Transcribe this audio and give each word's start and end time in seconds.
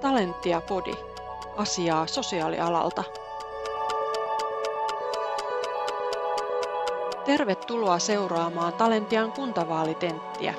Talentia 0.00 0.60
Podi. 0.60 0.92
Asiaa 1.56 2.06
sosiaalialalta. 2.06 3.04
Tervetuloa 7.24 7.98
seuraamaan 7.98 8.72
Talentian 8.72 9.32
kuntavaalitenttiä. 9.32 10.54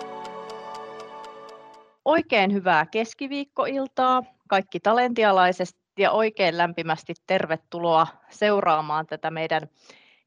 Oikein 2.05 2.53
hyvää 2.53 2.85
keskiviikkoiltaa 2.85 4.23
kaikki 4.47 4.79
talentialaiset 4.79 5.77
ja 5.97 6.11
oikein 6.11 6.57
lämpimästi 6.57 7.13
tervetuloa 7.27 8.07
seuraamaan 8.29 9.07
tätä 9.07 9.31
meidän 9.31 9.69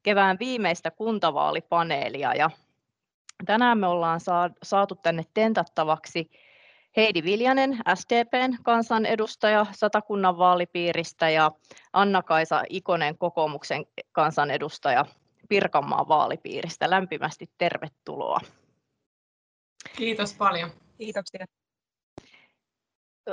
kevään 0.03 0.37
viimeistä 0.39 0.91
kuntavaalipaneelia. 0.91 2.33
Ja 2.33 2.49
tänään 3.45 3.77
me 3.77 3.87
ollaan 3.87 4.19
saatu 4.63 4.95
tänne 4.95 5.23
tentattavaksi 5.33 6.29
Heidi 6.97 7.23
Viljanen, 7.23 7.77
SDPn 7.95 8.57
kansanedustaja 8.63 9.65
Satakunnan 9.71 10.37
vaalipiiristä 10.37 11.29
ja 11.29 11.51
Anna-Kaisa 11.93 12.63
Ikonen 12.69 13.17
kokoomuksen 13.17 13.85
kansanedustaja 14.11 15.05
Pirkanmaan 15.49 16.07
vaalipiiristä. 16.07 16.89
Lämpimästi 16.89 17.49
tervetuloa. 17.57 18.39
Kiitos 19.97 20.33
paljon. 20.33 20.69
Kiitoksia. 20.97 21.45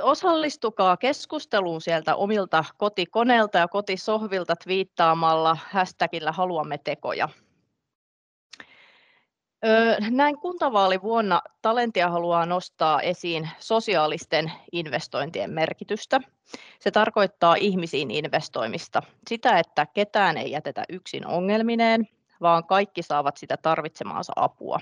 Osallistukaa 0.01 0.97
keskusteluun 0.97 1.81
sieltä 1.81 2.15
omilta 2.15 2.65
kotikoneilta 2.77 3.57
ja 3.57 3.67
kotisohvilta 3.67 4.55
twiittaamalla 4.55 5.57
hashtagillä 5.71 6.31
haluamme 6.31 6.77
tekoja. 6.77 7.29
Näin 10.09 10.39
kuntavaalivuonna 10.39 11.41
Talentia 11.61 12.09
haluaa 12.09 12.45
nostaa 12.45 13.01
esiin 13.01 13.49
sosiaalisten 13.59 14.51
investointien 14.71 15.51
merkitystä. 15.51 16.19
Se 16.79 16.91
tarkoittaa 16.91 17.55
ihmisiin 17.55 18.11
investoimista. 18.11 19.01
Sitä, 19.27 19.59
että 19.59 19.85
ketään 19.85 20.37
ei 20.37 20.51
jätetä 20.51 20.83
yksin 20.89 21.27
ongelmineen, 21.27 22.07
vaan 22.41 22.63
kaikki 22.63 23.03
saavat 23.03 23.37
sitä 23.37 23.57
tarvitsemaansa 23.57 24.33
apua. 24.35 24.79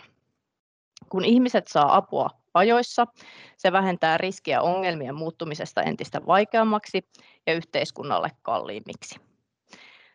Kun 1.10 1.26
ihmiset 1.26 1.68
saa 1.68 1.96
apua 1.96 2.30
ajoissa, 2.54 3.08
se 3.58 3.72
vähentää 3.72 4.18
riskiä 4.18 4.62
ongelmien 4.62 5.16
muuttumisesta 5.16 5.82
entistä 5.82 6.22
vaikeammaksi 6.28 7.10
ja 7.48 7.54
yhteiskunnalle 7.54 8.32
kalliimmiksi. 8.42 9.20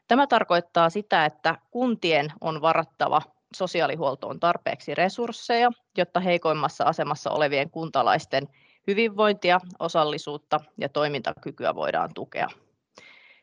Tämä 0.09 0.27
tarkoittaa 0.27 0.91
sitä, 0.91 1.25
että 1.25 1.59
kuntien 1.71 2.33
on 2.41 2.63
varattava 2.63 3.23
sosiaalihuoltoon 3.59 4.41
tarpeeksi 4.41 4.95
resursseja, 4.95 5.71
jotta 5.99 6.21
heikoimmassa 6.21 6.85
asemassa 6.85 7.31
olevien 7.31 7.71
kuntalaisten 7.71 8.49
hyvinvointia, 8.87 9.61
osallisuutta 9.79 10.61
ja 10.79 10.89
toimintakykyä 10.89 11.75
voidaan 11.75 12.11
tukea. 12.15 12.49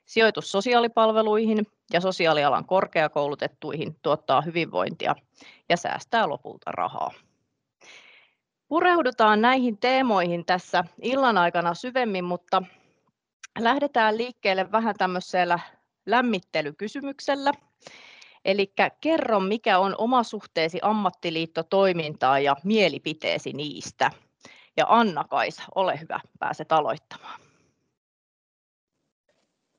Sijoitus 0.05 0.51
sosiaalipalveluihin 0.51 1.67
ja 1.93 2.01
sosiaalialan 2.01 2.65
korkeakoulutettuihin 2.65 3.95
tuottaa 4.01 4.41
hyvinvointia 4.41 5.15
ja 5.69 5.77
säästää 5.77 6.29
lopulta 6.29 6.71
rahaa. 6.71 7.11
Pureudutaan 8.67 9.41
näihin 9.41 9.77
teemoihin 9.77 10.45
tässä 10.45 10.83
illan 11.01 11.37
aikana 11.37 11.73
syvemmin, 11.73 12.23
mutta 12.23 12.63
lähdetään 13.59 14.17
liikkeelle 14.17 14.71
vähän 14.71 14.95
tämmöisellä 14.97 15.59
lämmittelykysymyksellä. 16.05 17.51
Eli 18.45 18.73
kerro, 19.01 19.39
mikä 19.39 19.79
on 19.79 19.95
oma 19.97 20.23
suhteesi 20.23 20.79
ammattiliittotoimintaan 20.81 22.43
ja 22.43 22.55
mielipiteesi 22.63 23.53
niistä. 23.53 24.11
Ja 24.77 24.85
Anna-Kaisa, 24.89 25.63
ole 25.75 25.99
hyvä, 25.99 26.19
pääset 26.39 26.71
aloittamaan. 26.71 27.41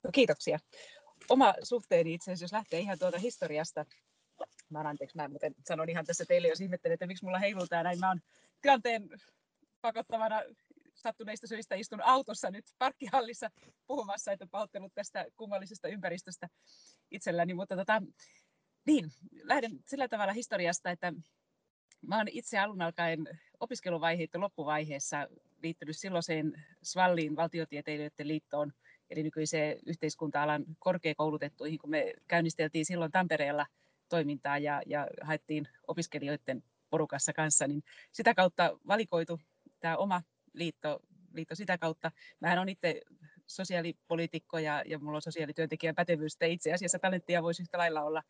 No, 0.02 0.10
kiitoksia. 0.12 0.58
Oma 1.28 1.54
suhteeni 1.62 2.14
itse 2.14 2.30
asiassa, 2.30 2.44
jos 2.44 2.52
lähtee 2.52 2.80
ihan 2.80 2.98
tuolta 2.98 3.18
historiasta, 3.18 3.84
mä 4.70 4.80
anteeksi, 4.80 5.16
mä 5.16 5.28
muuten 5.28 5.54
sanon 5.68 5.88
ihan 5.88 6.04
tässä 6.04 6.24
teille, 6.24 6.48
jos 6.48 6.60
ihmettelen, 6.60 6.94
että 6.94 7.06
miksi 7.06 7.24
mulla 7.24 7.38
heiluu 7.38 7.66
tää 7.66 7.82
näin. 7.82 8.00
Mä 8.00 8.08
oon 8.08 8.20
tilanteen 8.62 9.08
pakottavana 9.80 10.42
sattuneista 10.94 11.46
syistä 11.46 11.74
istun 11.74 12.02
autossa 12.02 12.50
nyt 12.50 12.64
parkkihallissa 12.78 13.50
puhumassa, 13.86 14.32
että 14.32 14.46
pahoittelut 14.50 14.94
tästä 14.94 15.26
kummallisesta 15.36 15.88
ympäristöstä 15.88 16.48
itselläni, 17.10 17.54
mutta 17.54 17.76
tota, 17.76 18.02
niin, 18.86 19.10
lähden 19.42 19.80
sillä 19.86 20.08
tavalla 20.08 20.32
historiasta, 20.32 20.90
että 20.90 21.12
mä 22.06 22.16
olen 22.16 22.28
itse 22.32 22.58
alun 22.58 22.82
alkaen 22.82 23.28
opiskeluvaiheiden 23.60 24.40
loppuvaiheessa 24.40 25.28
liittynyt 25.62 25.96
silloiseen 25.96 26.64
SVALliin, 26.82 27.36
valtiotieteilijöiden 27.36 28.28
liittoon, 28.28 28.72
eli 29.10 29.22
nykyiseen 29.22 29.78
yhteiskunta-alan 29.86 30.64
korkeakoulutettuihin, 30.78 31.78
kun 31.78 31.90
me 31.90 32.14
käynnisteltiin 32.28 32.84
silloin 32.84 33.12
Tampereella 33.12 33.66
toimintaa 34.08 34.58
ja, 34.58 34.82
ja 34.86 35.06
haettiin 35.22 35.68
opiskelijoiden 35.86 36.62
porukassa 36.90 37.32
kanssa, 37.32 37.66
niin 37.66 37.82
sitä 38.12 38.34
kautta 38.34 38.78
valikoitu 38.86 39.40
tämä 39.80 39.96
oma 39.96 40.22
liitto, 40.52 41.00
liitto 41.32 41.54
sitä 41.54 41.78
kautta. 41.78 42.12
Mähän 42.40 42.58
on 42.58 42.68
itse 42.68 43.00
sosiaalipoliitikko 43.46 44.58
ja, 44.58 44.82
ja 44.86 44.98
mulla 44.98 45.16
on 45.16 45.22
sosiaalityöntekijän 45.22 45.94
pätevyys, 45.94 46.36
itse 46.46 46.72
asiassa 46.72 46.98
talenttia 46.98 47.42
voisi 47.42 47.62
yhtä 47.62 47.78
lailla 47.78 48.02
olla 48.02 48.22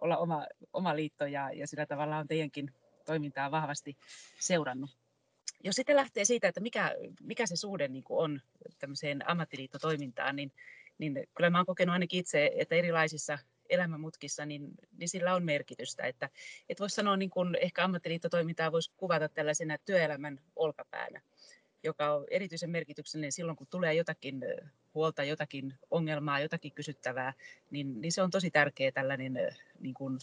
olla 0.00 0.16
oma, 0.16 0.46
oma 0.72 0.96
liitto 0.96 1.26
ja, 1.26 1.52
ja 1.52 1.66
sillä 1.66 1.86
tavalla 1.86 2.18
on 2.18 2.28
teidänkin 2.28 2.72
toimintaa 3.06 3.50
vahvasti 3.50 3.96
seurannut. 4.40 4.90
Jos 5.64 5.76
sitten 5.76 5.96
lähtee 5.96 6.24
siitä, 6.24 6.48
että 6.48 6.60
mikä, 6.60 6.94
mikä 7.22 7.46
se 7.46 7.56
suhde 7.56 7.88
niin 7.88 8.04
on 8.08 8.40
tämmöiseen 8.78 9.30
ammattiliittotoimintaan, 9.30 10.36
niin, 10.36 10.52
niin 10.98 11.14
kyllä 11.34 11.50
mä 11.50 11.58
olen 11.58 11.66
kokenut 11.66 11.92
ainakin 11.92 12.20
itse, 12.20 12.50
että 12.54 12.74
erilaisissa 12.74 13.38
elämänmutkissa, 13.68 14.46
niin, 14.46 14.70
niin 14.96 15.08
sillä 15.08 15.34
on 15.34 15.44
merkitystä. 15.44 16.06
Että, 16.06 16.28
että 16.68 16.80
voisi 16.80 16.94
sanoa, 16.94 17.16
niin 17.16 17.30
kuin 17.30 17.56
ehkä 17.60 17.84
ammattiliittotoimintaa 17.84 18.72
voisi 18.72 18.92
kuvata 18.96 19.28
tällaisena 19.28 19.78
työelämän 19.78 20.40
olkapäänä 20.56 21.20
joka 21.82 22.14
on 22.14 22.24
erityisen 22.30 22.70
merkityksellinen 22.70 23.32
silloin, 23.32 23.56
kun 23.56 23.66
tulee 23.66 23.94
jotakin 23.94 24.40
huolta, 24.94 25.24
jotakin 25.24 25.74
ongelmaa, 25.90 26.40
jotakin 26.40 26.72
kysyttävää, 26.72 27.32
niin, 27.70 28.00
niin 28.00 28.12
se 28.12 28.22
on 28.22 28.30
tosi 28.30 28.50
tärkeä 28.50 28.92
tällainen 28.92 29.38
niin 29.80 29.94
kuin, 29.94 30.18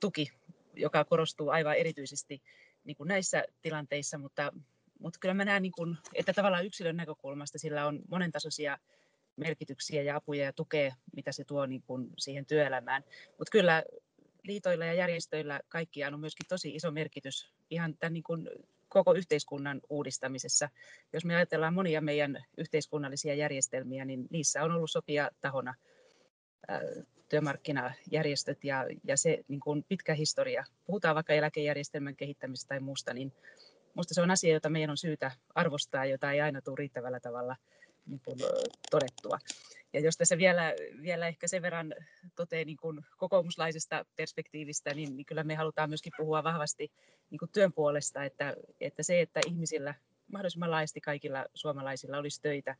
tuki, 0.00 0.32
joka 0.74 1.04
korostuu 1.04 1.48
aivan 1.48 1.76
erityisesti 1.76 2.42
niin 2.84 2.96
kuin 2.96 3.08
näissä 3.08 3.44
tilanteissa, 3.62 4.18
mutta, 4.18 4.52
mutta 4.98 5.18
kyllä 5.18 5.34
mä 5.34 5.44
näen, 5.44 5.62
niin 5.62 5.72
kuin, 5.72 5.96
että 6.14 6.32
tavallaan 6.32 6.66
yksilön 6.66 6.96
näkökulmasta 6.96 7.58
sillä 7.58 7.86
on 7.86 8.00
monentasoisia 8.10 8.78
merkityksiä 9.36 10.02
ja 10.02 10.16
apuja 10.16 10.44
ja 10.44 10.52
tukea, 10.52 10.94
mitä 11.16 11.32
se 11.32 11.44
tuo 11.44 11.66
niin 11.66 11.82
kuin 11.82 12.10
siihen 12.18 12.46
työelämään. 12.46 13.04
Mutta 13.38 13.50
kyllä 13.52 13.82
liitoilla 14.42 14.84
ja 14.84 14.94
järjestöillä 14.94 15.60
kaikkiaan 15.68 16.14
on 16.14 16.20
myöskin 16.20 16.46
tosi 16.48 16.74
iso 16.74 16.90
merkitys 16.90 17.52
ihan 17.70 17.96
tämän 17.96 18.12
niin 18.12 18.22
kuin 18.22 18.48
koko 18.92 19.14
yhteiskunnan 19.14 19.80
uudistamisessa. 19.88 20.68
Jos 21.12 21.24
me 21.24 21.36
ajatellaan 21.36 21.74
monia 21.74 22.00
meidän 22.00 22.44
yhteiskunnallisia 22.58 23.34
järjestelmiä, 23.34 24.04
niin 24.04 24.26
niissä 24.30 24.62
on 24.62 24.70
ollut 24.70 24.90
sopia 24.90 25.30
tahona 25.40 25.74
työmarkkinajärjestöt 27.28 28.64
ja, 28.64 28.86
ja 29.04 29.16
se 29.16 29.44
niin 29.48 29.60
kuin 29.60 29.84
pitkä 29.88 30.14
historia. 30.14 30.64
Puhutaan 30.84 31.14
vaikka 31.14 31.32
eläkejärjestelmän 31.32 32.16
kehittämisestä 32.16 32.68
tai 32.68 32.80
muusta, 32.80 33.14
niin 33.14 33.32
minusta 33.94 34.14
se 34.14 34.22
on 34.22 34.30
asia, 34.30 34.52
jota 34.52 34.70
meidän 34.70 34.90
on 34.90 34.96
syytä 34.96 35.30
arvostaa, 35.54 36.04
jota 36.04 36.32
ei 36.32 36.40
aina 36.40 36.62
tule 36.62 36.76
riittävällä 36.78 37.20
tavalla 37.20 37.56
niin 38.06 38.20
kuin, 38.24 38.38
todettua. 38.90 39.38
Ja 39.92 40.00
jos 40.00 40.16
tässä 40.16 40.38
vielä, 40.38 40.74
vielä 41.02 41.28
ehkä 41.28 41.48
sen 41.48 41.62
verran 41.62 41.94
toteen 42.36 42.66
niin 42.66 42.76
kuin 42.76 43.00
kokoomuslaisesta 43.16 44.04
perspektiivistä, 44.16 44.94
niin, 44.94 45.16
niin 45.16 45.26
kyllä 45.26 45.44
me 45.44 45.54
halutaan 45.54 45.90
myöskin 45.90 46.12
puhua 46.16 46.44
vahvasti 46.44 46.92
niin 47.30 47.38
kuin 47.38 47.50
työn 47.52 47.72
puolesta, 47.72 48.24
että, 48.24 48.56
että 48.80 49.02
se, 49.02 49.20
että 49.20 49.40
ihmisillä 49.46 49.94
mahdollisimman 50.32 50.70
laajasti 50.70 51.00
kaikilla 51.00 51.46
suomalaisilla 51.54 52.18
olisi 52.18 52.42
töitä 52.42 52.76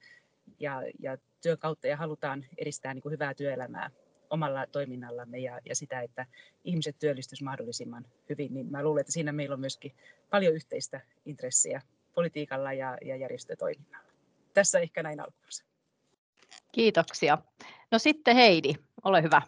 ja, 0.61 0.83
ja 0.99 1.19
työn 1.43 1.59
kautta 1.59 1.87
ja 1.87 1.97
halutaan 1.97 2.47
edistää 2.59 2.95
niin 2.95 3.03
kuin 3.03 3.13
hyvää 3.13 3.35
työelämää 3.35 3.91
omalla 4.31 4.67
toiminnallamme 4.67 5.39
ja, 5.39 5.61
ja 5.65 5.75
sitä, 5.75 6.01
että 6.01 6.27
ihmiset 6.65 6.99
työllistyisivät 6.99 7.45
mahdollisimman 7.45 8.07
hyvin, 8.29 8.55
niin 8.55 8.71
mä 8.71 8.83
luulen, 8.83 9.01
että 9.01 9.13
siinä 9.13 9.33
meillä 9.33 9.55
on 9.55 9.61
myöskin 9.61 9.93
paljon 10.31 10.55
yhteistä 10.55 11.01
intressiä 11.25 11.83
politiikalla 12.15 12.73
ja, 12.73 12.99
ja 13.05 13.17
järjestötoiminnalla. 13.17 14.12
Tässä 14.55 14.79
ehkä 14.79 15.03
näin 15.03 15.21
alkuun. 15.21 15.43
Kiitoksia. 16.73 17.39
No 17.91 17.99
sitten 17.99 18.37
Heidi, 18.37 18.75
ole 19.05 19.23
hyvä. 19.23 19.43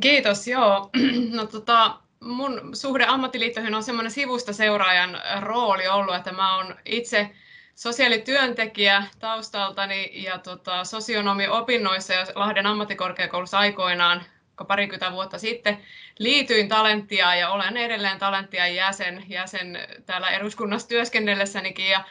Kiitos, 0.00 0.48
joo. 0.48 0.90
No, 1.36 1.46
tota, 1.46 1.98
mun 2.20 2.70
suhde 2.72 3.04
ammattiliittoihin 3.04 3.74
on 3.74 3.82
semmoinen 3.82 4.10
sivusta 4.10 4.52
seuraajan 4.52 5.20
rooli 5.40 5.88
ollut, 5.88 6.14
että 6.14 6.32
mä 6.32 6.56
oon 6.56 6.76
itse 6.84 7.30
sosiaalityöntekijä 7.74 9.04
taustaltani 9.18 10.10
ja 10.22 10.38
tota, 10.38 10.84
sosionomi 10.84 11.48
opinnoissa 11.48 12.12
ja 12.12 12.26
Lahden 12.34 12.66
ammattikorkeakoulussa 12.66 13.58
aikoinaan 13.58 14.22
parikymmentä 14.66 15.12
vuotta 15.12 15.38
sitten 15.38 15.78
liityin 16.18 16.68
Talenttia 16.68 17.34
ja 17.34 17.50
olen 17.50 17.76
edelleen 17.76 18.18
Talenttia 18.18 18.66
jäsen, 18.66 19.24
jäsen 19.28 19.78
täällä 20.06 20.30
eduskunnassa 20.30 20.88
työskennellessänikin 20.88 21.90
ja, 21.90 22.04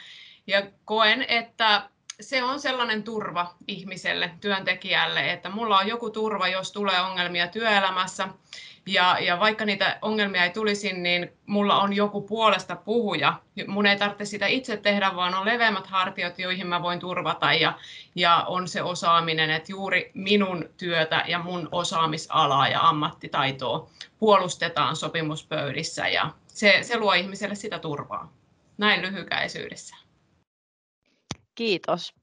ja 0.46 0.62
koen, 0.84 1.22
että 1.28 1.88
se 2.20 2.42
on 2.42 2.60
sellainen 2.60 3.02
turva 3.02 3.54
ihmiselle, 3.68 4.30
työntekijälle, 4.40 5.32
että 5.32 5.50
mulla 5.50 5.78
on 5.78 5.88
joku 5.88 6.10
turva, 6.10 6.48
jos 6.48 6.72
tulee 6.72 7.00
ongelmia 7.00 7.48
työelämässä. 7.48 8.28
Ja, 8.86 9.18
ja 9.20 9.40
vaikka 9.40 9.64
niitä 9.64 9.98
ongelmia 10.02 10.44
ei 10.44 10.50
tulisi, 10.50 10.92
niin 10.92 11.32
mulla 11.46 11.80
on 11.80 11.92
joku 11.92 12.22
puolesta 12.22 12.76
puhuja. 12.76 13.40
Mun 13.66 13.86
ei 13.86 13.98
tarvitse 13.98 14.24
sitä 14.24 14.46
itse 14.46 14.76
tehdä, 14.76 15.16
vaan 15.16 15.34
on 15.34 15.44
leveämmät 15.44 15.86
hartiot, 15.86 16.38
joihin 16.38 16.66
mä 16.66 16.82
voin 16.82 16.98
turvata. 16.98 17.52
Ja, 17.52 17.78
ja 18.14 18.44
on 18.48 18.68
se 18.68 18.82
osaaminen, 18.82 19.50
että 19.50 19.72
juuri 19.72 20.10
minun 20.14 20.68
työtä 20.76 21.24
ja 21.28 21.38
mun 21.38 21.68
osaamisalaa 21.72 22.68
ja 22.68 22.88
ammattitaitoa 22.88 23.90
puolustetaan 24.18 24.96
sopimuspöydissä. 24.96 26.08
Ja 26.08 26.30
se, 26.46 26.78
se 26.82 26.98
luo 26.98 27.12
ihmiselle 27.12 27.54
sitä 27.54 27.78
turvaa. 27.78 28.32
Näin 28.78 29.02
lyhykäisyydessä. 29.02 30.03
Kiitos. 31.54 32.14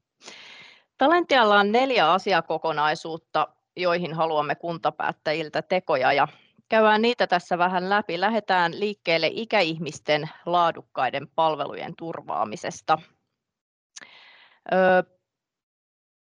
Talentialla 0.98 1.60
on 1.60 1.72
neljä 1.72 2.12
asiakokonaisuutta, 2.12 3.48
joihin 3.76 4.14
haluamme 4.14 4.56
kuntapäättäjiltä 4.56 5.62
tekoja 5.62 6.14
ja 6.14 6.28
käydään 6.70 7.02
niitä 7.02 7.28
tässä 7.28 7.58
vähän 7.58 7.90
läpi. 7.90 8.20
Lähdetään 8.20 8.80
liikkeelle 8.80 9.30
ikäihmisten 9.32 10.30
laadukkaiden 10.46 11.28
palvelujen 11.36 11.94
turvaamisesta. 11.98 12.98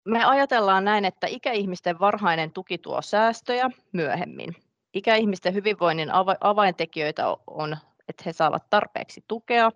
Me 0.05 0.25
ajatellaan 0.25 0.85
näin, 0.85 1.05
että 1.05 1.27
ikäihmisten 1.27 1.99
varhainen 1.99 2.53
tuki 2.53 2.79
tuo 2.79 3.03
säästöjä 3.03 3.71
myöhemmin. 3.93 4.57
Ikäihmisten 4.95 5.55
hyvinvoinnin 5.55 6.11
avaintekijöitä 6.41 7.25
on, 7.47 7.77
että 8.09 8.23
he 8.27 8.33
saavat 8.33 8.71
tarpeeksi 8.71 9.25
tukea, 9.29 9.71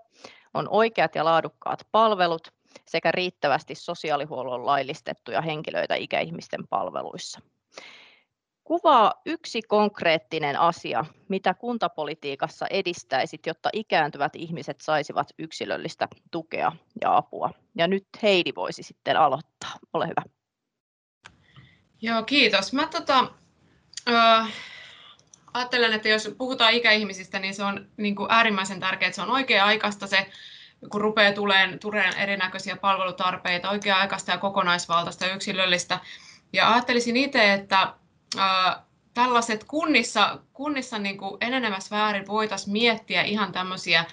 on 0.54 0.68
oikeat 0.68 1.14
ja 1.14 1.24
laadukkaat 1.24 1.86
palvelut 1.92 2.52
sekä 2.86 3.12
riittävästi 3.12 3.74
sosiaalihuollon 3.74 4.66
laillistettuja 4.66 5.40
henkilöitä 5.40 5.94
ikäihmisten 5.94 6.68
palveluissa. 6.68 7.40
Kuvaa 8.64 9.14
yksi 9.26 9.62
konkreettinen 9.62 10.60
asia, 10.60 11.04
mitä 11.28 11.54
kuntapolitiikassa 11.54 12.66
edistäisit, 12.66 13.46
jotta 13.46 13.70
ikääntyvät 13.72 14.36
ihmiset 14.36 14.80
saisivat 14.80 15.28
yksilöllistä 15.38 16.08
tukea 16.30 16.72
ja 17.00 17.16
apua. 17.16 17.50
Ja 17.76 17.88
nyt 17.88 18.06
Heidi 18.22 18.52
voisi 18.56 18.82
sitten 18.82 19.16
aloittaa. 19.16 19.72
Ole 19.92 20.08
hyvä. 20.08 20.22
Joo, 22.02 22.22
kiitos. 22.22 22.72
Mä 22.72 22.86
tota, 22.86 23.30
äh, 24.08 24.52
ajattelen, 25.52 25.92
että 25.92 26.08
jos 26.08 26.34
puhutaan 26.38 26.72
ikäihmisistä, 26.72 27.38
niin 27.38 27.54
se 27.54 27.64
on 27.64 27.90
niin 27.96 28.16
kuin 28.16 28.30
äärimmäisen 28.30 28.80
tärkeää, 28.80 29.08
että 29.08 29.16
se 29.16 29.22
on 29.22 29.30
oikea-aikaista 29.30 30.06
se 30.06 30.26
kun 30.88 31.00
rupeaa 31.00 31.32
tulemaan, 31.32 31.78
tulemaan 31.78 32.18
erinäköisiä 32.18 32.76
palvelutarpeita, 32.76 33.70
oikea-aikaista 33.70 34.30
ja 34.30 34.38
kokonaisvaltaista 34.38 35.26
ja 35.26 35.34
yksilöllistä. 35.34 36.00
Ja 36.52 36.72
ajattelisin 36.72 37.16
itse, 37.16 37.52
että 37.52 37.94
ää, 38.38 38.82
tällaiset 39.14 39.64
kunnissa, 39.64 40.38
kunnissa 40.52 40.98
niin 40.98 41.18
kuin 41.18 41.36
enenevässä 41.40 41.96
väärin 41.96 42.26
voitaisiin 42.26 42.72
miettiä 42.72 43.22
ihan 43.22 43.52
tämmöisiä, 43.52 44.04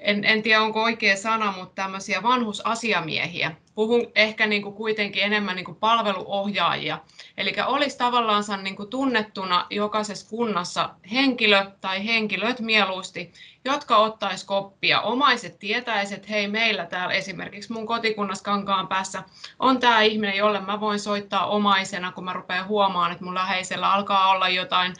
en, 0.00 0.24
en 0.24 0.42
tiedä 0.42 0.62
onko 0.62 0.82
oikea 0.82 1.16
sana, 1.16 1.52
mutta 1.52 1.82
tämmöisiä 1.82 2.22
vanhusasiamiehiä. 2.22 3.52
Puhun 3.74 4.12
ehkä 4.14 4.46
niin 4.46 4.62
kuin 4.62 4.74
kuitenkin 4.74 5.22
enemmän 5.22 5.56
niin 5.56 5.64
kuin 5.64 5.76
palveluohjaajia. 5.76 6.98
Eli 7.36 7.54
olisi 7.66 7.98
tavallaan 7.98 8.44
niin 8.62 8.76
kuin 8.76 8.90
tunnettuna 8.90 9.66
jokaisessa 9.70 10.30
kunnassa 10.30 10.90
henkilö 11.12 11.66
tai 11.80 12.06
henkilöt 12.06 12.60
mieluusti, 12.60 13.32
jotka 13.64 13.96
ottais 13.96 14.44
koppia. 14.44 15.00
Omaiset 15.00 15.58
tietäisivät, 15.58 16.18
että 16.18 16.32
hei 16.32 16.48
meillä 16.48 16.86
täällä 16.86 17.14
esimerkiksi 17.14 17.72
mun 17.72 17.86
kotikunnassa 17.86 18.44
Kankaan 18.44 18.88
päässä 18.88 19.22
on 19.58 19.80
tämä 19.80 20.02
ihminen, 20.02 20.36
jolle 20.36 20.60
mä 20.60 20.80
voin 20.80 21.00
soittaa 21.00 21.46
omaisena, 21.46 22.12
kun 22.12 22.24
mä 22.24 22.32
rupean 22.32 22.68
huomaan, 22.68 23.12
että 23.12 23.24
mun 23.24 23.34
läheisellä 23.34 23.92
alkaa 23.92 24.30
olla 24.30 24.48
jotain 24.48 24.94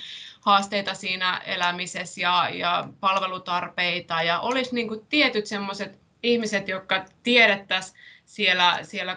haasteita 0.46 0.94
siinä 0.94 1.38
elämisessä 1.38 2.20
ja, 2.20 2.48
ja 2.52 2.88
palvelutarpeita 3.00 4.22
ja 4.22 4.40
olisi 4.40 4.74
niin 4.74 4.88
kuin 4.88 5.06
tietyt 5.06 5.46
sellaiset 5.46 5.98
ihmiset, 6.22 6.68
jotka 6.68 7.04
tiedettäisiin 7.22 7.96
siellä, 8.24 8.78
siellä 8.82 9.16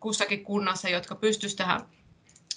kussakin 0.00 0.44
kunnassa, 0.44 0.88
jotka 0.88 1.14
pystyisivät 1.14 1.58
tähän 1.58 1.80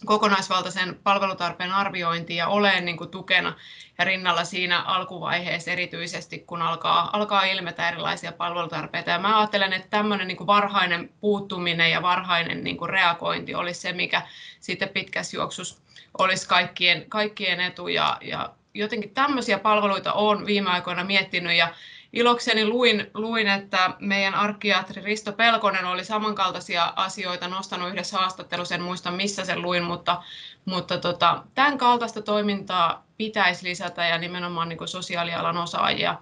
kokonaisvaltaisen 0.05 0.99
palvelutarpeen 1.03 1.71
arviointiin 1.71 2.37
ja 2.37 2.47
olen 2.47 2.85
niin 2.85 2.97
kuin 2.97 3.09
tukena 3.09 3.53
ja 3.97 4.05
rinnalla 4.05 4.43
siinä 4.43 4.81
alkuvaiheessa 4.81 5.71
erityisesti, 5.71 6.39
kun 6.39 6.61
alkaa, 6.61 7.17
alkaa 7.17 7.43
ilmetä 7.43 7.89
erilaisia 7.89 8.31
palvelutarpeita. 8.31 9.09
Ja 9.09 9.19
mä 9.19 9.39
ajattelen, 9.39 9.73
että 9.73 9.89
tämmöinen 9.89 10.27
niin 10.27 10.37
kuin 10.37 10.47
varhainen 10.47 11.09
puuttuminen 11.19 11.91
ja 11.91 12.01
varhainen 12.01 12.63
niin 12.63 12.77
kuin 12.77 12.89
reagointi 12.89 13.55
olisi 13.55 13.81
se, 13.81 13.93
mikä 13.93 14.21
sitten 14.59 14.89
pitkässä 14.89 15.37
juoksussa 15.37 15.88
olisi 16.17 16.47
kaikkien, 16.47 17.05
kaikkien 17.09 17.61
etu. 17.61 17.87
Ja, 17.87 18.17
ja 18.21 18.49
jotenkin 18.73 19.13
tämmöisiä 19.13 19.59
palveluita 19.59 20.13
olen 20.13 20.45
viime 20.45 20.69
aikoina 20.69 21.03
miettinyt 21.03 21.57
ja 21.57 21.73
ilokseni 22.13 22.65
luin, 22.65 23.11
luin, 23.13 23.47
että 23.47 23.93
meidän 23.99 24.35
arkkiatri 24.35 25.01
Risto 25.01 25.33
Pelkonen 25.33 25.85
oli 25.85 26.05
samankaltaisia 26.05 26.93
asioita 26.95 27.47
nostanut 27.47 27.89
yhdessä 27.89 28.17
haastattelussa, 28.17 28.75
en 28.75 28.81
muista 28.81 29.11
missä 29.11 29.45
sen 29.45 29.61
luin, 29.61 29.83
mutta, 29.83 30.23
mutta 30.65 30.97
tota, 30.97 31.43
tämän 31.55 31.77
kaltaista 31.77 32.21
toimintaa 32.21 33.03
pitäisi 33.17 33.67
lisätä 33.67 34.05
ja 34.05 34.17
nimenomaan 34.17 34.69
niin 34.69 34.77
kuin 34.77 34.87
sosiaalialan 34.87 35.57
osaajia, 35.57 36.17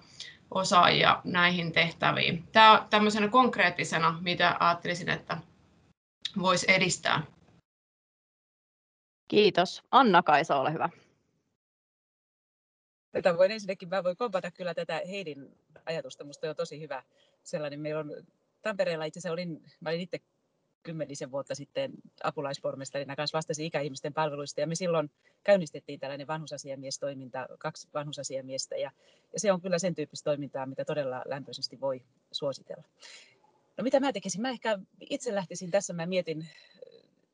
osaajia 0.51 1.21
näihin 1.23 1.71
tehtäviin. 1.71 2.43
Tämä 2.51 2.85
tämmöisenä 2.89 3.27
konkreettisena, 3.27 4.19
mitä 4.21 4.57
ajattelisin, 4.59 5.09
että 5.09 5.37
voisi 6.41 6.65
edistää. 6.69 7.23
Kiitos. 9.27 9.83
Anna-Kaisa, 9.91 10.55
ole 10.55 10.73
hyvä. 10.73 10.89
Tätä 13.11 13.37
voin 13.37 13.51
ensinnäkin, 13.51 13.89
mä 13.89 14.03
voin 14.03 14.17
kompata 14.17 14.51
kyllä 14.51 14.73
tätä 14.73 15.01
Heidin 15.09 15.57
ajatusta, 15.85 16.23
musta 16.23 16.49
on 16.49 16.55
tosi 16.55 16.79
hyvä 16.79 17.03
sellainen. 17.43 17.79
Meillä 17.79 17.99
on 17.99 18.11
Tampereella 18.61 19.05
itse 19.05 19.19
asiassa 19.19 19.33
olin, 19.33 19.63
mä 19.79 19.89
olin 19.89 20.01
itse 20.01 20.19
kymmenisen 20.83 21.31
vuotta 21.31 21.55
sitten 21.55 21.91
apulaispormestarina 22.23 23.15
kanssa 23.15 23.37
vastasin 23.37 23.65
ikäihmisten 23.65 24.13
palveluista 24.13 24.61
ja 24.61 24.67
me 24.67 24.75
silloin 24.75 25.11
käynnistettiin 25.43 25.99
tällainen 25.99 26.27
vanhusasiamiestoiminta, 26.27 27.47
kaksi 27.59 27.87
vanhusasiamiestä 27.93 28.75
ja, 28.75 28.91
ja 29.33 29.39
se 29.39 29.51
on 29.51 29.61
kyllä 29.61 29.79
sen 29.79 29.95
tyyppistä 29.95 30.23
toimintaa, 30.23 30.65
mitä 30.65 30.85
todella 30.85 31.21
lämpöisesti 31.25 31.81
voi 31.81 32.03
suositella. 32.31 32.83
No 33.77 33.83
mitä 33.83 33.99
mä 33.99 34.13
tekisin? 34.13 34.41
Mä 34.41 34.49
ehkä 34.49 34.79
itse 35.09 35.35
lähtisin 35.35 35.71
tässä, 35.71 35.93
mä 35.93 36.05
mietin 36.05 36.47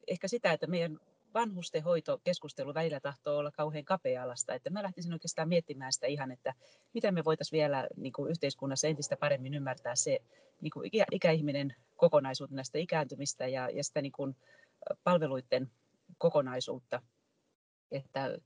ehkä 0.08 0.28
sitä, 0.28 0.52
että 0.52 0.68
meidän 0.68 1.00
vanhustenhoitokeskustelu 1.34 2.74
välillä 2.74 3.00
tahtoo 3.00 3.38
olla 3.38 3.52
kauhean 3.52 3.86
kapea-alasta. 3.86 4.54
Että 4.54 4.70
mä 4.70 4.84
lähtisin 4.84 5.14
oikeastaan 5.14 5.50
miettimään 5.50 5.94
sitä 5.94 6.08
ihan, 6.08 6.32
että 6.32 6.54
miten 6.94 7.14
me 7.14 7.24
voitaisiin 7.24 7.58
vielä 7.58 7.88
niin 7.98 8.14
kuin 8.14 8.32
yhteiskunnassa 8.32 8.88
entistä 8.88 9.18
paremmin 9.18 9.54
ymmärtää 9.54 9.96
se 9.96 10.20
niin 10.62 10.72
kuin 10.72 10.86
ikä, 10.86 11.06
ikäihminen 11.12 11.76
kokonaisuutena 11.96 12.64
sitä 12.64 12.78
ikääntymistä 12.78 13.48
ja, 13.48 13.70
ja 13.70 13.84
sitä 13.84 14.02
niin 14.02 14.12
kuin 14.12 14.36
palveluiden 15.04 15.72
kokonaisuutta. 16.18 17.02
Että, 17.92 18.38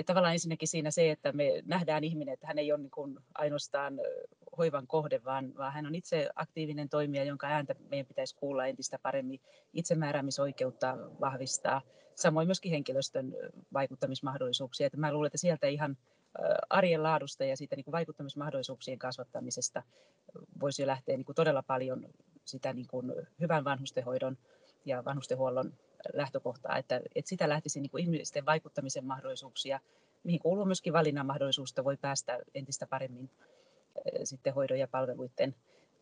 että 0.00 0.10
tavallaan 0.10 0.34
ensinnäkin 0.34 0.68
siinä 0.68 0.90
se, 0.90 1.10
että 1.10 1.32
me 1.32 1.62
nähdään 1.66 2.04
ihminen, 2.04 2.34
että 2.34 2.46
hän 2.46 2.58
ei 2.58 2.72
ole 2.72 2.80
niin 2.80 2.90
kuin 2.90 3.18
ainoastaan 3.34 4.00
hoivan 4.58 4.86
kohde, 4.86 5.24
vaan, 5.24 5.52
vaan 5.56 5.72
hän 5.72 5.86
on 5.86 5.94
itse 5.94 6.28
aktiivinen 6.36 6.88
toimija, 6.88 7.24
jonka 7.24 7.46
ääntä 7.46 7.74
meidän 7.90 8.06
pitäisi 8.06 8.36
kuulla 8.36 8.66
entistä 8.66 8.98
paremmin, 9.02 9.40
itsemääräämisoikeutta 9.72 10.96
vahvistaa, 11.20 11.82
samoin 12.14 12.48
myöskin 12.48 12.72
henkilöstön 12.72 13.34
vaikuttamismahdollisuuksia. 13.72 14.86
Että 14.86 14.98
mä 14.98 15.12
luulen, 15.12 15.26
että 15.26 15.38
sieltä 15.38 15.66
ihan 15.66 15.96
arjen 16.70 17.02
laadusta 17.02 17.44
ja 17.44 17.56
siitä 17.56 17.76
niin 17.76 17.84
kuin 17.84 17.92
vaikuttamismahdollisuuksien 17.92 18.98
kasvattamisesta 18.98 19.82
voisi 20.60 20.86
lähteä 20.86 21.16
niin 21.16 21.24
kuin 21.24 21.36
todella 21.36 21.62
paljon 21.62 22.06
sitä 22.44 22.72
niin 22.72 22.86
kuin 22.88 23.12
hyvän 23.40 23.64
vanhustenhoidon 23.64 24.38
ja 24.84 25.04
vanhustenhuollon 25.04 25.72
lähtökohtaa, 26.14 26.78
että, 26.78 27.00
että 27.14 27.28
sitä 27.28 27.48
lähtisi 27.48 27.80
niin 27.80 27.90
kuin 27.90 28.04
ihmisten 28.04 28.46
vaikuttamisen 28.46 29.04
mahdollisuuksia, 29.04 29.80
mihin 30.24 30.40
kuuluu 30.40 30.64
myöskin 30.64 30.92
valinnan 30.92 31.26
mahdollisuus, 31.26 31.70
että 31.70 31.84
voi 31.84 31.96
päästä 31.96 32.38
entistä 32.54 32.86
paremmin 32.86 33.30
sitten 34.24 34.54
hoidon 34.54 34.78
ja 34.78 34.88
palveluiden 34.88 35.54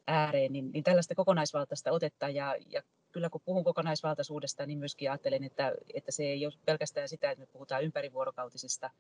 ääreen, 0.07 0.53
niin, 0.53 0.73
niin 0.73 0.85
tällaista 0.85 1.15
kokonaisvaltaista 1.15 1.93
otetta 1.93 2.29
ja, 2.29 2.57
ja 2.71 2.83
kyllä 3.13 3.31
kun 3.31 3.41
puhun 3.45 3.65
kokonaisvaltaisuudesta, 3.65 4.67
niin 4.67 4.79
myöskin 4.79 5.11
ajattelen, 5.11 5.45
että, 5.45 5.73
että 5.95 6.13
se 6.13 6.23
ei 6.23 6.47
ole 6.47 6.55
pelkästään 6.65 7.09
sitä, 7.09 7.31
että 7.31 7.43
me 7.43 7.47
puhutaan 7.47 7.85
ympärivuorokautisesta 7.85 8.91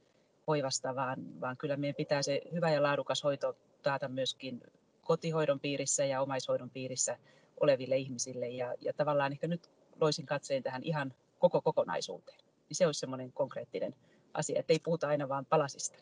hoivasta, 0.46 0.94
vaan, 0.94 1.40
vaan 1.40 1.56
kyllä 1.56 1.76
meidän 1.76 1.94
pitää 1.94 2.22
se 2.22 2.40
hyvä 2.52 2.70
ja 2.70 2.82
laadukas 2.82 3.24
hoito 3.24 3.56
taata 3.82 4.08
myöskin 4.08 4.62
kotihoidon 5.02 5.60
piirissä 5.60 6.04
ja 6.04 6.22
omaishoidon 6.22 6.70
piirissä 6.70 7.18
oleville 7.60 7.96
ihmisille. 7.96 8.48
Ja, 8.48 8.74
ja 8.80 8.92
tavallaan 8.92 9.32
ehkä 9.32 9.46
nyt 9.46 9.70
loisin 10.00 10.26
katseen 10.26 10.62
tähän 10.62 10.82
ihan 10.82 11.14
koko 11.38 11.62
kokonaisuuteen. 11.62 12.38
Niin 12.38 12.76
se 12.76 12.86
olisi 12.86 13.00
semmoinen 13.00 13.32
konkreettinen 13.32 13.94
asia, 14.34 14.60
että 14.60 14.72
ei 14.72 14.78
puhuta 14.78 15.08
aina 15.08 15.28
vain 15.28 15.46
palasista. 15.46 15.98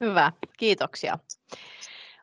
Hyvä, 0.00 0.32
kiitoksia. 0.56 1.18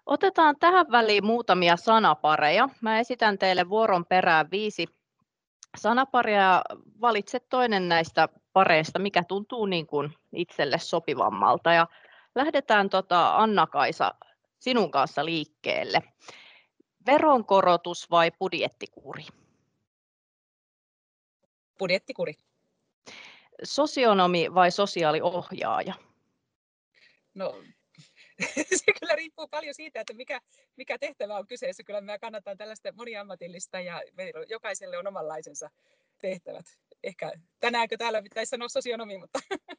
Otetaan 0.06 0.56
tähän 0.60 0.86
väliin 0.92 1.26
muutamia 1.26 1.78
sanapareja. 1.78 2.70
Mä 2.82 3.00
esitän 3.00 3.38
teille 3.38 3.70
vuoron 3.70 4.06
perään 4.06 4.52
viisi 4.52 4.88
sanaparia 5.78 6.42
ja 6.42 6.64
valitse 7.02 7.40
toinen 7.40 7.90
näistä 7.90 8.30
pareista, 8.54 9.00
mikä 9.00 9.24
tuntuu 9.24 9.66
niin 9.66 9.88
kuin 9.88 10.14
itselle 10.34 10.80
sopivammalta. 10.80 11.74
Ja 11.74 11.88
lähdetään 12.36 12.90
tota 12.90 13.36
Anna-Kaisa 13.36 14.16
sinun 14.60 14.92
kanssa 14.92 15.26
liikkeelle. 15.26 16.02
Veronkorotus 17.06 18.12
vai 18.12 18.32
budjettikuri? 18.40 19.24
Budjettikuri. 21.80 22.34
Sosionomi 23.64 24.54
vai 24.54 24.72
sosiaaliohjaaja? 24.72 25.94
No, 27.34 27.64
se 28.86 28.94
kyllä 29.00 29.16
riippuu 29.16 29.48
paljon 29.48 29.74
siitä, 29.74 30.00
että 30.00 30.14
mikä, 30.14 30.42
mikä 30.78 30.98
tehtävä 30.98 31.38
on 31.38 31.48
kyseessä. 31.48 31.84
Kyllä 31.84 32.02
mä 32.02 32.20
kannatan 32.20 32.58
tällaista 32.58 32.92
moniammatillista 32.92 33.80
ja 33.80 34.02
jokaiselle 34.50 34.98
on 34.98 35.08
omanlaisensa 35.08 35.70
tehtävät. 36.22 36.66
Ehkä 37.04 37.32
tänäänkö 37.60 37.98
täällä 37.98 38.22
pitäisi 38.22 38.50
sanoa 38.50 38.70
sosionomi, 38.70 39.18
mutta... 39.18 39.40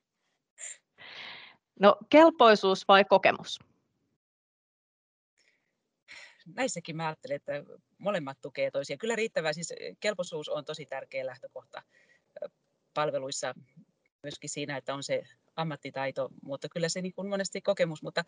No, 1.81 1.97
kelpoisuus 2.11 2.89
vai 2.89 3.05
kokemus? 3.05 3.59
Näissäkin 6.45 6.97
mä 6.97 7.07
ajattelen, 7.07 7.37
että 7.37 7.53
molemmat 7.99 8.39
tukee 8.43 8.71
toisiaan. 8.71 8.99
Kyllä 8.99 9.17
riittävää, 9.17 9.53
siis 9.53 9.75
kelpoisuus 10.01 10.49
on 10.49 10.65
tosi 10.65 10.87
tärkeä 10.87 11.27
lähtökohta 11.27 11.83
palveluissa, 12.95 13.55
myöskin 14.23 14.51
siinä, 14.51 14.77
että 14.77 14.95
on 14.95 15.03
se 15.03 15.23
ammattitaito, 15.57 16.29
mutta 16.43 16.69
kyllä 16.69 16.89
se 16.89 17.03
niin 17.03 17.13
kuin 17.13 17.29
monesti 17.29 17.61
kokemus, 17.61 18.03
mutta 18.03 18.25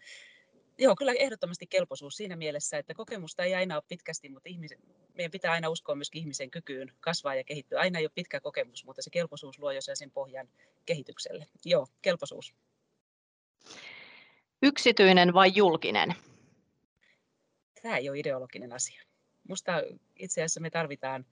Joo, 0.79 0.97
kyllä 0.97 1.13
ehdottomasti 1.13 1.67
kelpoisuus 1.67 2.17
siinä 2.17 2.37
mielessä, 2.37 2.79
että 2.79 2.95
kokemusta 2.95 3.45
ei 3.45 3.55
aina 3.55 3.75
ole 3.75 3.83
pitkästi, 3.89 4.29
mutta 4.29 4.49
ihmisen, 4.49 4.79
meidän 5.15 5.31
pitää 5.31 5.53
aina 5.53 5.69
uskoa 5.69 5.95
myös 5.95 6.11
ihmisen 6.15 6.51
kykyyn 6.51 6.93
kasvaa 7.01 7.35
ja 7.35 7.45
kehittyä. 7.45 7.81
Aina 7.81 7.99
ei 7.99 8.05
ole 8.05 8.13
pitkä 8.15 8.41
kokemus, 8.41 8.85
mutta 8.85 9.03
se 9.03 9.11
kelpoisuus 9.11 9.59
luo 9.59 9.71
jo 9.71 9.81
sen 9.81 10.11
pohjan 10.11 10.49
kehitykselle. 10.87 11.47
Joo, 11.65 11.87
kelpoisuus. 12.03 12.55
Yksityinen 14.63 15.35
vai 15.35 15.53
julkinen? 15.55 16.15
Tämä 17.83 17.97
ei 17.97 18.09
ole 18.09 18.19
ideologinen 18.19 18.73
asia. 18.73 19.03
Minusta 19.45 19.73
itse 20.17 20.41
asiassa 20.41 20.61
me 20.61 20.71
tarvitaan 20.71 21.27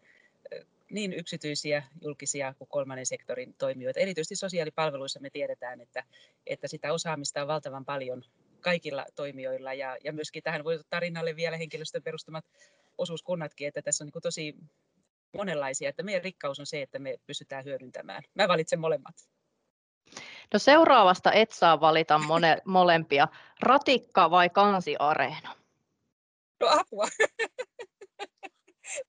niin 0.90 1.12
yksityisiä, 1.12 1.82
julkisia 2.00 2.54
kuin 2.58 2.68
kolmannen 2.68 3.06
sektorin 3.06 3.54
toimijoita. 3.58 4.00
Erityisesti 4.00 4.36
sosiaalipalveluissa 4.36 5.20
me 5.20 5.30
tiedetään, 5.30 5.80
että, 5.80 6.04
että 6.46 6.68
sitä 6.68 6.92
osaamista 6.92 7.42
on 7.42 7.48
valtavan 7.48 7.84
paljon 7.84 8.22
kaikilla 8.60 9.06
toimijoilla 9.14 9.74
ja, 9.74 9.96
ja 10.04 10.12
myöskin 10.12 10.42
tähän 10.42 10.64
voi 10.64 10.74
ottaa 10.74 11.00
rinnalle 11.00 11.36
vielä 11.36 11.56
henkilöstön 11.56 12.02
perustamat 12.02 12.44
osuuskunnatkin, 12.98 13.68
että 13.68 13.82
tässä 13.82 14.04
on 14.04 14.10
niin 14.14 14.22
tosi 14.22 14.54
monenlaisia, 15.36 15.88
että 15.88 16.02
meidän 16.02 16.24
rikkaus 16.24 16.60
on 16.60 16.66
se, 16.66 16.82
että 16.82 16.98
me 16.98 17.16
pystytään 17.26 17.64
hyödyntämään. 17.64 18.22
Mä 18.34 18.48
valitsen 18.48 18.80
molemmat. 18.80 19.14
No 20.52 20.58
seuraavasta 20.58 21.32
et 21.32 21.50
saa 21.52 21.80
valita 21.80 22.18
mone, 22.18 22.58
molempia. 22.64 23.28
Ratikka 23.60 24.30
vai 24.30 24.50
kansiareena? 24.50 25.63
No 26.64 26.70
apua. 26.80 27.08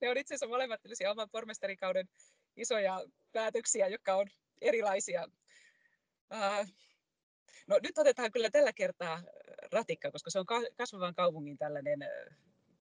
ne 0.02 0.10
on 0.10 0.18
itse 0.18 0.34
asiassa 0.34 0.48
molemmat 0.48 0.82
oman 1.12 1.30
pormestarikauden 1.32 2.10
isoja 2.56 3.02
päätöksiä, 3.32 3.88
jotka 3.88 4.16
on 4.16 4.28
erilaisia. 4.62 5.28
No 7.68 7.80
nyt 7.84 7.98
otetaan 7.98 8.32
kyllä 8.32 8.50
tällä 8.50 8.74
kertaa 8.74 9.22
ratikka, 9.72 10.12
koska 10.12 10.30
se 10.30 10.40
on 10.40 10.46
kasvavan 10.76 11.16
kaupungin 11.16 11.58
tällainen 11.58 12.00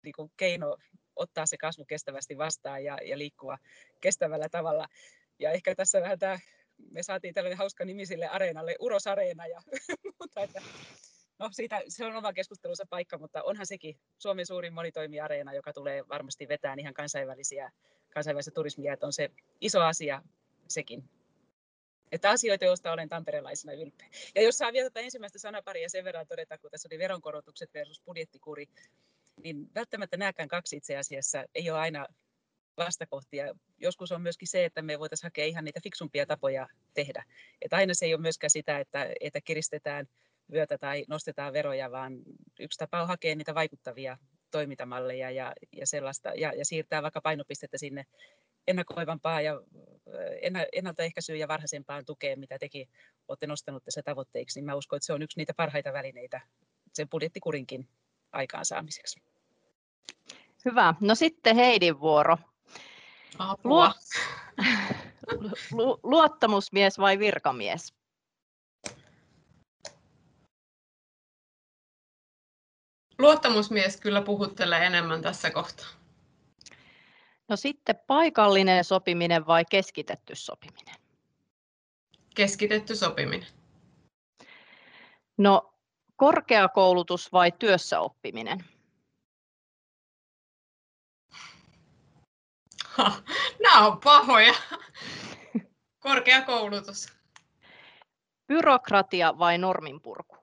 niin 0.02 0.12
kuin 0.16 0.32
keino 0.36 0.76
ottaa 1.16 1.46
se 1.46 1.56
kasvu 1.56 1.84
kestävästi 1.84 2.38
vastaan 2.38 2.84
ja, 2.84 2.98
ja 3.04 3.18
liikkua 3.18 3.58
kestävällä 4.00 4.48
tavalla. 4.48 4.86
Ja 5.38 5.50
ehkä 5.50 5.74
tässä 5.74 6.00
vähän 6.00 6.18
tämä, 6.18 6.38
me 6.90 7.02
saatiin 7.02 7.34
tällainen 7.34 7.58
hauska 7.58 7.84
nimi 7.84 8.06
sille 8.06 8.26
areenalle, 8.26 8.76
Uros 8.80 9.06
Areena, 9.06 9.46
ja, 9.46 9.62
mutta 10.20 10.42
että, 10.42 10.62
no 11.40 11.48
siitä, 11.52 11.82
se 11.88 12.04
on 12.04 12.16
oma 12.16 12.32
keskustelunsa 12.32 12.84
paikka, 12.90 13.18
mutta 13.18 13.42
onhan 13.42 13.66
sekin 13.66 14.00
Suomen 14.18 14.46
suurin 14.46 14.72
monitoimiareena, 14.72 15.54
joka 15.54 15.72
tulee 15.72 16.08
varmasti 16.08 16.48
vetään 16.48 16.78
ihan 16.78 16.94
kansainvälisiä, 16.94 17.70
kansainvälistä 18.14 18.50
turismia, 18.50 18.92
että 18.92 19.06
on 19.06 19.12
se 19.12 19.30
iso 19.60 19.80
asia 19.80 20.22
sekin. 20.68 21.04
Että 22.12 22.30
asioita, 22.30 22.64
joista 22.64 22.92
olen 22.92 23.08
tamperelaisena 23.08 23.72
ylpeä. 23.72 24.08
Ja 24.34 24.42
jos 24.42 24.58
saa 24.58 24.72
vielä 24.72 24.90
tätä 24.90 25.00
ensimmäistä 25.00 25.38
sanaparia 25.38 25.88
sen 25.88 26.04
verran 26.04 26.26
todeta, 26.26 26.58
kun 26.58 26.70
tässä 26.70 26.88
oli 26.92 26.98
veronkorotukset 26.98 27.74
versus 27.74 28.02
budjettikuri, 28.04 28.66
niin 29.42 29.74
välttämättä 29.74 30.16
nämäkään 30.16 30.48
kaksi 30.48 30.76
itse 30.76 30.96
asiassa 30.96 31.44
ei 31.54 31.70
ole 31.70 31.78
aina 31.78 32.06
vastakohtia. 32.76 33.54
Joskus 33.78 34.12
on 34.12 34.22
myöskin 34.22 34.48
se, 34.48 34.64
että 34.64 34.82
me 34.82 34.98
voitaisiin 34.98 35.26
hakea 35.26 35.44
ihan 35.44 35.64
niitä 35.64 35.80
fiksumpia 35.82 36.26
tapoja 36.26 36.68
tehdä. 36.94 37.24
Että 37.62 37.76
aina 37.76 37.94
se 37.94 38.06
ei 38.06 38.14
ole 38.14 38.22
myöskään 38.22 38.50
sitä, 38.50 38.78
että, 38.78 39.08
että 39.20 39.40
kiristetään 39.40 40.06
vyötä 40.52 40.78
tai 40.78 41.04
nostetaan 41.08 41.52
veroja, 41.52 41.90
vaan 41.90 42.18
yksi 42.60 42.78
tapa 42.78 43.02
on 43.02 43.08
hakea 43.08 43.36
niitä 43.36 43.54
vaikuttavia 43.54 44.18
toimintamalleja 44.50 45.30
ja, 45.30 45.52
ja, 45.76 45.86
sellaista, 45.86 46.28
ja, 46.28 46.52
ja 46.52 46.64
siirtää 46.64 47.02
vaikka 47.02 47.20
painopistettä 47.20 47.78
sinne 47.78 48.04
ennakoivampaa 48.68 49.40
ja 49.40 49.60
ennaltaehkäisyyn 50.72 51.38
ja 51.38 51.48
varhaisempaan 51.48 52.04
tukeen, 52.04 52.40
mitä 52.40 52.58
tekin 52.58 52.88
olette 53.28 53.46
nostanut 53.46 53.84
tässä 53.84 54.02
tavoitteiksi, 54.02 54.58
niin 54.58 54.66
mä 54.66 54.74
uskon, 54.74 54.96
että 54.96 55.06
se 55.06 55.12
on 55.12 55.22
yksi 55.22 55.38
niitä 55.38 55.54
parhaita 55.56 55.92
välineitä 55.92 56.40
sen 56.94 57.08
budjettikurinkin 57.08 57.88
aikaansaamiseksi. 58.32 59.22
Hyvä. 60.64 60.94
No 61.00 61.14
sitten 61.14 61.56
Heidin 61.56 62.00
vuoro. 62.00 62.38
Apua. 63.38 63.92
Lu- 65.72 66.00
luottamusmies 66.02 66.98
vai 66.98 67.18
virkamies? 67.18 67.94
Luottamusmies 73.20 74.00
kyllä 74.00 74.22
puhuttelee 74.22 74.86
enemmän 74.86 75.22
tässä 75.22 75.50
kohtaa. 75.50 75.86
No 77.48 77.56
sitten 77.56 77.96
paikallinen 78.06 78.84
sopiminen 78.84 79.46
vai 79.46 79.64
keskitetty 79.70 80.34
sopiminen? 80.34 80.94
Keskitetty 82.34 82.96
sopiminen. 82.96 83.46
No 85.38 85.74
korkeakoulutus 86.16 87.32
vai 87.32 87.52
työssäoppiminen? 87.52 88.64
Ha, 92.84 93.22
nämä 93.62 93.86
on 93.86 94.00
pahoja. 94.00 94.54
Korkeakoulutus. 95.98 97.12
Byrokratia 98.46 99.38
vai 99.38 99.58
norminpurku? 99.58 100.36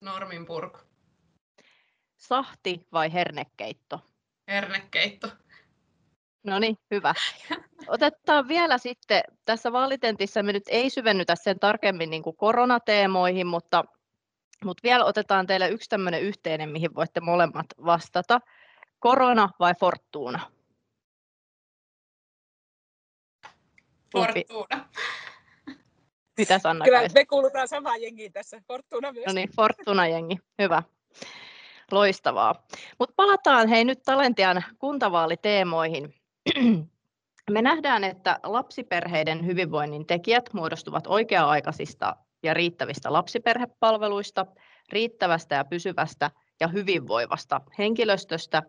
Norminpurku. 0.00 0.87
Sahti 2.28 2.86
vai 2.92 3.12
hernekeitto? 3.12 4.00
Hernekeitto. 4.48 5.28
No 6.44 6.58
niin, 6.58 6.78
hyvä. 6.90 7.14
Otetaan 7.86 8.48
vielä 8.48 8.78
sitten, 8.78 9.22
tässä 9.44 9.72
vaalitentissä 9.72 10.42
me 10.42 10.52
nyt 10.52 10.62
ei 10.68 10.90
syvennytä 10.90 11.36
sen 11.36 11.58
tarkemmin 11.58 12.10
niin 12.10 12.22
kuin 12.22 12.36
koronateemoihin, 12.36 13.46
mutta, 13.46 13.84
mutta 14.64 14.82
vielä 14.82 15.04
otetaan 15.04 15.46
teille 15.46 15.68
yksi 15.68 15.88
tämmöinen 15.88 16.22
yhteinen, 16.22 16.68
mihin 16.68 16.94
voitte 16.94 17.20
molemmat 17.20 17.66
vastata. 17.84 18.40
Korona 18.98 19.48
vai 19.60 19.74
Fortuna? 19.80 20.50
Fortuna. 24.12 24.88
Mitä 26.38 26.58
Sanna 26.58 26.84
Kyllä 26.84 27.08
me 27.14 27.26
kuulutaan 27.26 27.68
samaan 27.68 28.02
jengiin 28.02 28.32
tässä, 28.32 28.62
Fortuna 28.68 29.12
myös. 29.12 29.26
No 29.26 29.32
niin, 29.32 29.50
Fortuna-jengi, 29.56 30.38
hyvä. 30.62 30.82
Loistavaa. 31.92 32.66
Mutta 32.98 33.14
palataan 33.16 33.68
hei 33.68 33.84
nyt 33.84 34.02
Talentian 34.02 34.64
kuntavaaliteemoihin. 34.78 36.14
Me 37.50 37.62
nähdään, 37.62 38.04
että 38.04 38.40
lapsiperheiden 38.42 39.46
hyvinvoinnin 39.46 40.06
tekijät 40.06 40.50
muodostuvat 40.52 41.06
oikea-aikaisista 41.06 42.16
ja 42.42 42.54
riittävistä 42.54 43.12
lapsiperhepalveluista, 43.12 44.46
riittävästä 44.92 45.54
ja 45.54 45.64
pysyvästä 45.64 46.30
ja 46.60 46.68
hyvinvoivasta 46.68 47.60
henkilöstöstä, 47.78 48.62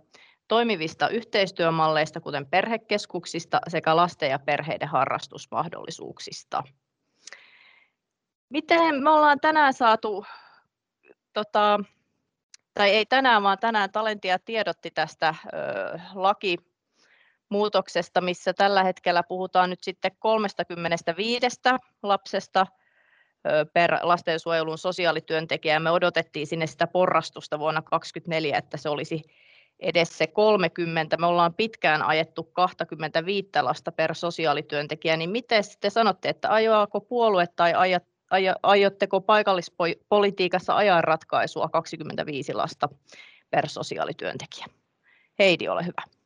toimivista 0.48 1.10
yhteistyömalleista, 1.10 2.22
kuten 2.22 2.46
perhekeskuksista 2.46 3.60
sekä 3.68 3.96
lasten 3.96 4.30
ja 4.30 4.40
perheiden 4.40 4.88
harrastusmahdollisuuksista. 4.88 6.64
Miten 8.50 9.04
me 9.04 9.10
ollaan 9.10 9.40
tänään 9.40 9.74
saatu, 9.74 10.26
tota, 11.34 11.80
tai 12.74 12.90
ei 12.90 13.06
tänään, 13.06 13.44
vaan 13.44 13.60
tänään 13.60 13.92
Talentia 13.92 14.40
tiedotti 14.40 14.92
tästä 14.92 15.36
ö, 15.46 16.00
laki 16.14 16.58
muutoksesta, 17.50 18.22
missä 18.22 18.54
tällä 18.54 18.84
hetkellä 18.84 19.24
puhutaan 19.24 19.70
nyt 19.70 19.84
sitten 19.84 20.12
35 20.20 21.48
lapsesta 22.04 22.66
per 23.74 23.98
lastensuojelun 24.02 24.78
sosiaalityöntekijä. 24.78 25.80
Me 25.80 25.92
odotettiin 25.92 26.48
sinne 26.48 26.68
sitä 26.68 26.88
porrastusta 26.88 27.60
vuonna 27.60 27.82
2024, 27.82 28.58
että 28.58 28.78
se 28.78 28.90
olisi 28.90 29.24
edes 29.80 30.18
se 30.18 30.28
30. 30.28 31.18
Me 31.18 31.26
ollaan 31.26 31.54
pitkään 31.54 32.02
ajettu 32.02 32.44
25 32.44 33.50
lasta 33.62 33.92
per 33.92 34.16
sosiaalityöntekijä, 34.16 35.18
niin 35.18 35.30
miten 35.30 35.64
te 35.80 35.90
sanotte, 35.90 36.30
että 36.30 36.54
ajoako 36.54 37.02
puolue 37.02 37.46
tai 37.56 37.74
ajat, 37.74 38.04
aiotteko 38.63 39.21
paikallispolitiikassa 39.21 40.75
ajaa 40.75 41.01
ratkaisua 41.01 41.69
25 41.69 42.53
lasta 42.53 42.89
per 43.50 43.69
sosiaalityöntekijä? 43.69 44.65
Heidi, 45.39 45.67
ole 45.67 45.86
hyvä. 45.86 46.19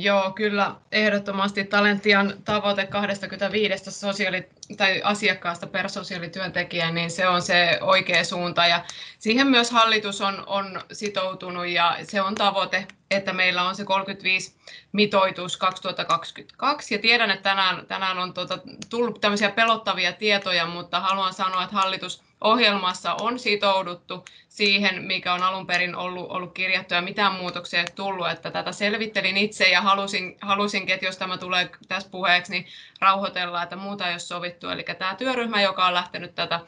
Joo, 0.00 0.30
kyllä 0.30 0.74
ehdottomasti. 0.92 1.64
Talentian 1.64 2.34
tavoite 2.44 2.86
25 2.86 3.90
sosiaali- 3.90 4.48
tai 4.76 5.02
asiakkaasta 5.04 5.66
per 5.66 5.88
sosiaalityöntekijä, 5.88 6.90
niin 6.90 7.10
se 7.10 7.28
on 7.28 7.42
se 7.42 7.78
oikea 7.80 8.24
suunta. 8.24 8.66
Ja 8.66 8.84
siihen 9.18 9.46
myös 9.46 9.70
hallitus 9.70 10.20
on, 10.20 10.42
on 10.46 10.80
sitoutunut 10.92 11.66
ja 11.66 11.96
se 12.02 12.22
on 12.22 12.34
tavoite, 12.34 12.86
että 13.10 13.32
meillä 13.32 13.62
on 13.62 13.76
se 13.76 13.84
35 13.84 14.54
mitoitus 14.92 15.56
2022 15.56 16.94
ja 16.94 16.98
tiedän, 16.98 17.30
että 17.30 17.50
tänään, 17.50 17.86
tänään 17.86 18.18
on 18.18 18.34
tuota, 18.34 18.58
tullut 18.90 19.20
tämmöisiä 19.20 19.50
pelottavia 19.50 20.12
tietoja, 20.12 20.66
mutta 20.66 21.00
haluan 21.00 21.34
sanoa, 21.34 21.62
että 21.62 21.76
hallitus 21.76 22.27
ohjelmassa 22.40 23.14
on 23.14 23.38
sitouduttu 23.38 24.24
siihen, 24.48 25.04
mikä 25.04 25.34
on 25.34 25.42
alun 25.42 25.66
perin 25.66 25.96
ollut, 25.96 26.30
ollut 26.30 26.52
kirjattu 26.52 26.94
ja 26.94 27.02
mitään 27.02 27.32
muutoksia 27.32 27.80
ei 27.80 27.86
tullut, 27.94 28.28
että 28.28 28.50
tätä 28.50 28.72
selvittelin 28.72 29.36
itse 29.36 29.68
ja 29.68 29.80
halusin, 29.80 30.38
halusinkin, 30.40 30.94
että 30.94 31.06
jos 31.06 31.16
tämä 31.16 31.38
tulee 31.38 31.70
tässä 31.88 32.10
puheeksi, 32.10 32.52
niin 32.52 32.66
rauhoitellaan, 33.00 33.62
että 33.62 33.76
muuta 33.76 34.06
ei 34.06 34.12
ole 34.12 34.18
sovittu. 34.18 34.68
Eli 34.68 34.84
tämä 34.98 35.14
työryhmä, 35.14 35.62
joka 35.62 35.86
on 35.86 35.94
lähtenyt 35.94 36.34
tätä, 36.34 36.60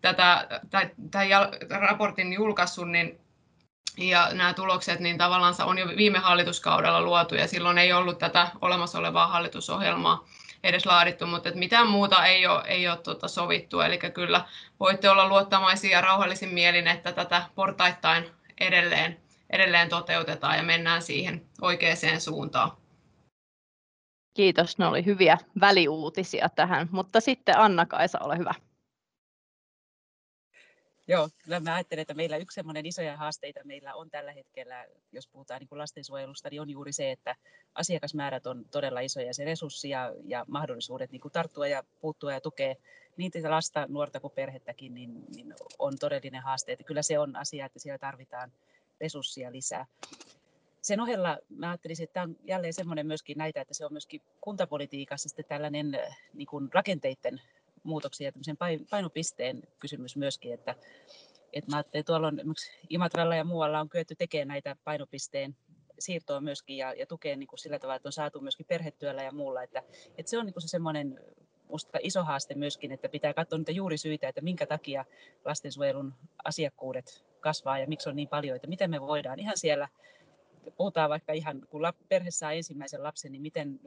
tätä 0.00 0.48
tai, 1.10 1.28
raportin 1.70 2.32
julkaissut, 2.32 2.90
niin 2.90 3.20
ja 3.96 4.28
nämä 4.32 4.54
tulokset 4.54 5.00
niin 5.00 5.18
tavallaan 5.18 5.54
on 5.64 5.78
jo 5.78 5.86
viime 5.96 6.18
hallituskaudella 6.18 7.00
luotu 7.00 7.34
ja 7.34 7.48
silloin 7.48 7.78
ei 7.78 7.92
ollut 7.92 8.18
tätä 8.18 8.50
olemassa 8.60 8.98
olevaa 8.98 9.26
hallitusohjelmaa 9.26 10.24
edes 10.62 10.86
laadittu, 10.86 11.26
mutta 11.26 11.48
että 11.48 11.58
mitään 11.58 11.86
muuta 11.86 12.26
ei 12.26 12.46
ole, 12.46 12.64
ei 12.66 12.88
ole 12.88 12.96
tuota 12.96 13.28
sovittu. 13.28 13.80
Eli 13.80 13.98
kyllä 13.98 14.44
voitte 14.80 15.10
olla 15.10 15.28
luottamaisia 15.28 15.90
ja 15.90 16.00
rauhallisin 16.00 16.54
mielin, 16.54 16.88
että 16.88 17.12
tätä 17.12 17.42
portaittain 17.54 18.30
edelleen, 18.60 19.20
edelleen 19.50 19.88
toteutetaan 19.88 20.56
ja 20.56 20.62
mennään 20.62 21.02
siihen 21.02 21.46
oikeaan 21.60 22.20
suuntaan. 22.20 22.70
Kiitos, 24.34 24.78
ne 24.78 24.86
oli 24.86 25.04
hyviä 25.04 25.38
väliuutisia 25.60 26.48
tähän, 26.48 26.88
mutta 26.90 27.20
sitten 27.20 27.58
Anna-Kaisa, 27.58 28.18
ole 28.20 28.38
hyvä. 28.38 28.54
Joo, 31.10 31.28
kyllä 31.44 31.60
mä 31.60 31.74
ajattelen, 31.74 32.02
että 32.02 32.14
meillä 32.14 32.36
yksi 32.36 32.54
sellainen 32.54 32.86
isoja 32.86 33.16
haasteita 33.16 33.60
meillä 33.64 33.94
on 33.94 34.10
tällä 34.10 34.32
hetkellä, 34.32 34.86
jos 35.12 35.28
puhutaan 35.28 35.60
niin 35.60 35.68
kuin 35.68 35.78
lastensuojelusta, 35.78 36.50
niin 36.50 36.60
on 36.60 36.70
juuri 36.70 36.92
se, 36.92 37.10
että 37.10 37.36
asiakasmäärät 37.74 38.46
on 38.46 38.64
todella 38.70 39.00
isoja 39.00 39.26
ja 39.26 39.34
se 39.34 39.44
resurssi 39.44 39.88
ja, 39.88 40.14
ja 40.24 40.44
mahdollisuudet 40.48 41.12
niin 41.12 41.20
kuin 41.20 41.32
tarttua 41.32 41.68
ja 41.68 41.84
puuttua 42.00 42.32
ja 42.32 42.40
tukea 42.40 42.74
niin 43.16 43.32
tätä 43.32 43.50
lasta, 43.50 43.86
nuorta 43.88 44.20
kuin 44.20 44.32
perhettäkin, 44.32 44.94
niin, 44.94 45.24
niin 45.34 45.54
on 45.78 45.98
todellinen 45.98 46.42
haaste. 46.42 46.72
Että 46.72 46.84
kyllä 46.84 47.02
se 47.02 47.18
on 47.18 47.36
asia, 47.36 47.66
että 47.66 47.78
siellä 47.78 47.98
tarvitaan 47.98 48.52
resursseja 49.00 49.52
lisää. 49.52 49.86
Sen 50.82 51.00
ohella 51.00 51.38
mä 51.48 51.70
ajattelisin, 51.70 52.04
että 52.04 52.14
tämä 52.14 52.24
on 52.24 52.36
jälleen 52.44 52.74
semmoinen 52.74 53.06
myöskin 53.06 53.38
näitä, 53.38 53.60
että 53.60 53.74
se 53.74 53.84
on 53.84 53.92
myöskin 53.92 54.22
kuntapolitiikassa 54.40 55.28
sitten 55.28 55.44
tällainen 55.44 55.98
niin 56.34 56.46
kuin 56.46 56.68
rakenteiden 56.72 57.40
muutoksia 57.82 58.26
ja 58.46 58.56
painopisteen 58.90 59.62
kysymys 59.78 60.16
myöskin, 60.16 60.54
että, 60.54 60.74
että 61.52 61.70
mä 61.70 61.76
ajattelin, 61.76 62.00
että 62.00 62.12
tuolla 62.12 62.26
on 62.26 62.54
Imatralla 62.88 63.36
ja 63.36 63.44
muualla 63.44 63.80
on 63.80 63.88
kyetty 63.88 64.14
tekemään 64.14 64.48
näitä 64.48 64.76
painopisteen 64.84 65.56
siirtoa 65.98 66.40
myöskin 66.40 66.76
ja, 66.76 66.94
ja 66.94 67.06
tukea 67.06 67.36
niin 67.36 67.46
kuin 67.46 67.58
sillä 67.58 67.78
tavalla, 67.78 67.96
että 67.96 68.08
on 68.08 68.12
saatu 68.12 68.40
myöskin 68.40 68.66
perhetyöllä 68.66 69.22
ja 69.22 69.32
muulla, 69.32 69.62
että, 69.62 69.82
että 70.18 70.30
se 70.30 70.38
on 70.38 70.46
niin 70.46 70.54
kuin 70.54 70.62
se 70.62 70.68
semmoinen 70.68 71.20
musta 71.68 71.98
iso 72.02 72.24
haaste 72.24 72.54
myöskin, 72.54 72.92
että 72.92 73.08
pitää 73.08 73.34
katsoa 73.34 73.58
niitä 73.58 73.72
juurisyitä, 73.72 74.28
että 74.28 74.40
minkä 74.40 74.66
takia 74.66 75.04
lastensuojelun 75.44 76.14
asiakkuudet 76.44 77.24
kasvaa 77.40 77.78
ja 77.78 77.86
miksi 77.86 78.08
on 78.08 78.16
niin 78.16 78.28
paljon, 78.28 78.56
että 78.56 78.68
miten 78.68 78.90
me 78.90 79.00
voidaan 79.00 79.38
ihan 79.38 79.56
siellä 79.56 79.88
puhutaan 80.76 81.10
vaikka 81.10 81.32
ihan, 81.32 81.62
kun 81.70 81.82
perhe 82.08 82.30
saa 82.30 82.52
ensimmäisen 82.52 83.02
lapsen, 83.02 83.32
niin 83.32 83.42
miten 83.42 83.80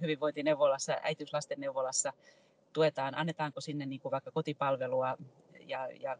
hyvinvointineuvolassa, 0.00 0.98
äitiyslasten 1.02 1.60
neuvolassa 1.60 2.12
tuetaan, 2.72 3.14
annetaanko 3.14 3.60
sinne 3.60 3.86
niin 3.86 4.00
kuin 4.00 4.12
vaikka 4.12 4.30
kotipalvelua 4.30 5.16
ja, 5.66 5.88
ja 6.00 6.18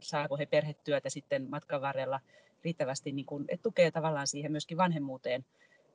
saako 0.00 0.36
he 0.36 0.46
perhetyötä 0.46 1.10
sitten 1.10 1.50
matkan 1.50 1.80
varrella 1.80 2.20
riittävästi, 2.64 3.12
niin 3.12 3.26
kuin, 3.26 3.44
että 3.48 3.62
tukee 3.62 3.90
tavallaan 3.90 4.26
siihen 4.26 4.52
myöskin 4.52 4.76
vanhemmuuteen 4.76 5.44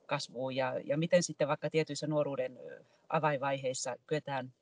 kasvuun 0.06 0.56
ja, 0.56 0.80
ja 0.84 0.98
miten 0.98 1.22
sitten 1.22 1.48
vaikka 1.48 1.70
tietyissä 1.70 2.06
nuoruuden 2.06 2.58
avainvaiheissa 3.08 3.96
kyetään 4.06 4.52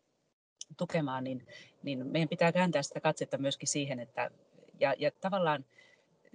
tukemaan, 0.76 1.24
niin, 1.24 1.46
niin 1.82 2.06
meidän 2.06 2.28
pitää 2.28 2.52
kääntää 2.52 2.82
sitä 2.82 3.00
katsetta 3.00 3.38
myöskin 3.38 3.68
siihen, 3.68 4.00
että 4.00 4.30
ja, 4.80 4.94
ja 4.98 5.10
tavallaan 5.20 5.64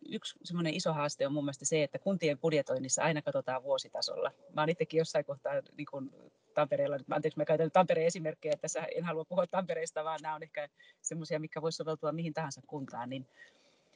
yksi 0.09 0.35
semmoinen 0.43 0.73
iso 0.73 0.93
haaste 0.93 1.27
on 1.27 1.33
mun 1.33 1.43
mielestä 1.43 1.65
se, 1.65 1.83
että 1.83 1.99
kuntien 1.99 2.38
budjetoinnissa 2.38 3.03
aina 3.03 3.21
katsotaan 3.21 3.63
vuositasolla. 3.63 4.31
Mä 4.53 4.61
oon 4.61 4.69
itsekin 4.69 4.97
jossain 4.97 5.25
kohtaa 5.25 5.53
niin 5.77 5.88
kuin 5.91 6.11
Tampereella, 6.55 6.97
anteeksi 7.09 7.39
mä 7.39 7.45
käytän 7.45 7.71
Tampereen 7.71 8.07
esimerkkejä, 8.07 8.57
tässä 8.61 8.87
en 8.95 9.03
halua 9.03 9.25
puhua 9.25 9.47
Tampereesta, 9.47 10.03
vaan 10.03 10.19
nämä 10.21 10.35
on 10.35 10.43
ehkä 10.43 10.69
semmoisia, 11.01 11.39
mikä 11.39 11.61
voisi 11.61 11.75
soveltua 11.75 12.11
mihin 12.11 12.33
tahansa 12.33 12.61
kuntaan, 12.67 13.09
niin 13.09 13.27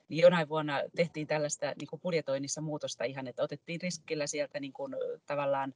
niin 0.09 0.21
jonain 0.21 0.49
vuonna 0.49 0.81
tehtiin 0.95 1.27
tällaista 1.27 1.65
niin 1.65 1.87
kuin 1.87 1.99
budjetoinnissa 1.99 2.61
muutosta 2.61 3.03
ihan, 3.03 3.27
että 3.27 3.43
otettiin 3.43 3.81
riskillä 3.81 4.27
sieltä 4.27 4.59
niin 4.59 4.73
kuin, 4.73 4.95
tavallaan 5.25 5.73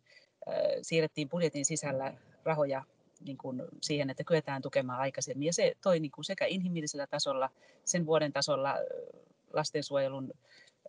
äh, 0.47 0.55
siirrettiin 0.81 1.29
budjetin 1.29 1.65
sisällä 1.65 2.13
rahoja 2.43 2.83
niin 3.25 3.37
kuin 3.37 3.61
siihen, 3.81 4.09
että 4.09 4.23
kyetään 4.23 4.61
tukemaan 4.61 4.99
aikaisemmin. 4.99 5.45
Ja 5.45 5.53
se 5.53 5.73
toi 5.81 5.99
niin 5.99 6.11
kuin 6.11 6.25
sekä 6.25 6.45
inhimillisellä 6.45 7.07
tasolla, 7.07 7.49
sen 7.85 8.05
vuoden 8.05 8.33
tasolla 8.33 8.75
lastensuojelun 9.53 10.33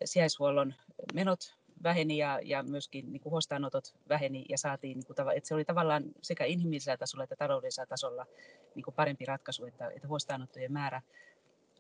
sijaishuollon 0.05 0.75
menot 1.15 1.57
väheni 1.83 2.17
ja, 2.17 2.41
ja 2.43 2.63
myöskin 2.63 3.13
niin 3.13 3.21
kuin 3.21 3.31
huostaanotot 3.31 3.95
väheni 4.09 4.45
ja 4.49 4.59
saatiin, 4.59 4.99
niin 4.99 5.07
kuin, 5.07 5.37
että 5.37 5.49
se 5.49 5.55
oli 5.55 5.65
tavallaan 5.65 6.05
sekä 6.23 6.45
inhimillisellä 6.45 6.97
tasolla 6.97 7.25
että 7.25 7.37
taloudellisella 7.37 7.87
tasolla 7.87 8.27
niin 8.75 8.83
kuin 8.83 8.95
parempi 8.95 9.25
ratkaisu, 9.25 9.67
että, 9.67 9.89
että 9.89 10.09
huostaanottojen 10.09 10.73
määrä 10.73 11.03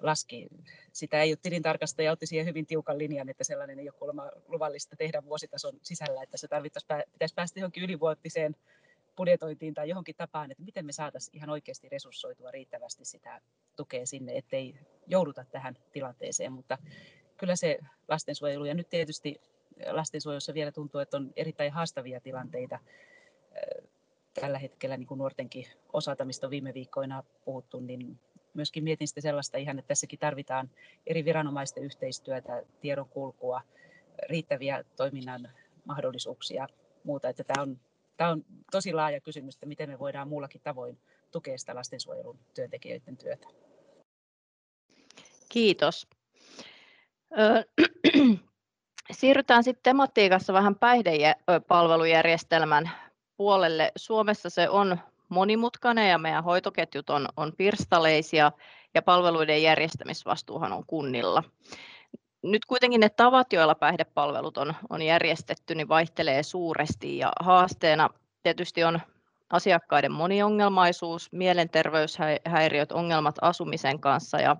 laski. 0.00 0.48
Sitä 0.92 1.22
ei 1.22 1.30
ole 1.30 1.38
tilintarkastaja 1.42 2.12
otti 2.12 2.26
siihen 2.26 2.46
hyvin 2.46 2.66
tiukan 2.66 2.98
linjan, 2.98 3.28
että 3.28 3.44
sellainen 3.44 3.78
ei 3.78 3.88
ole 3.88 3.98
kuulemma 3.98 4.30
luvallista 4.48 4.96
tehdä 4.96 5.24
vuositason 5.24 5.74
sisällä, 5.82 6.22
että 6.22 6.36
se 6.36 6.48
pitäisi 7.12 7.34
päästä 7.34 7.60
johonkin 7.60 7.84
ylivuotiseen 7.84 8.56
budjetointiin 9.16 9.74
tai 9.74 9.88
johonkin 9.88 10.14
tapaan, 10.16 10.50
että 10.50 10.64
miten 10.64 10.86
me 10.86 10.92
saataisiin 10.92 11.36
ihan 11.36 11.50
oikeasti 11.50 11.88
resurssoitua 11.88 12.50
riittävästi 12.50 13.04
sitä 13.04 13.40
tukea 13.76 14.06
sinne, 14.06 14.36
ettei 14.36 14.74
jouduta 15.06 15.44
tähän 15.50 15.76
tilanteeseen, 15.92 16.52
mutta 16.52 16.78
kyllä 17.36 17.56
se 17.56 17.78
lastensuojelu 18.08 18.64
ja 18.64 18.74
nyt 18.74 18.88
tietysti 18.88 19.40
lastensuojelussa 19.90 20.54
vielä 20.54 20.72
tuntuu, 20.72 21.00
että 21.00 21.16
on 21.16 21.32
erittäin 21.36 21.72
haastavia 21.72 22.20
tilanteita 22.20 22.78
tällä 24.40 24.58
hetkellä 24.58 24.96
niin 24.96 25.06
kuin 25.06 25.18
nuortenkin 25.18 25.66
osalta, 25.92 26.24
mistä 26.24 26.46
on 26.46 26.50
viime 26.50 26.74
viikkoina 26.74 27.22
puhuttu, 27.44 27.80
niin 27.80 28.18
myöskin 28.54 28.84
mietin 28.84 29.08
sitä 29.08 29.20
sellaista 29.20 29.58
ihan, 29.58 29.78
että 29.78 29.88
tässäkin 29.88 30.18
tarvitaan 30.18 30.70
eri 31.06 31.24
viranomaisten 31.24 31.84
yhteistyötä, 31.84 32.62
tiedon 32.80 33.08
kulkua, 33.08 33.60
riittäviä 34.28 34.84
toiminnan 34.96 35.50
mahdollisuuksia 35.84 36.68
muuta. 37.04 37.28
Että 37.28 37.44
tämä, 37.44 37.62
on, 37.62 37.80
tämä 38.16 38.30
on 38.30 38.44
tosi 38.70 38.92
laaja 38.92 39.20
kysymys, 39.20 39.54
että 39.54 39.66
miten 39.66 39.90
me 39.90 39.98
voidaan 39.98 40.28
muullakin 40.28 40.60
tavoin 40.64 40.98
tukea 41.30 41.58
sitä 41.58 41.74
lastensuojelun 41.74 42.38
työntekijöiden 42.54 43.16
työtä. 43.16 43.48
Kiitos. 45.48 46.06
Siirrytään 49.10 49.64
sitten 49.64 49.82
tematiikassa 49.82 50.52
vähän 50.52 50.74
päihdepalvelujärjestelmän 50.74 52.90
puolelle. 53.36 53.92
Suomessa 53.96 54.50
se 54.50 54.68
on 54.68 54.98
monimutkainen 55.28 56.10
ja 56.10 56.18
meidän 56.18 56.44
hoitoketjut 56.44 57.10
on, 57.10 57.28
on 57.36 57.52
pirstaleisia 57.56 58.52
ja 58.94 59.02
palveluiden 59.02 59.62
järjestämisvastuuhan 59.62 60.72
on 60.72 60.86
kunnilla. 60.86 61.42
Nyt 62.42 62.64
kuitenkin 62.64 63.00
ne 63.00 63.08
tavat, 63.08 63.52
joilla 63.52 63.74
päihdepalvelut 63.74 64.58
on, 64.58 64.74
on 64.90 65.02
järjestetty, 65.02 65.74
niin 65.74 65.88
vaihtelee 65.88 66.42
suuresti 66.42 67.18
ja 67.18 67.32
haasteena 67.40 68.10
tietysti 68.42 68.84
on 68.84 69.00
asiakkaiden 69.50 70.12
moniongelmaisuus, 70.12 71.32
mielenterveyshäiriöt, 71.32 72.92
ongelmat 72.92 73.36
asumisen 73.40 74.00
kanssa 74.00 74.38
ja 74.38 74.56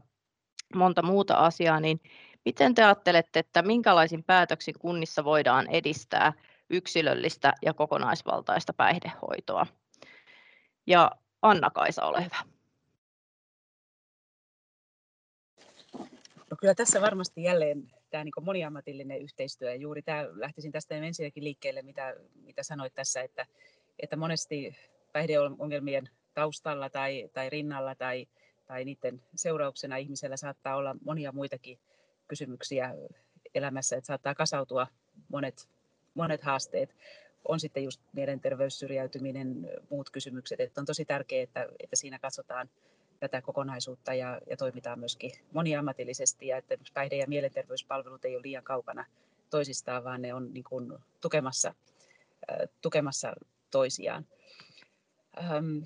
monta 0.75 1.03
muuta 1.03 1.35
asiaa, 1.35 1.81
niin 1.81 2.01
miten 2.45 2.75
te 2.75 2.85
ajattelette, 2.85 3.39
että 3.39 3.63
minkälaisin 3.63 4.25
päätöksin 4.25 4.75
kunnissa 4.79 5.25
voidaan 5.25 5.67
edistää 5.67 6.33
yksilöllistä 6.71 7.53
ja 7.63 7.75
kokonaisvaltaista 7.75 8.73
päihdehoitoa? 8.73 9.67
Ja 10.87 11.11
Anna-Kaisa, 11.43 12.05
ole 12.05 12.25
hyvä. 12.25 12.55
No 16.51 16.57
kyllä 16.61 16.75
tässä 16.75 17.01
varmasti 17.01 17.43
jälleen 17.43 17.91
tämä 18.11 18.25
niin 18.25 18.33
moniammatillinen 18.41 19.23
yhteistyö 19.23 19.71
ja 19.71 19.77
juuri 19.77 20.03
tämä 20.03 20.25
lähtisin 20.33 20.73
tästä 20.73 20.95
ensinnäkin 20.95 21.45
liikkeelle, 21.45 21.83
mitä, 21.83 22.15
mitä 22.35 22.63
sanoit 22.63 22.95
tässä, 22.95 23.23
että, 23.23 23.47
että 23.99 24.17
monesti 24.17 24.77
päihdeongelmien 25.13 26.09
taustalla 26.35 26.91
tai, 26.91 27.31
tai 27.33 27.51
rinnalla 27.51 27.95
tai, 27.95 28.27
tai 28.67 28.85
niiden 28.85 29.23
seurauksena 29.35 29.97
ihmisellä 29.97 30.37
saattaa 30.37 30.77
olla 30.77 30.97
monia 31.05 31.33
muitakin 31.33 31.79
kysymyksiä 32.29 32.95
elämässä, 33.55 33.97
että 33.97 34.07
saattaa 34.07 34.35
kasautua 34.35 34.87
monet, 35.29 35.69
monet 36.15 36.43
haasteet. 36.43 36.97
On 37.49 37.61
sitten 37.61 37.85
just 37.85 38.01
mielenterveys, 38.13 38.79
syrjäytyminen, 38.79 39.71
muut 39.91 40.11
kysymykset. 40.11 40.61
Että 40.61 40.81
on 40.81 40.87
tosi 40.87 41.05
tärkeää, 41.05 41.43
että, 41.43 41.69
että 41.81 41.97
siinä 41.97 42.19
katsotaan 42.19 42.71
tätä 43.21 43.43
kokonaisuutta 43.43 44.15
ja, 44.15 44.41
ja 44.51 44.57
toimitaan 44.57 44.99
myöskin 44.99 45.33
moniammatillisesti 45.53 46.47
ja 46.47 46.57
että 46.57 46.79
päihde- 46.95 47.17
ja 47.17 47.27
mielenterveyspalvelut 47.29 48.25
ei 48.25 48.35
ole 48.35 48.43
liian 48.43 48.65
kaukana 48.65 49.05
toisistaan, 49.51 50.05
vaan 50.05 50.23
ne 50.23 50.35
on 50.35 50.55
niin 50.55 50.65
kuin 50.65 50.93
tukemassa, 51.21 51.75
äh, 52.51 52.69
tukemassa 52.81 53.33
toisiaan. 53.71 54.27
Ähm, 55.39 55.79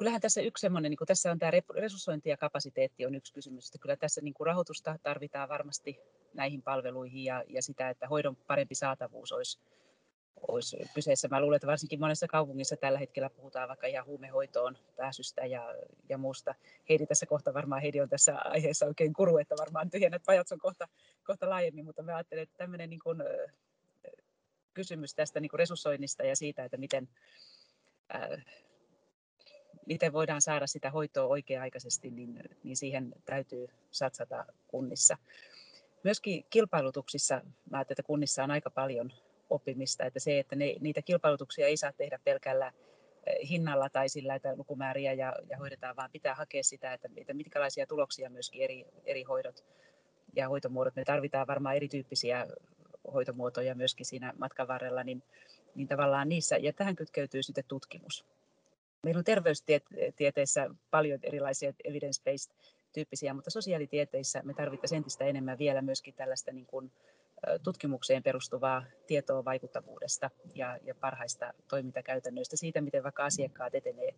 kyllähän 0.00 0.20
tässä 0.20 0.40
yksi 0.40 0.60
semmoinen, 0.60 0.90
niin 0.90 0.98
kuin 0.98 1.06
tässä 1.08 1.30
on 1.30 1.38
tämä 1.38 1.52
resurssointi 1.74 2.28
ja 2.28 2.36
kapasiteetti 2.36 3.06
on 3.06 3.14
yksi 3.14 3.32
kysymys, 3.32 3.66
että 3.66 3.78
kyllä 3.78 3.96
tässä 3.96 4.20
niin 4.20 4.34
kuin 4.34 4.46
rahoitusta 4.46 4.98
tarvitaan 5.02 5.48
varmasti 5.48 5.98
näihin 6.34 6.62
palveluihin 6.62 7.24
ja, 7.24 7.44
ja 7.48 7.62
sitä, 7.62 7.90
että 7.90 8.08
hoidon 8.08 8.36
parempi 8.36 8.74
saatavuus 8.74 9.32
olisi, 9.32 9.58
olisi 10.48 10.76
kyseessä. 10.94 11.28
Mä 11.28 11.40
luulen, 11.40 11.56
että 11.56 11.66
varsinkin 11.66 12.00
monessa 12.00 12.28
kaupungissa 12.28 12.76
tällä 12.76 12.98
hetkellä 12.98 13.30
puhutaan 13.30 13.68
vaikka 13.68 13.86
ihan 13.86 14.06
huumehoitoon 14.06 14.76
pääsystä 14.96 15.46
ja, 15.46 15.74
ja 16.08 16.18
muusta. 16.18 16.54
Heidi 16.88 17.06
tässä 17.06 17.26
kohta 17.26 17.54
varmaan, 17.54 17.82
Heidi 17.82 18.00
on 18.00 18.08
tässä 18.08 18.38
aiheessa 18.38 18.86
oikein 18.86 19.12
kuru, 19.12 19.38
että 19.38 19.54
varmaan 19.58 19.90
tyhjennät 19.90 20.22
pajatson 20.26 20.58
kohta, 20.58 20.88
kohta 21.24 21.50
laajemmin, 21.50 21.84
mutta 21.84 22.02
mä 22.02 22.16
ajattelen, 22.16 22.42
että 22.42 22.58
tämmöinen 22.58 22.90
niin 22.90 23.00
kuin, 23.00 23.22
kysymys 24.74 25.14
tästä 25.14 25.40
niin 25.40 25.50
kuin 25.50 25.58
resurssoinnista 25.58 26.22
ja 26.22 26.36
siitä, 26.36 26.64
että 26.64 26.76
miten, 26.76 27.08
äh, 28.14 28.44
miten 29.90 30.12
voidaan 30.12 30.42
saada 30.42 30.66
sitä 30.66 30.90
hoitoa 30.90 31.26
oikea-aikaisesti, 31.26 32.10
niin, 32.10 32.42
niin 32.64 32.76
siihen 32.76 33.12
täytyy 33.24 33.66
satsata 33.90 34.46
kunnissa. 34.68 35.16
Myöskin 36.04 36.44
kilpailutuksissa, 36.50 37.34
mä 37.70 37.78
ajattelen, 37.78 37.94
että 37.94 38.06
kunnissa 38.06 38.44
on 38.44 38.50
aika 38.50 38.70
paljon 38.70 39.12
oppimista, 39.50 40.04
että 40.04 40.20
se, 40.20 40.38
että 40.38 40.56
ne, 40.56 40.74
niitä 40.80 41.02
kilpailutuksia 41.02 41.66
ei 41.66 41.76
saa 41.76 41.92
tehdä 41.92 42.18
pelkällä 42.24 42.72
eh, 43.26 43.48
hinnalla 43.48 43.88
tai 43.88 44.08
sillä, 44.08 44.34
että 44.34 44.56
lukumääriä 44.56 45.12
ja, 45.12 45.36
ja 45.48 45.58
hoidetaan, 45.58 45.96
vaan 45.96 46.10
pitää 46.10 46.34
hakea 46.34 46.62
sitä, 46.62 46.92
että, 46.92 47.08
että 47.16 47.34
mitkälaisia 47.34 47.86
tuloksia 47.86 48.30
myöskin 48.30 48.62
eri, 48.62 48.84
eri 49.04 49.22
hoidot 49.22 49.64
ja 50.36 50.48
hoitomuodot. 50.48 50.96
Me 50.96 51.04
tarvitaan 51.04 51.46
varmaan 51.46 51.76
erityyppisiä 51.76 52.46
hoitomuotoja 53.12 53.74
myöskin 53.74 54.06
siinä 54.06 54.32
matkan 54.38 54.68
varrella, 54.68 55.04
niin, 55.04 55.22
niin 55.74 55.88
tavallaan 55.88 56.28
niissä, 56.28 56.56
ja 56.56 56.72
tähän 56.72 56.96
kytkeytyy 56.96 57.42
sitten 57.42 57.64
tutkimus. 57.68 58.24
Meillä 59.02 59.18
on 59.18 59.24
terveystieteissä 59.24 60.70
paljon 60.90 61.18
erilaisia 61.22 61.72
evidence-based 61.84 62.54
tyyppisiä, 62.92 63.34
mutta 63.34 63.50
sosiaalitieteissä 63.50 64.42
me 64.44 64.54
tarvittaisiin 64.54 64.96
entistä 64.96 65.24
enemmän 65.24 65.58
vielä 65.58 65.82
myöskin 65.82 66.14
tällaista 66.14 66.52
niin 66.52 66.66
kuin 66.66 66.92
tutkimukseen 67.62 68.22
perustuvaa 68.22 68.84
tietoa 69.06 69.44
vaikuttavuudesta 69.44 70.30
ja, 70.54 70.78
ja 70.82 70.94
parhaista 70.94 71.52
toimintakäytännöistä 71.68 72.56
siitä, 72.56 72.80
miten 72.80 73.02
vaikka 73.02 73.24
asiakkaat 73.24 73.74
etenee 73.74 74.14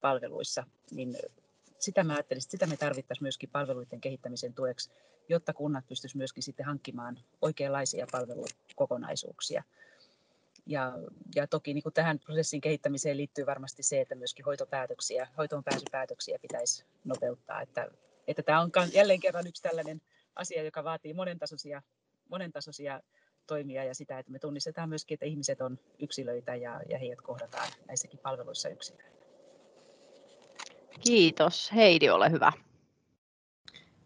palveluissa, 0.00 0.64
niin 0.90 1.16
sitä 1.78 2.04
mä 2.04 2.12
ajattelin, 2.12 2.38
että 2.38 2.50
sitä 2.50 2.66
me 2.66 2.76
tarvittaisiin 2.76 3.24
myöskin 3.24 3.50
palveluiden 3.50 4.00
kehittämisen 4.00 4.54
tueksi, 4.54 4.90
jotta 5.28 5.52
kunnat 5.52 5.86
pystyisivät 5.88 6.18
myöskin 6.18 6.42
sitten 6.42 6.66
hankkimaan 6.66 7.18
oikeanlaisia 7.42 8.06
palvelukokonaisuuksia. 8.12 9.62
Ja, 10.66 10.92
ja 11.34 11.46
toki 11.46 11.74
niin 11.74 11.82
kuin 11.82 11.92
tähän 11.92 12.18
prosessin 12.18 12.60
kehittämiseen 12.60 13.16
liittyy 13.16 13.46
varmasti 13.46 13.82
se, 13.82 14.00
että 14.00 14.14
myöskin 14.14 14.44
hoitopäätöksiä, 14.44 15.28
hoitoon 15.38 15.64
pääsypäätöksiä 15.64 16.38
pitäisi 16.42 16.84
nopeuttaa. 17.04 17.60
Että, 17.60 17.88
että 18.26 18.42
tämä 18.42 18.60
on 18.60 18.70
jälleen 18.92 19.20
kerran 19.20 19.46
yksi 19.46 19.62
tällainen 19.62 20.00
asia, 20.36 20.62
joka 20.62 20.84
vaatii 20.84 21.14
monentasoisia, 21.14 21.82
monentasoisia 22.28 23.00
toimia 23.46 23.84
ja 23.84 23.94
sitä, 23.94 24.18
että 24.18 24.32
me 24.32 24.38
tunnistetaan 24.38 24.88
myöskin, 24.88 25.14
että 25.14 25.26
ihmiset 25.26 25.60
on 25.60 25.78
yksilöitä 25.98 26.54
ja, 26.54 26.80
ja 26.88 26.98
heidät 26.98 27.20
kohdataan 27.20 27.68
näissäkin 27.88 28.18
palveluissa 28.18 28.68
yksilöinä. 28.68 29.12
Kiitos. 31.00 31.72
Heidi, 31.74 32.10
ole 32.10 32.30
hyvä. 32.30 32.52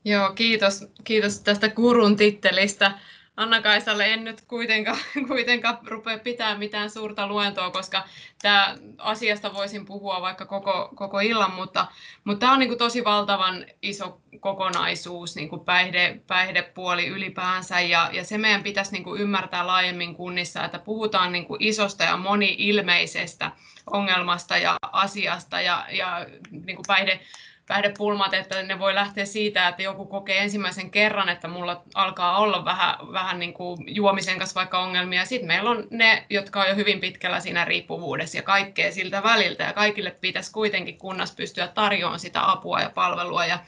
Joo, 0.05 0.33
kiitos, 0.33 0.85
kiitos 1.05 1.40
tästä 1.40 1.69
kurun 1.69 2.16
tittelistä. 2.16 2.99
Anna-Kaisalle 3.37 4.12
en 4.12 4.25
nyt 4.25 4.40
kuitenkaan, 4.40 4.99
kuitenkaan 5.29 5.79
rupea 5.85 6.18
pitää 6.18 6.59
mitään 6.59 6.90
suurta 6.90 7.27
luentoa, 7.27 7.70
koska 7.70 8.05
tämä 8.42 8.77
asiasta 8.99 9.55
voisin 9.55 9.87
puhua 9.87 10.20
vaikka 10.20 10.46
koko, 10.46 10.88
koko 10.94 11.20
illan, 11.20 11.55
mutta, 11.55 11.87
mutta 12.25 12.40
tämä 12.40 12.53
on 12.53 12.59
niin 12.59 12.68
kuin 12.68 12.79
tosi 12.79 13.05
valtavan 13.05 13.66
iso 13.83 14.20
kokonaisuus, 14.40 15.37
niin 15.37 15.49
kuin 15.49 15.64
päihde, 15.64 16.20
päihdepuoli 16.27 17.07
ylipäänsä, 17.07 17.81
ja, 17.81 18.11
ja 18.12 18.25
se 18.25 18.38
meidän 18.38 18.62
pitäisi 18.62 18.92
niin 18.92 19.05
kuin 19.05 19.20
ymmärtää 19.20 19.66
laajemmin 19.66 20.14
kunnissa, 20.14 20.64
että 20.64 20.79
puhutaan 20.79 21.33
niin 21.33 21.44
kuin 21.44 21.62
isosta 21.62 22.05
ja 22.05 22.16
moni-ilmeisestä 22.16 23.53
ongelmasta 23.90 24.57
ja 24.57 24.77
asiasta, 24.92 25.61
ja, 25.61 25.87
ja 25.90 26.27
niin 26.51 26.77
kuin 26.77 26.87
päihde, 26.87 27.20
päihdepulmat, 27.68 28.35
että 28.35 28.62
ne 28.62 28.79
voi 28.79 28.94
lähteä 28.94 29.24
siitä, 29.24 29.68
että 29.68 29.83
joku 29.83 30.07
kokee 30.07 30.42
ensimmäisen 30.42 30.90
kerran, 30.90 31.29
että 31.29 31.48
mulla 31.48 31.83
alkaa 31.94 32.38
olla 32.38 32.64
vähän, 32.64 32.94
vähän 33.12 33.38
niin 33.38 33.55
kuin 33.55 33.79
juomisen 33.87 34.38
kanssa 34.38 34.55
vaikka 34.55 34.79
ongelmia. 34.79 35.24
Sitten 35.24 35.48
meillä 35.48 35.70
on 35.70 35.87
ne, 35.90 36.26
jotka 36.31 36.61
on 36.61 36.68
jo 36.68 36.74
hyvin 36.74 37.00
pitkällä 37.00 37.40
siinä 37.40 37.64
riippuvuudessa 37.64 38.38
ja 38.38 38.42
kaikkea 38.42 38.92
siltä 38.92 39.22
väliltä. 39.22 39.64
Ja 39.64 39.72
kaikille 39.72 40.11
pitäisi 40.11 40.52
kuitenkin 40.52 40.98
kunnassa 40.98 41.35
pystyä 41.35 41.68
tarjoamaan 41.68 42.20
sitä 42.20 42.50
apua 42.50 42.81
ja 42.81 42.90
palvelua. 42.90 43.46
Ja 43.46 43.59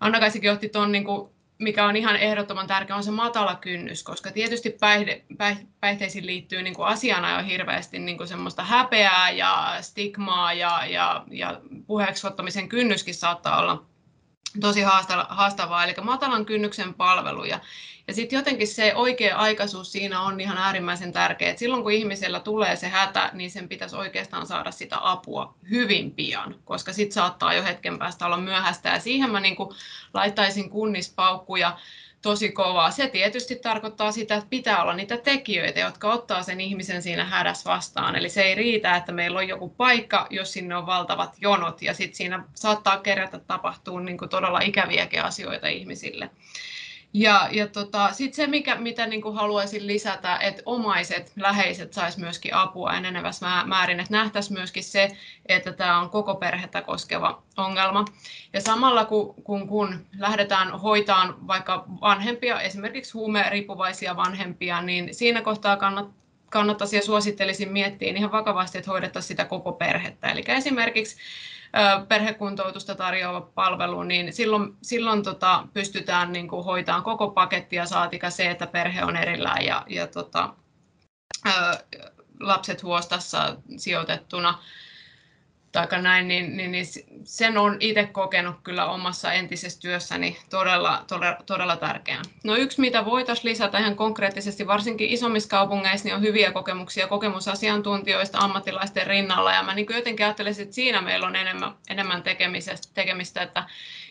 Anna 0.00 0.20
Kaisikin 0.20 0.52
otti 0.52 0.68
tuon 0.68 0.92
niin 0.92 1.04
kuin 1.04 1.33
mikä 1.58 1.86
on 1.86 1.96
ihan 1.96 2.16
ehdottoman 2.16 2.66
tärkeä, 2.66 2.96
on 2.96 3.04
se 3.04 3.10
matala 3.10 3.54
kynnys, 3.54 4.02
koska 4.02 4.30
tietysti 4.32 4.70
päihde, 4.70 5.24
päihteisiin 5.80 6.26
liittyy 6.26 6.62
niin 6.62 6.74
kuin 6.74 6.88
asiana 6.88 7.40
jo 7.40 7.46
hirveästi 7.46 7.98
niin 7.98 8.16
kuin 8.16 8.28
semmoista 8.28 8.64
häpeää 8.64 9.30
ja 9.30 9.76
stigmaa 9.80 10.52
ja, 10.52 10.86
ja, 10.86 11.24
ja 11.30 11.60
puheeksi 11.86 12.26
ottamisen 12.26 12.68
kynnyskin 12.68 13.14
saattaa 13.14 13.60
olla 13.60 13.84
tosi 14.60 14.82
haastavaa, 15.28 15.84
eli 15.84 15.94
matalan 16.02 16.46
kynnyksen 16.46 16.94
palveluja. 16.94 17.60
Ja 18.08 18.14
sitten 18.14 18.36
jotenkin 18.36 18.68
se 18.68 18.94
oikea 18.94 19.36
aikaisuus 19.36 19.92
siinä 19.92 20.20
on 20.20 20.40
ihan 20.40 20.58
äärimmäisen 20.58 21.12
tärkeä. 21.12 21.50
Et 21.50 21.58
silloin 21.58 21.82
kun 21.82 21.92
ihmisellä 21.92 22.40
tulee 22.40 22.76
se 22.76 22.88
hätä, 22.88 23.30
niin 23.32 23.50
sen 23.50 23.68
pitäisi 23.68 23.96
oikeastaan 23.96 24.46
saada 24.46 24.70
sitä 24.70 24.96
apua 25.00 25.54
hyvin 25.70 26.10
pian, 26.10 26.54
koska 26.64 26.92
sitten 26.92 27.14
saattaa 27.14 27.54
jo 27.54 27.64
hetken 27.64 27.98
päästä 27.98 28.26
olla 28.26 28.36
myöhäistä. 28.36 28.88
Ja 28.88 29.00
siihen 29.00 29.30
mä 29.30 29.40
niin 29.40 29.56
laittaisin 30.14 30.70
kunnispaukkuja 30.70 31.78
tosi 32.22 32.52
kovaa. 32.52 32.90
Se 32.90 33.08
tietysti 33.08 33.56
tarkoittaa 33.56 34.12
sitä, 34.12 34.34
että 34.34 34.50
pitää 34.50 34.82
olla 34.82 34.94
niitä 34.94 35.16
tekijöitä, 35.16 35.80
jotka 35.80 36.12
ottaa 36.12 36.42
sen 36.42 36.60
ihmisen 36.60 37.02
siinä 37.02 37.24
hädässä 37.24 37.70
vastaan. 37.70 38.16
Eli 38.16 38.28
se 38.28 38.42
ei 38.42 38.54
riitä, 38.54 38.96
että 38.96 39.12
meillä 39.12 39.38
on 39.38 39.48
joku 39.48 39.68
paikka, 39.68 40.26
jos 40.30 40.52
sinne 40.52 40.76
on 40.76 40.86
valtavat 40.86 41.36
jonot, 41.40 41.82
ja 41.82 41.94
sitten 41.94 42.16
siinä 42.16 42.44
saattaa 42.54 42.98
kerätä 42.98 43.38
tapahtua 43.38 44.00
niin 44.00 44.18
todella 44.30 44.60
ikäviäkin 44.60 45.22
asioita 45.22 45.68
ihmisille. 45.68 46.30
Ja, 47.16 47.48
ja 47.52 47.66
tota, 47.66 48.12
sitten 48.12 48.36
se, 48.36 48.46
mikä, 48.46 48.74
mitä 48.74 49.06
niin 49.06 49.22
kuin 49.22 49.34
haluaisin 49.34 49.86
lisätä, 49.86 50.36
että 50.36 50.62
omaiset, 50.66 51.32
läheiset 51.36 51.92
sais 51.92 52.18
myöskin 52.18 52.54
apua 52.54 52.92
enenevässä 52.92 53.46
määrin, 53.64 54.00
että 54.00 54.12
nähtäisiin 54.12 54.58
myöskin 54.58 54.84
se, 54.84 55.16
että 55.46 55.72
tämä 55.72 56.00
on 56.00 56.10
koko 56.10 56.34
perhettä 56.34 56.82
koskeva 56.82 57.42
ongelma. 57.56 58.04
Ja 58.52 58.60
samalla 58.60 59.04
kun, 59.04 59.34
kun, 59.44 59.68
kun 59.68 60.06
lähdetään 60.18 60.80
hoitaan 60.80 61.46
vaikka 61.46 61.84
vanhempia, 62.00 62.60
esimerkiksi 62.60 63.12
huumeriippuvaisia 63.12 64.16
vanhempia, 64.16 64.82
niin 64.82 65.14
siinä 65.14 65.42
kohtaa 65.42 65.76
kannat, 65.76 66.08
kannattaisi 66.50 66.96
ja 66.96 67.02
suosittelisin 67.02 67.72
miettiä 67.72 68.12
ihan 68.16 68.32
vakavasti, 68.32 68.78
että 68.78 68.90
hoidettaisiin 68.90 69.28
sitä 69.28 69.44
koko 69.44 69.72
perhettä. 69.72 70.28
Eli 70.28 70.42
esimerkiksi 70.46 71.16
perhekuntoutusta 72.08 72.94
tarjoava 72.94 73.40
palvelu, 73.40 74.02
niin 74.02 74.32
silloin, 74.32 74.76
silloin 74.82 75.22
tota, 75.22 75.66
pystytään 75.72 76.32
niin 76.32 76.48
kuin, 76.48 76.64
hoitamaan 76.64 77.04
koko 77.04 77.30
paketti 77.30 77.76
ja 77.76 77.86
saatika 77.86 78.30
se, 78.30 78.50
että 78.50 78.66
perhe 78.66 79.04
on 79.04 79.16
erillään 79.16 79.64
ja, 79.64 79.84
ja 79.88 80.06
tota, 80.06 80.54
ää, 81.44 81.80
lapset 82.40 82.82
huostassa 82.82 83.56
sijoitettuna. 83.76 84.58
Tai 85.74 86.02
näin, 86.02 86.28
niin, 86.28 86.56
niin, 86.56 86.72
niin 86.72 86.86
sen 87.24 87.58
on 87.58 87.76
itse 87.80 88.06
kokenut 88.06 88.56
kyllä 88.62 88.86
omassa 88.86 89.32
entisessä 89.32 89.80
työssäni 89.80 90.36
todella, 90.50 91.04
todella, 91.08 91.36
todella 91.46 91.76
tärkeänä. 91.76 92.22
No 92.44 92.56
yksi, 92.56 92.80
mitä 92.80 93.04
voitaisiin 93.04 93.50
lisätä 93.50 93.78
ihan 93.78 93.96
konkreettisesti, 93.96 94.66
varsinkin 94.66 95.10
isommissa 95.10 95.48
kaupungeissa, 95.48 96.08
niin 96.08 96.14
on 96.14 96.22
hyviä 96.22 96.52
kokemuksia 96.52 97.08
kokemusasiantuntijoista 97.08 98.38
ammattilaisten 98.38 99.06
rinnalla, 99.06 99.52
ja 99.52 99.62
mä 99.62 99.74
niin 99.74 99.86
jotenkin 99.90 100.26
ajattelisin, 100.26 100.62
että 100.62 100.74
siinä 100.74 101.00
meillä 101.00 101.26
on 101.26 101.36
enemmän, 101.36 101.74
enemmän 101.90 102.22
tekemistä, 102.94 103.42
että 103.42 103.64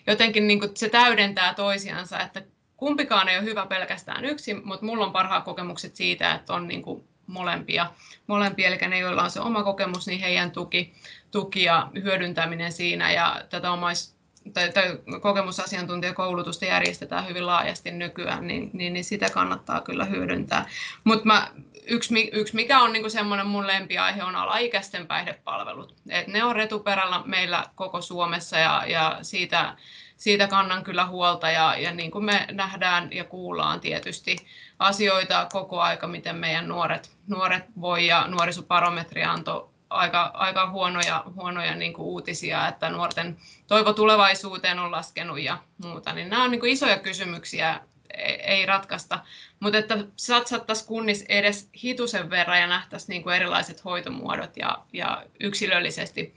jotenkin 0.08 0.48
niin 0.48 0.62
se 0.76 0.90
täydentää 0.90 1.54
toisiansa, 1.54 2.20
että 2.20 2.42
kumpikaan 2.78 3.30
ei 3.30 3.38
ole 3.38 3.46
hyvä 3.46 3.66
pelkästään 3.66 4.26
yksin, 4.26 4.62
mutta 4.64 4.86
mulla 4.86 5.06
on 5.06 5.12
parhaat 5.12 5.44
kokemukset 5.44 5.96
siitä, 5.96 6.34
että 6.34 6.54
on 6.54 6.68
niin 6.68 6.82
kuin 6.82 7.13
molempia, 7.28 7.92
molempia, 8.28 8.68
eli 8.68 8.78
ne, 8.78 9.00
joilla 9.00 9.24
on 9.24 9.32
se 9.32 9.40
oma 9.40 9.64
kokemus, 9.64 10.08
niin 10.08 10.20
heidän 10.20 10.52
tuki, 10.52 10.94
tuki 11.32 11.64
ja 11.64 11.90
hyödyntäminen 12.04 12.72
siinä. 12.72 13.12
Ja 13.12 13.42
tätä 13.50 13.72
omais, 13.72 14.13
tai, 14.54 14.72
tai 14.72 14.98
kokemusasiantuntijakoulutusta 15.22 16.66
järjestetään 16.66 17.28
hyvin 17.28 17.48
laajasti 17.48 17.92
nykyään, 17.92 18.48
niin, 18.48 18.70
niin, 18.74 18.94
niin 18.94 19.04
sitä 19.04 19.30
kannattaa 19.30 19.82
kyllä 19.82 20.06
hyödyntää. 20.06 20.70
Mutta 21.04 21.48
yksi, 21.88 22.30
yksi, 22.34 22.56
mikä 22.56 22.80
on 22.80 22.94
niin 22.94 23.12
semmoinen 23.12 23.48
mun 23.48 23.68
lempiaihe, 23.68 24.24
on 24.24 24.36
alaikäisten 24.36 25.08
päihdepalvelut. 25.08 25.96
Et 26.10 26.28
ne 26.28 26.44
on 26.44 26.56
retuperällä 26.56 27.22
meillä 27.26 27.66
koko 27.76 28.02
Suomessa 28.02 28.58
ja, 28.58 28.84
ja 28.88 29.20
siitä, 29.22 29.76
siitä 30.18 30.48
kannan 30.48 30.84
kyllä 30.84 31.06
huolta 31.06 31.50
ja, 31.50 31.78
ja 31.78 31.92
niin 31.92 32.12
kuin 32.12 32.26
me 32.26 32.48
nähdään 32.52 33.14
ja 33.14 33.24
kuullaan 33.24 33.80
tietysti 33.80 34.36
asioita 34.80 35.48
koko 35.52 35.82
aika, 35.82 36.08
miten 36.08 36.36
meidän 36.36 36.68
nuoret, 36.68 37.12
nuoret 37.28 37.64
voi 37.82 38.08
ja 38.08 38.28
nuorisoparometri 38.28 39.24
antoi 39.24 39.73
aika, 39.94 40.32
aika 40.34 40.70
huonoja, 40.70 41.24
huonoja 41.36 41.76
niin 41.76 41.94
kuin 41.94 42.06
uutisia, 42.06 42.68
että 42.68 42.90
nuorten 42.90 43.38
toivo 43.68 43.94
tulevaisuuteen 43.94 44.80
on 44.80 44.92
laskenut 44.92 45.40
ja 45.40 45.58
muuta, 45.84 46.14
niin 46.14 46.30
nämä 46.30 46.44
on 46.44 46.52
niin 46.52 46.60
kuin 46.60 46.72
isoja 46.72 46.98
kysymyksiä, 47.00 47.80
ei, 48.14 48.42
ei 48.42 48.66
ratkaista, 48.66 49.20
mutta 49.60 49.78
että 49.78 49.98
satsattaisiin 50.16 50.88
kunnissa 50.88 51.26
edes 51.30 51.70
hitusen 51.84 52.30
verran 52.30 52.60
ja 52.60 52.68
nähtäisiin 52.68 53.10
niin 53.10 53.24
kuin 53.24 53.36
erilaiset 53.36 53.86
hoitomuodot 53.86 54.58
ja, 54.58 54.78
ja 54.94 55.24
yksilöllisesti 55.40 56.36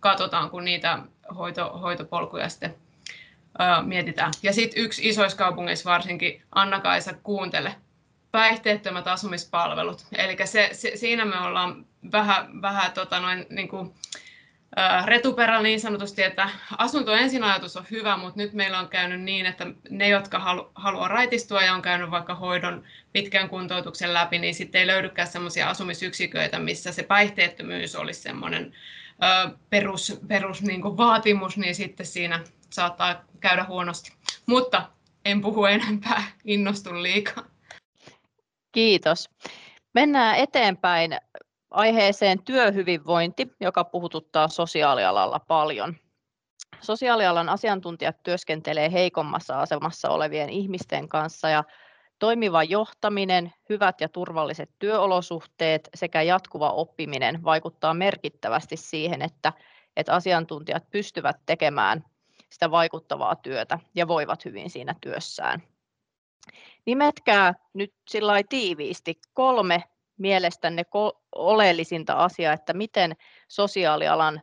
katsotaan, 0.00 0.50
kun 0.50 0.64
niitä 0.64 0.98
hoito, 1.38 1.78
hoitopolkuja 1.78 2.48
sitten 2.48 2.74
mietitään. 3.82 4.32
Ja 4.42 4.52
sitten 4.52 4.82
yksi 4.82 5.08
isoissa 5.08 5.38
kaupungeissa 5.38 5.90
varsinkin, 5.90 6.42
Anna-Kaisa, 6.54 7.14
kuuntele, 7.22 7.74
päihteettömät 8.32 9.06
asumispalvelut. 9.06 10.06
Eli 10.12 10.36
se, 10.44 10.68
se, 10.72 10.92
siinä 10.96 11.24
me 11.24 11.38
ollaan 11.38 11.86
vähän, 12.12 12.62
vähän 12.62 12.92
tota 12.92 13.20
noin, 13.20 13.46
niin 13.50 13.68
kuin, 13.68 13.94
retuperällä 15.04 15.62
niin 15.62 15.80
sanotusti, 15.80 16.22
että 16.22 16.48
asunto 16.78 17.12
ensin 17.12 17.44
ajatus 17.44 17.76
on 17.76 17.84
hyvä, 17.90 18.16
mutta 18.16 18.40
nyt 18.40 18.52
meillä 18.52 18.78
on 18.78 18.88
käynyt 18.88 19.20
niin, 19.20 19.46
että 19.46 19.66
ne, 19.90 20.08
jotka 20.08 20.38
halu, 20.38 20.72
haluaa 20.74 21.08
raitistua 21.08 21.62
ja 21.62 21.74
on 21.74 21.82
käynyt 21.82 22.10
vaikka 22.10 22.34
hoidon 22.34 22.84
pitkän 23.12 23.48
kuntoutuksen 23.48 24.14
läpi, 24.14 24.38
niin 24.38 24.54
sitten 24.54 24.80
ei 24.80 24.86
löydykään 24.86 25.28
sellaisia 25.28 25.70
asumisyksiköitä, 25.70 26.58
missä 26.58 26.92
se 26.92 27.02
päihteettömyys 27.02 27.96
olisi 27.96 28.20
semmoinen 28.20 28.72
perus, 29.70 30.20
perus 30.28 30.62
niin 30.62 30.82
kuin 30.82 30.96
vaatimus, 30.96 31.56
niin 31.56 31.74
sitten 31.74 32.06
siinä 32.06 32.40
saattaa 32.70 33.24
käydä 33.40 33.64
huonosti. 33.64 34.12
Mutta 34.46 34.88
en 35.24 35.40
puhu 35.40 35.64
enempää, 35.64 36.22
innostun 36.44 37.02
liikaa. 37.02 37.51
Kiitos. 38.72 39.30
Mennään 39.94 40.36
eteenpäin 40.36 41.18
aiheeseen 41.70 42.42
työhyvinvointi, 42.42 43.52
joka 43.60 43.84
puhututtaa 43.84 44.48
sosiaalialalla 44.48 45.38
paljon. 45.38 45.96
Sosiaalialan 46.80 47.48
asiantuntijat 47.48 48.22
työskentelee 48.22 48.92
heikommassa 48.92 49.60
asemassa 49.60 50.10
olevien 50.10 50.50
ihmisten 50.50 51.08
kanssa 51.08 51.48
ja 51.48 51.64
toimiva 52.18 52.64
johtaminen, 52.64 53.52
hyvät 53.68 54.00
ja 54.00 54.08
turvalliset 54.08 54.70
työolosuhteet 54.78 55.88
sekä 55.94 56.22
jatkuva 56.22 56.70
oppiminen 56.70 57.44
vaikuttaa 57.44 57.94
merkittävästi 57.94 58.76
siihen, 58.76 59.22
että, 59.22 59.52
että 59.96 60.14
asiantuntijat 60.14 60.90
pystyvät 60.90 61.36
tekemään 61.46 62.04
sitä 62.50 62.70
vaikuttavaa 62.70 63.36
työtä 63.36 63.78
ja 63.94 64.08
voivat 64.08 64.44
hyvin 64.44 64.70
siinä 64.70 64.94
työssään. 65.00 65.71
Nimetkää 66.86 67.54
nyt 67.74 67.94
sillä 68.08 68.32
tiiviisti 68.48 69.20
kolme 69.32 69.84
mielestänne 70.18 70.82
oleellisinta 71.32 72.14
asiaa, 72.14 72.52
että 72.52 72.72
miten 72.72 73.16
sosiaalialan 73.48 74.42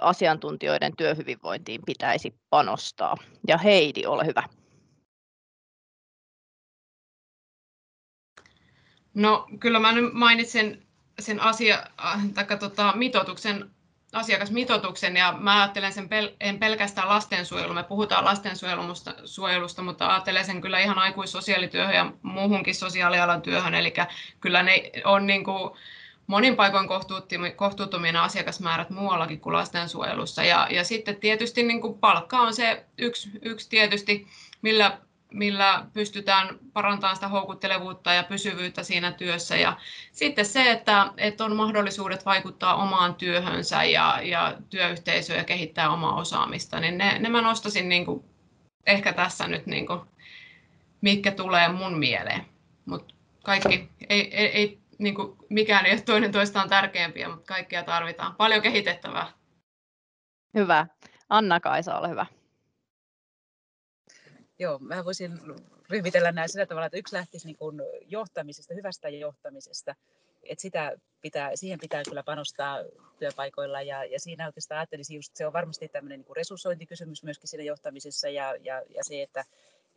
asiantuntijoiden 0.00 0.96
työhyvinvointiin 0.96 1.80
pitäisi 1.86 2.34
panostaa. 2.50 3.16
Ja 3.48 3.58
Heidi, 3.58 4.06
ole 4.06 4.26
hyvä. 4.26 4.42
No 9.14 9.46
kyllä 9.60 9.78
mä 9.78 9.92
nyt 9.92 10.12
mainitsen 10.12 10.86
sen 11.18 11.40
asia, 11.40 11.86
tai 12.34 12.58
tota, 12.58 12.92
mitoituksen 12.96 13.70
asiakasmitoituksen 14.12 15.16
ja 15.16 15.34
mä 15.40 15.60
ajattelen 15.60 15.92
sen 15.92 16.04
pel- 16.04 16.36
en 16.40 16.58
pelkästään 16.58 17.08
lastensuojelu, 17.08 17.74
me 17.74 17.82
puhutaan 17.82 18.24
lastensuojelusta, 18.24 19.82
mutta 19.82 20.08
ajattelen 20.08 20.44
sen 20.44 20.60
kyllä 20.60 20.80
ihan 20.80 20.98
aikuissosiaalityöhön 20.98 21.94
ja 21.94 22.12
muuhunkin 22.22 22.74
sosiaalialan 22.74 23.42
työhön, 23.42 23.74
eli 23.74 23.94
kyllä 24.40 24.62
ne 24.62 24.90
on 25.04 25.26
niin 25.26 25.44
kuin 25.44 25.70
monin 26.26 26.56
paikoin 26.56 26.88
kohtuuttomina 27.56 28.24
asiakasmäärät 28.24 28.90
muuallakin 28.90 29.40
kuin 29.40 29.52
lastensuojelussa. 29.52 30.44
Ja, 30.44 30.68
ja 30.70 30.84
sitten 30.84 31.16
tietysti 31.16 31.62
niin 31.62 31.80
kuin 31.80 31.98
palkka 31.98 32.38
on 32.38 32.54
se 32.54 32.84
yksi, 32.98 33.30
yksi 33.42 33.68
tietysti, 33.70 34.26
millä 34.62 34.98
millä 35.32 35.86
pystytään 35.92 36.58
parantamaan 36.72 37.16
sitä 37.16 37.28
houkuttelevuutta 37.28 38.12
ja 38.12 38.22
pysyvyyttä 38.22 38.82
siinä 38.82 39.12
työssä. 39.12 39.56
Ja 39.56 39.76
sitten 40.12 40.46
se, 40.46 40.70
että, 40.70 41.12
että 41.16 41.44
on 41.44 41.56
mahdollisuudet 41.56 42.26
vaikuttaa 42.26 42.74
omaan 42.74 43.14
työhönsä 43.14 43.84
ja, 43.84 44.20
ja 44.22 44.54
työyhteisöön 44.70 45.38
ja 45.38 45.44
kehittää 45.44 45.90
omaa 45.90 46.16
osaamista, 46.16 46.80
niin 46.80 46.98
ne, 46.98 47.18
ne 47.18 47.28
mä 47.28 47.40
nostaisin 47.40 47.88
niin 47.88 48.06
kuin, 48.06 48.24
ehkä 48.86 49.12
tässä 49.12 49.48
nyt, 49.48 49.66
niin 49.66 49.86
kuin, 49.86 50.00
mitkä 51.00 51.30
tulee 51.30 51.68
mun 51.68 51.98
mieleen. 51.98 52.46
Mutta 52.86 53.14
kaikki, 53.42 53.88
ei, 54.08 54.36
ei, 54.36 54.46
ei 54.46 54.78
niin 54.98 55.14
kuin, 55.14 55.36
mikään 55.48 55.86
ei 55.86 55.92
ole 55.92 56.00
toinen 56.00 56.32
toistaan 56.32 56.68
tärkeämpiä, 56.68 57.28
mutta 57.28 57.54
kaikkia 57.54 57.82
tarvitaan. 57.82 58.34
Paljon 58.34 58.62
kehitettävää. 58.62 59.32
Hyvä. 60.54 60.86
Anna-Kaisa, 61.28 61.98
ole 61.98 62.08
hyvä. 62.08 62.26
Joo, 64.58 64.78
mä 64.78 65.04
voisin 65.04 65.40
ryhmitellä 65.90 66.32
näin 66.32 66.48
sillä 66.48 66.66
tavalla, 66.66 66.86
että 66.86 66.98
yksi 66.98 67.14
lähtisi 67.14 67.46
niin 67.46 67.56
kuin 67.56 67.80
johtamisesta, 68.06 68.74
hyvästä 68.74 69.08
johtamisesta. 69.08 69.94
Että 70.42 70.62
sitä 70.62 70.96
pitää, 71.20 71.50
siihen 71.54 71.78
pitää 71.80 72.02
kyllä 72.08 72.22
panostaa 72.22 72.78
työpaikoilla 73.18 73.82
ja, 73.82 74.04
ja 74.04 74.20
siinä 74.20 74.46
oikeastaan 74.46 74.78
ajattelisin 74.78 75.14
just, 75.14 75.36
se 75.36 75.46
on 75.46 75.52
varmasti 75.52 75.88
tämmöinen 75.88 76.20
niin 76.20 76.36
resurssointikysymys 76.36 77.22
myöskin 77.22 77.48
siinä 77.48 77.64
johtamisessa 77.64 78.28
ja, 78.28 78.54
ja, 78.60 78.82
ja 78.94 79.04
se, 79.04 79.22
että, 79.22 79.44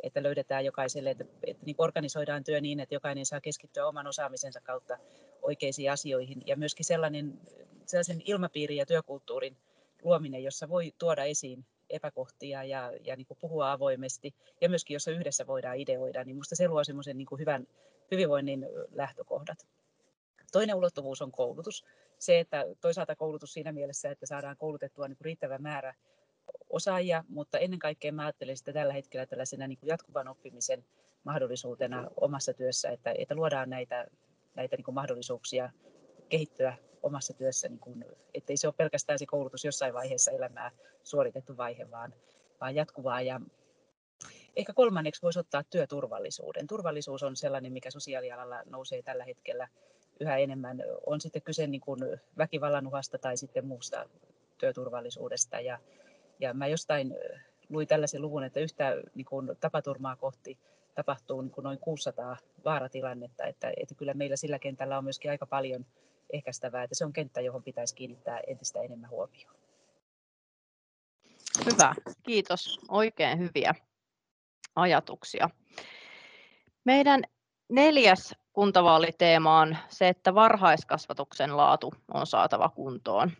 että 0.03 0.23
löydetään 0.23 0.65
jokaiselle, 0.65 1.09
että, 1.09 1.25
että 1.47 1.65
niin 1.65 1.75
organisoidaan 1.77 2.43
työ 2.43 2.61
niin, 2.61 2.79
että 2.79 2.95
jokainen 2.95 3.25
saa 3.25 3.41
keskittyä 3.41 3.87
oman 3.87 4.07
osaamisensa 4.07 4.61
kautta 4.61 4.97
oikeisiin 5.41 5.91
asioihin 5.91 6.41
ja 6.45 6.55
myöskin 6.57 6.85
sellainen, 6.85 7.39
sellaisen 7.85 8.21
ilmapiirin 8.25 8.77
ja 8.77 8.85
työkulttuurin 8.85 9.57
luominen, 10.03 10.43
jossa 10.43 10.69
voi 10.69 10.93
tuoda 10.97 11.23
esiin 11.23 11.65
epäkohtia 11.89 12.63
ja, 12.63 12.91
ja 13.03 13.15
niin 13.15 13.27
kuin 13.27 13.37
puhua 13.41 13.71
avoimesti 13.71 14.35
ja 14.61 14.69
myöskin 14.69 14.95
jos 14.95 15.07
yhdessä 15.07 15.47
voidaan 15.47 15.77
ideoida, 15.77 16.23
niin 16.23 16.35
minusta 16.35 16.55
se 16.55 16.67
luo 16.67 16.83
semmoisen 16.83 17.17
niin 17.17 17.27
hyvän 17.39 17.67
hyvinvoinnin 18.11 18.65
lähtökohdat. 18.91 19.67
Toinen 20.51 20.75
ulottuvuus 20.75 21.21
on 21.21 21.31
koulutus. 21.31 21.85
Se, 22.19 22.39
että 22.39 22.65
toisaalta 22.81 23.15
koulutus 23.15 23.53
siinä 23.53 23.71
mielessä, 23.71 24.11
että 24.11 24.25
saadaan 24.25 24.57
koulutettua 24.57 25.07
niin 25.07 25.17
riittävä 25.21 25.57
määrä 25.57 25.93
osaajia, 26.69 27.23
mutta 27.27 27.59
ennen 27.59 27.79
kaikkea 27.79 28.11
mä 28.11 28.23
ajattelen 28.23 28.57
sitä 28.57 28.73
tällä 28.73 28.93
hetkellä 28.93 29.25
tällaisena 29.25 29.67
niin 29.67 29.77
kuin 29.77 29.87
jatkuvan 29.87 30.27
oppimisen 30.27 30.85
mahdollisuutena 31.23 32.07
omassa 32.21 32.53
työssä, 32.53 32.89
että, 32.89 33.13
että 33.17 33.35
luodaan 33.35 33.69
näitä, 33.69 34.07
näitä 34.55 34.75
niin 34.75 34.85
kuin 34.85 34.95
mahdollisuuksia 34.95 35.69
kehittyä 36.29 36.77
omassa 37.05 37.33
työssä, 37.33 37.69
niin 37.69 37.79
kun, 37.79 38.05
ettei 38.33 38.57
se 38.57 38.67
ole 38.67 38.73
pelkästään 38.77 39.19
se 39.19 39.25
koulutus 39.25 39.65
jossain 39.65 39.93
vaiheessa 39.93 40.31
elämää 40.31 40.71
suoritettu 41.03 41.57
vaihe, 41.57 41.91
vaan, 41.91 42.13
vaan 42.61 42.75
jatkuvaa. 42.75 43.21
Ja 43.21 43.41
ehkä 44.55 44.73
kolmanneksi 44.73 45.21
voisi 45.21 45.39
ottaa 45.39 45.63
työturvallisuuden. 45.63 46.67
Turvallisuus 46.67 47.23
on 47.23 47.35
sellainen, 47.35 47.73
mikä 47.73 47.91
sosiaalialalla 47.91 48.63
nousee 48.65 49.01
tällä 49.01 49.23
hetkellä 49.23 49.67
yhä 50.19 50.37
enemmän. 50.37 50.83
On 51.05 51.21
sitten 51.21 51.41
kyse 51.41 51.67
niin 51.67 51.81
kuin 51.81 51.99
väkivallan 52.37 52.87
uhasta 52.87 53.17
tai 53.17 53.37
sitten 53.37 53.67
muusta 53.67 54.09
työturvallisuudesta. 54.57 55.59
Ja, 55.59 55.79
ja 56.39 56.53
mä 56.53 56.67
jostain 56.67 57.15
luin 57.69 57.87
tällaisen 57.87 58.21
luvun, 58.21 58.43
että 58.43 58.59
yhtä 58.59 59.01
niin 59.15 59.25
kuin 59.25 59.51
tapaturmaa 59.59 60.15
kohti 60.15 60.57
tapahtuu 60.95 61.41
niin 61.41 61.53
noin 61.63 61.79
600 61.79 62.37
vaaratilannetta, 62.65 63.45
että, 63.45 63.71
että 63.77 63.95
kyllä 63.95 64.13
meillä 64.13 64.35
sillä 64.35 64.59
kentällä 64.59 64.97
on 64.97 65.03
myöskin 65.03 65.31
aika 65.31 65.45
paljon 65.45 65.85
ehkäistävää, 66.33 66.83
että 66.83 66.95
se 66.95 67.05
on 67.05 67.13
kenttä, 67.13 67.41
johon 67.41 67.63
pitäisi 67.63 67.95
kiinnittää 67.95 68.39
entistä 68.47 68.81
enemmän 68.81 69.09
huomioon. 69.09 69.55
Hyvä, 71.65 71.95
kiitos. 72.23 72.79
Oikein 72.89 73.39
hyviä 73.39 73.75
ajatuksia. 74.75 75.49
Meidän 76.83 77.23
neljäs 77.69 78.35
kuntavaaliteema 78.53 79.59
on 79.59 79.77
se, 79.89 80.07
että 80.07 80.35
varhaiskasvatuksen 80.35 81.57
laatu 81.57 81.93
on 82.13 82.27
saatava 82.27 82.69
kuntoon. 82.69 83.31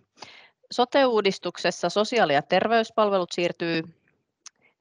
Sote-uudistuksessa 0.72 1.90
sosiaali- 1.90 2.34
ja 2.34 2.42
terveyspalvelut 2.42 3.32
siirtyy 3.32 3.84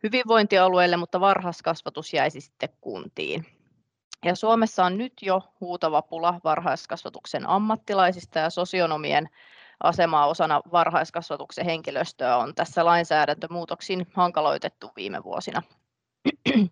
hyvinvointialueille, 0.02 0.96
mutta 0.96 1.20
varhaiskasvatus 1.20 2.12
jäisi 2.14 2.40
sitten 2.40 2.68
kuntiin. 2.80 3.46
Ja 4.24 4.34
Suomessa 4.34 4.84
on 4.84 4.98
nyt 4.98 5.12
jo 5.22 5.42
huutava 5.60 6.02
pula 6.02 6.40
varhaiskasvatuksen 6.44 7.48
ammattilaisista 7.48 8.38
ja 8.38 8.50
sosionomien 8.50 9.28
asemaa 9.82 10.26
osana 10.26 10.60
varhaiskasvatuksen 10.72 11.64
henkilöstöä 11.64 12.36
on 12.36 12.54
tässä 12.54 12.84
lainsäädäntömuutoksin 12.84 14.06
hankaloitettu 14.14 14.90
viime 14.96 15.24
vuosina. 15.24 15.62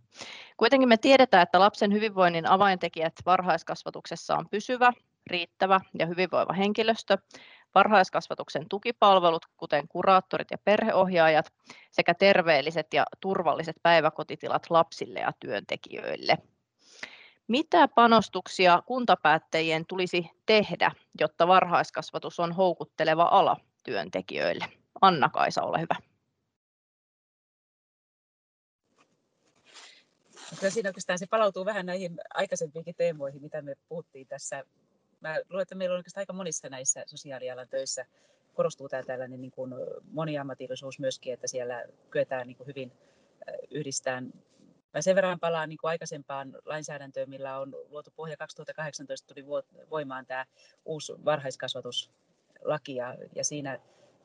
Kuitenkin 0.57 0.89
me 0.89 0.97
tiedetään, 0.97 1.43
että 1.43 1.61
lapsen 1.61 1.93
hyvinvoinnin 1.93 2.47
avaintekijät 2.47 3.13
varhaiskasvatuksessa 3.27 4.37
on 4.37 4.49
pysyvä, 4.49 4.93
riittävä 5.27 5.81
ja 5.99 6.07
hyvinvoiva 6.07 6.53
henkilöstö, 6.53 7.19
varhaiskasvatuksen 7.75 8.69
tukipalvelut, 8.69 9.47
kuten 9.57 9.89
kuraattorit 9.89 10.51
ja 10.51 10.59
perheohjaajat, 10.59 11.53
sekä 11.91 12.15
terveelliset 12.15 12.95
ja 12.95 13.05
turvalliset 13.21 13.77
päiväkotitilat 13.83 14.71
lapsille 14.71 15.21
ja 15.21 15.33
työntekijöille. 15.41 16.39
Mitä 17.49 17.89
panostuksia 17.89 18.83
kuntapäättäjien 18.87 19.87
tulisi 19.87 20.31
tehdä, 20.47 20.93
jotta 21.21 21.49
varhaiskasvatus 21.49 22.41
on 22.41 22.53
houkutteleva 22.53 23.23
ala 23.23 23.57
työntekijöille? 23.85 24.65
Anna-Kaisa, 25.01 25.63
ole 25.63 25.81
hyvä. 25.81 25.95
Kyllä 30.61 30.71
siinä 30.71 30.89
oikeastaan 30.89 31.19
se 31.19 31.27
palautuu 31.27 31.65
vähän 31.65 31.87
näihin 31.87 32.19
aikaisempiinkin 32.35 32.95
teemoihin, 32.95 33.43
mitä 33.43 33.63
me 33.63 33.75
puhuttiin 33.89 34.27
tässä. 34.27 34.65
Mä 35.21 35.37
luulen, 35.51 35.63
että 35.63 35.75
meillä 35.75 35.93
on 35.93 35.97
oikeastaan 35.97 36.23
aika 36.23 36.33
monissa 36.33 36.69
näissä 36.69 37.05
sosiaalialan 37.07 37.69
töissä 37.69 38.07
korostuu 38.55 38.89
tämä 38.89 39.03
tällainen 39.03 39.41
niin 39.41 39.51
kuin 39.51 39.75
moniammatillisuus 40.11 40.99
myöskin, 40.99 41.35
että 41.35 41.47
siellä 41.47 41.85
kyetään 42.11 42.47
niin 42.47 42.57
kuin 42.57 42.67
hyvin 42.67 42.93
yhdistämään 43.71 44.33
Mä 44.95 45.03
sen 45.03 45.17
verran 45.17 45.41
palaan 45.41 45.69
niin 45.69 45.79
kuin 45.79 45.89
aikaisempaan 45.89 46.53
lainsäädäntöön, 46.65 47.31
millä 47.31 47.59
on 47.59 47.77
luotu 47.89 48.11
pohja 48.17 48.37
2018 48.37 49.35
tuli 49.35 49.47
voimaan 49.91 50.27
tämä 50.27 50.47
uusi 50.85 51.13
varhaiskasvatuslaki 51.25 52.95
ja, 52.95 53.17
ja 53.35 53.45
siinä 53.45 53.79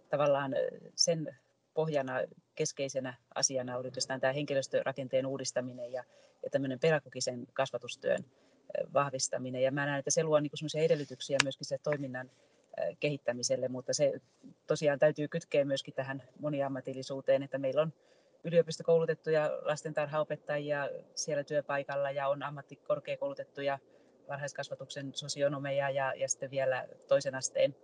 tavallaan 0.09 0.55
sen 0.95 1.37
pohjana 1.73 2.13
keskeisenä 2.55 3.13
asiana 3.35 3.77
on 3.77 3.85
oikeastaan 3.85 4.19
tämä 4.19 4.33
henkilöstörakenteen 4.33 5.25
uudistaminen 5.25 5.91
ja, 5.91 6.03
ja 6.43 6.49
tämmöinen 6.49 6.79
pedagogisen 6.79 7.47
kasvatustyön 7.53 8.25
vahvistaminen. 8.93 9.61
Ja 9.61 9.71
mä 9.71 9.85
näen, 9.85 9.99
että 9.99 10.11
se 10.11 10.23
luo 10.23 10.39
niin 10.39 10.51
edellytyksiä 10.83 11.37
myöskin 11.43 11.67
se 11.67 11.77
toiminnan 11.77 12.31
kehittämiselle, 12.99 13.67
mutta 13.67 13.93
se 13.93 14.13
tosiaan 14.67 14.99
täytyy 14.99 15.27
kytkeä 15.27 15.65
myöskin 15.65 15.93
tähän 15.93 16.23
moniammatillisuuteen, 16.39 17.43
että 17.43 17.57
meillä 17.57 17.81
on 17.81 17.93
yliopistokoulutettuja 18.43 19.59
lastentarhaopettajia 19.61 20.89
siellä 21.15 21.43
työpaikalla 21.43 22.11
ja 22.11 22.27
on 22.27 22.43
ammattikorkeakoulutettuja 22.43 23.79
varhaiskasvatuksen 24.27 25.11
sosionomeja 25.13 25.89
ja, 25.89 26.13
ja 26.15 26.29
sitten 26.29 26.51
vielä 26.51 26.87
toisen 27.07 27.35
asteen 27.35 27.75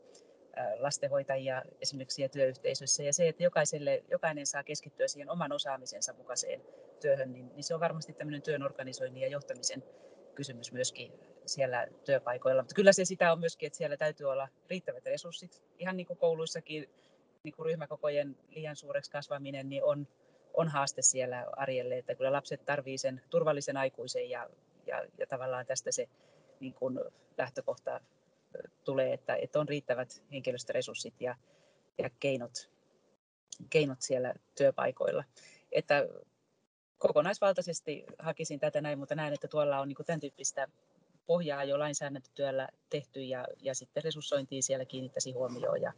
lastenhoitajia 0.80 1.63
esimerkiksi 1.82 2.16
siellä 2.16 2.32
työyhteisössä. 2.32 3.04
Ja 3.04 3.13
se, 3.13 3.28
että 3.28 3.44
jokaiselle, 3.44 4.04
jokainen 4.12 4.46
saa 4.46 4.63
keskittyä 4.63 5.08
siihen 5.08 5.30
oman 5.30 5.52
osaamisensa 5.52 6.13
mukaiseen 6.13 6.62
työhön, 7.02 7.34
niin, 7.34 7.52
niin 7.56 7.63
se 7.63 7.74
on 7.74 7.80
varmasti 7.80 8.13
tämmöinen 8.13 8.42
työn 8.42 8.63
organisoinnin 8.63 9.22
ja 9.22 9.28
johtamisen 9.28 9.84
kysymys 10.36 10.72
myöskin 10.72 11.13
siellä 11.46 11.88
työpaikoilla. 12.06 12.62
Mutta 12.62 12.76
kyllä 12.76 12.94
se 12.94 13.06
sitä 13.06 13.32
on 13.32 13.39
myöskin, 13.39 13.68
että 13.68 13.78
siellä 13.78 13.98
täytyy 13.98 14.32
olla 14.32 14.48
riittävät 14.70 15.06
resurssit. 15.06 15.63
Ihan 15.80 15.98
niin 15.98 16.08
kuin 16.08 16.20
kouluissakin 16.20 16.89
niin 17.44 17.54
kuin 17.56 17.66
ryhmäkokojen 17.66 18.38
liian 18.50 18.76
suureksi 18.76 19.12
kasvaminen 19.12 19.70
niin 19.70 19.84
on, 19.84 20.08
on 20.54 20.68
haaste 20.68 21.02
siellä 21.02 21.46
arjelle, 21.52 21.98
että 21.98 22.16
kyllä 22.16 22.32
lapset 22.32 22.66
tarvitsevat 22.66 23.16
sen 23.16 23.30
turvallisen 23.30 23.78
aikuisen 23.78 24.30
ja, 24.30 24.50
ja, 24.86 25.06
ja 25.18 25.28
tavallaan 25.28 25.66
tästä 25.66 25.92
se 25.92 26.10
niin 26.60 26.74
kuin 26.74 27.00
lähtökohta 27.38 28.02
tulee, 28.84 29.13
että, 29.13 29.36
että 29.36 29.60
on 29.60 29.70
riittävät 29.70 30.24
henkilöstöresurssit 30.32 31.22
ja, 31.22 31.36
ja 31.98 32.10
keinot, 32.20 32.72
keinot 33.70 34.02
siellä 34.02 34.34
työpaikoilla. 34.58 35.24
Että 35.72 36.08
kokonaisvaltaisesti 36.98 38.06
hakisin 38.20 38.60
tätä 38.60 38.82
näin, 38.82 39.00
mutta 39.00 39.16
näen, 39.16 39.34
että 39.34 39.48
tuolla 39.48 39.80
on 39.80 39.88
niin 39.88 40.06
tämän 40.06 40.20
tyyppistä 40.20 40.68
pohjaa 41.26 41.63
jo 41.63 41.80
lainsäädäntötyöllä 41.80 42.70
tehty 42.89 43.24
ja, 43.24 43.48
ja 43.60 43.76
sitten 43.76 44.04
resurssointiin 44.04 44.63
siellä 44.63 44.86
kiinnittäisi 44.86 45.32
huomioon 45.32 45.82
ja, 45.82 45.94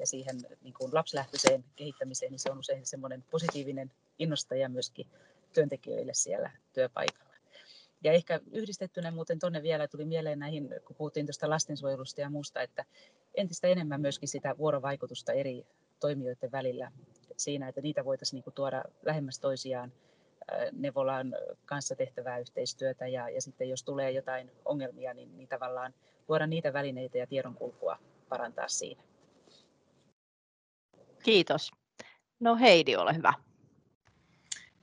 ja 0.00 0.06
siihen 0.06 0.36
niin 0.62 0.74
kuin 0.74 0.94
lapsilähtöiseen 0.94 1.64
kehittämiseen, 1.76 2.32
niin 2.32 2.38
se 2.38 2.50
on 2.50 2.58
usein 2.58 2.86
semmoinen 2.86 3.24
positiivinen 3.30 3.90
innostaja 4.18 4.68
myöskin 4.68 5.06
työntekijöille 5.52 6.14
siellä 6.14 6.50
työpaikalla. 6.72 7.34
Ja 8.04 8.12
ehkä 8.12 8.40
yhdistettynä 8.52 9.10
muuten 9.10 9.38
tuonne 9.38 9.62
vielä 9.62 9.88
tuli 9.88 10.04
mieleen 10.04 10.38
näihin, 10.38 10.68
kun 10.86 10.96
puhuttiin 10.96 11.26
tuosta 11.26 11.50
lastensuojelusta 11.50 12.20
ja 12.20 12.30
muusta, 12.30 12.62
että 12.62 12.84
entistä 13.34 13.68
enemmän 13.68 14.00
myöskin 14.00 14.28
sitä 14.28 14.58
vuorovaikutusta 14.58 15.32
eri 15.32 15.66
toimijoiden 16.00 16.52
välillä 16.52 16.92
siinä, 17.36 17.68
että 17.68 17.80
niitä 17.80 18.04
voitaisiin 18.04 18.42
niin 18.46 18.54
tuoda 18.54 18.84
lähemmäs 19.02 19.38
toisiaan 19.38 19.92
neuvolan 20.72 21.36
kanssa 21.64 21.96
tehtävää 21.96 22.38
yhteistyötä 22.38 23.06
ja, 23.06 23.28
ja 23.28 23.42
sitten 23.42 23.68
jos 23.68 23.82
tulee 23.82 24.10
jotain 24.10 24.50
ongelmia, 24.64 25.14
niin, 25.14 25.36
niin 25.36 25.48
tavallaan 25.48 25.94
luoda 26.28 26.46
niitä 26.46 26.72
välineitä 26.72 27.18
ja 27.18 27.26
tiedonkulkua 27.26 27.98
parantaa 28.28 28.68
siinä. 28.68 29.02
Kiitos. 31.24 31.70
No 32.40 32.56
Heidi, 32.56 32.96
ole 32.96 33.14
hyvä. 33.14 33.32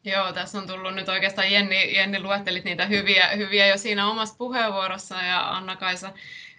Joo, 0.03 0.33
tässä 0.33 0.57
on 0.57 0.67
tullut 0.67 0.95
nyt 0.95 1.09
oikeastaan 1.09 1.51
Jenni, 1.51 1.95
Jenni 1.95 2.19
luettelit 2.19 2.63
niitä 2.63 2.85
hyviä, 2.85 3.27
hyviä 3.27 3.67
jo 3.67 3.77
siinä 3.77 4.07
omassa 4.07 4.35
puheenvuorossa 4.37 5.15
ja 5.21 5.49
Anna-Kaisa 5.49 6.13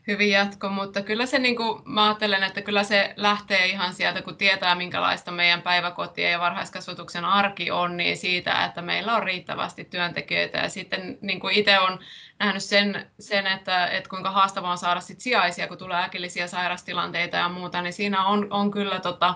hyvin 0.07 0.31
jatko, 0.31 0.69
mutta 0.69 1.03
kyllä 1.03 1.27
se, 1.27 1.39
niin 1.39 1.57
kuin, 1.57 1.83
mä 1.85 2.05
ajattelen, 2.05 2.43
että 2.43 2.63
kyllä 2.63 2.85
se 2.85 3.15
lähtee 3.17 3.67
ihan 3.67 3.95
sieltä, 3.95 4.23
kun 4.23 4.37
tietää, 4.37 4.75
minkälaista 4.75 5.31
meidän 5.31 5.63
päiväkotien 5.63 6.33
ja 6.33 6.41
varhaiskasvatuksen 6.41 7.25
arki 7.25 7.71
on, 7.71 7.97
niin 7.97 8.17
siitä, 8.17 8.65
että 8.65 8.83
meillä 8.83 9.17
on 9.17 9.23
riittävästi 9.23 9.85
työntekijöitä. 9.85 10.59
Ja 10.59 10.69
sitten 10.69 11.19
niin 11.21 11.41
kuin 11.41 11.55
itse 11.55 11.79
on 11.79 11.99
nähnyt 12.39 12.63
sen, 12.63 13.11
sen 13.21 13.47
että, 13.47 13.87
että 13.87 14.11
kuinka 14.11 14.31
haastavaa 14.31 14.71
on 14.71 14.79
saada 14.79 15.01
sit 15.01 15.21
sijaisia, 15.21 15.69
kun 15.69 15.79
tulee 15.79 16.03
äkillisiä 16.03 16.47
sairastilanteita 16.47 17.37
ja 17.37 17.49
muuta, 17.49 17.83
niin 17.83 17.93
siinä 17.93 18.27
on, 18.27 18.47
on 18.51 18.71
kyllä 18.71 19.01
tota, 19.01 19.35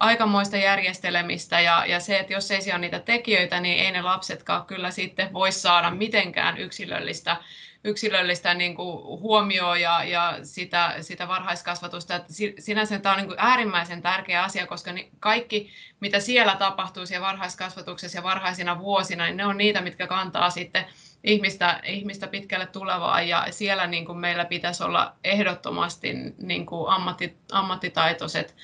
aikamoista 0.00 0.56
järjestelemistä 0.56 1.60
ja, 1.60 1.84
ja 1.86 2.00
se, 2.00 2.18
että 2.18 2.32
jos 2.32 2.50
ei 2.50 2.62
siellä 2.62 2.76
ole 2.76 2.80
niitä 2.80 3.00
tekijöitä, 3.00 3.60
niin 3.60 3.78
ei 3.78 3.90
ne 3.90 4.02
lapsetkaan 4.02 4.66
kyllä 4.66 4.90
sitten 4.90 5.32
voi 5.32 5.52
saada 5.52 5.90
mitenkään 5.90 6.58
yksilöllistä 6.58 7.36
yksilöllistä 7.84 8.54
niin 8.54 8.74
kuin 8.74 9.20
huomioon 9.20 9.80
ja, 9.80 10.04
ja 10.04 10.38
sitä, 10.42 10.94
sitä 11.00 11.28
varhaiskasvatusta. 11.28 12.16
Että 12.16 12.32
sinänsä 12.58 12.98
tämä 12.98 13.12
on 13.12 13.18
niin 13.18 13.28
kuin 13.28 13.40
äärimmäisen 13.40 14.02
tärkeä 14.02 14.42
asia, 14.42 14.66
koska 14.66 14.90
kaikki, 15.20 15.70
mitä 16.00 16.20
siellä 16.20 16.56
tapahtuu 16.56 17.06
siellä 17.06 17.26
varhaiskasvatuksessa 17.26 18.18
ja 18.18 18.22
varhaisina 18.22 18.78
vuosina, 18.78 19.24
niin 19.24 19.36
ne 19.36 19.46
on 19.46 19.58
niitä, 19.58 19.80
mitkä 19.80 20.06
kantaa 20.06 20.50
sitten 20.50 20.84
ihmistä, 21.24 21.80
ihmistä 21.84 22.26
pitkälle 22.26 22.66
tulevaan 22.66 23.28
ja 23.28 23.46
siellä 23.50 23.86
niin 23.86 24.06
kuin 24.06 24.18
meillä 24.18 24.44
pitäisi 24.44 24.84
olla 24.84 25.16
ehdottomasti 25.24 26.12
niin 26.38 26.66
kuin 26.66 26.90
ammatti, 26.90 27.36
ammattitaitoiset 27.52 28.54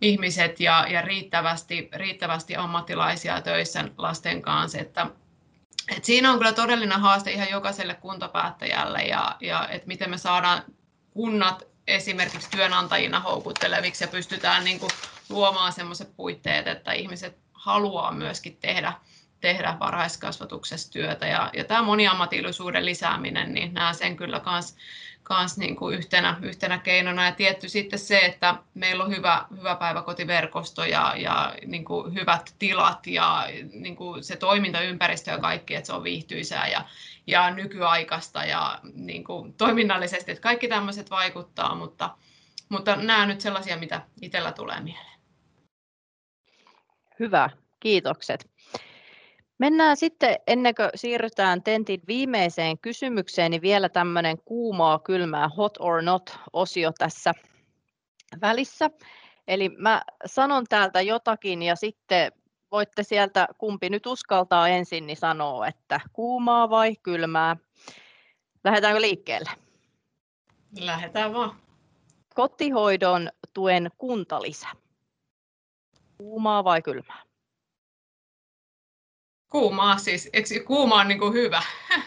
ihmiset 0.00 0.60
ja, 0.60 0.86
ja 0.88 1.02
riittävästi, 1.02 1.88
riittävästi 1.92 2.56
ammattilaisia 2.56 3.40
töissä 3.40 3.84
lasten 3.98 4.42
kanssa, 4.42 4.78
että 4.78 5.06
et 5.96 6.04
siinä 6.04 6.32
on 6.32 6.38
kyllä 6.38 6.52
todellinen 6.52 7.00
haaste 7.00 7.30
ihan 7.30 7.50
jokaiselle 7.50 7.94
kuntapäättäjälle 7.94 9.02
ja, 9.02 9.36
ja 9.40 9.68
että 9.68 9.88
miten 9.88 10.10
me 10.10 10.18
saadaan 10.18 10.62
kunnat 11.10 11.62
esimerkiksi 11.86 12.50
työnantajina 12.50 13.20
houkutteleviksi 13.20 14.04
ja 14.04 14.08
pystytään 14.08 14.64
niin 14.64 14.80
kuin 14.80 14.90
luomaan 15.28 15.72
sellaiset 15.72 16.16
puitteet, 16.16 16.66
että 16.66 16.92
ihmiset 16.92 17.38
haluaa 17.52 18.12
myöskin 18.12 18.56
tehdä, 18.56 18.92
tehdä 19.40 19.76
varhaiskasvatuksessa 19.80 20.92
työtä. 20.92 21.26
Ja, 21.26 21.50
ja 21.52 21.64
tämä 21.64 21.82
moniammatillisuuden 21.82 22.86
lisääminen, 22.86 23.54
niin 23.54 23.74
näen 23.74 23.94
sen 23.94 24.16
kyllä 24.16 24.40
kans, 24.40 24.76
kans 25.30 25.58
niin 25.58 25.76
kuin 25.76 25.98
yhtenä, 25.98 26.38
yhtenä 26.42 26.78
keinona. 26.78 27.24
Ja 27.24 27.32
tietty 27.32 27.68
sitten 27.68 27.98
se, 27.98 28.18
että 28.18 28.54
meillä 28.74 29.04
on 29.04 29.10
hyvä, 29.10 29.46
hyvä 29.56 29.74
päiväkotiverkosto 29.74 30.84
ja, 30.84 31.14
ja 31.16 31.54
niin 31.66 31.84
kuin 31.84 32.14
hyvät 32.14 32.54
tilat 32.58 33.06
ja 33.06 33.46
niin 33.72 33.96
kuin 33.96 34.24
se 34.24 34.36
toimintaympäristö 34.36 35.30
ja 35.30 35.38
kaikki, 35.38 35.74
että 35.74 35.86
se 35.86 35.92
on 35.92 36.04
viihtyisää 36.04 36.68
ja, 36.68 36.84
ja 37.26 37.50
nykyaikaista 37.50 38.44
ja 38.44 38.80
niin 38.94 39.24
kuin 39.24 39.54
toiminnallisesti, 39.54 40.30
että 40.30 40.42
kaikki 40.42 40.68
tämmöiset 40.68 41.10
vaikuttaa, 41.10 41.74
mutta, 41.74 42.16
mutta 42.68 42.96
nämä 42.96 43.26
nyt 43.26 43.40
sellaisia, 43.40 43.76
mitä 43.76 44.02
itsellä 44.22 44.52
tulee 44.52 44.80
mieleen. 44.80 45.20
Hyvä, 47.20 47.50
kiitokset. 47.80 48.49
Mennään 49.60 49.96
sitten, 49.96 50.36
ennen 50.46 50.74
kuin 50.74 50.90
siirrytään 50.94 51.62
tentin 51.62 52.00
viimeiseen 52.08 52.78
kysymykseen, 52.78 53.50
niin 53.50 53.62
vielä 53.62 53.88
tämmöinen 53.88 54.38
kuumaa, 54.44 54.98
kylmää 54.98 55.48
hot 55.48 55.76
or 55.78 56.02
not 56.02 56.38
osio 56.52 56.92
tässä 56.98 57.32
välissä. 58.40 58.90
Eli 59.48 59.68
mä 59.68 60.02
sanon 60.26 60.64
täältä 60.68 61.00
jotakin 61.00 61.62
ja 61.62 61.76
sitten 61.76 62.32
voitte 62.72 63.02
sieltä, 63.02 63.48
kumpi 63.58 63.90
nyt 63.90 64.06
uskaltaa 64.06 64.68
ensin, 64.68 65.06
niin 65.06 65.16
sanoo, 65.16 65.64
että 65.64 66.00
kuumaa 66.12 66.70
vai 66.70 66.96
kylmää. 67.02 67.56
Lähdetäänkö 68.64 69.00
liikkeelle? 69.00 69.50
Lähdetään 70.80 71.34
vaan. 71.34 71.56
Kotihoidon 72.34 73.30
tuen 73.54 73.90
kuntalisä. 73.98 74.68
Kuumaa 76.18 76.64
vai 76.64 76.82
kylmää? 76.82 77.29
Kuumaa 79.50 79.98
siis. 79.98 80.30
Eikö 80.32 80.64
kuuma 80.66 81.00
on 81.00 81.08
niin 81.08 81.18
kuin 81.18 81.32
hyvä? 81.32 81.62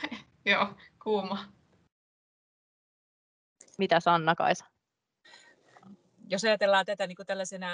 Joo, 0.46 0.68
kuuma. 1.04 1.54
Mitä 3.78 4.00
Sanna-Kaisa? 4.00 4.66
Jos 6.30 6.44
ajatellaan 6.44 6.86
tätä 6.86 7.08
niin 7.08 7.16
kuin 7.16 7.26
tällaisena, 7.26 7.68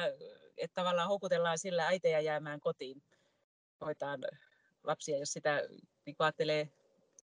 että 0.57 0.81
tavallaan 0.81 1.07
houkutellaan 1.07 1.57
sillä 1.57 1.87
äitejä 1.87 2.19
jäämään 2.19 2.59
kotiin 2.59 3.03
hoitaa 3.85 4.17
lapsia, 4.83 5.17
jos 5.17 5.33
sitä 5.33 5.61
niin 6.05 6.15
kuin 6.15 6.25
ajattelee 6.25 6.69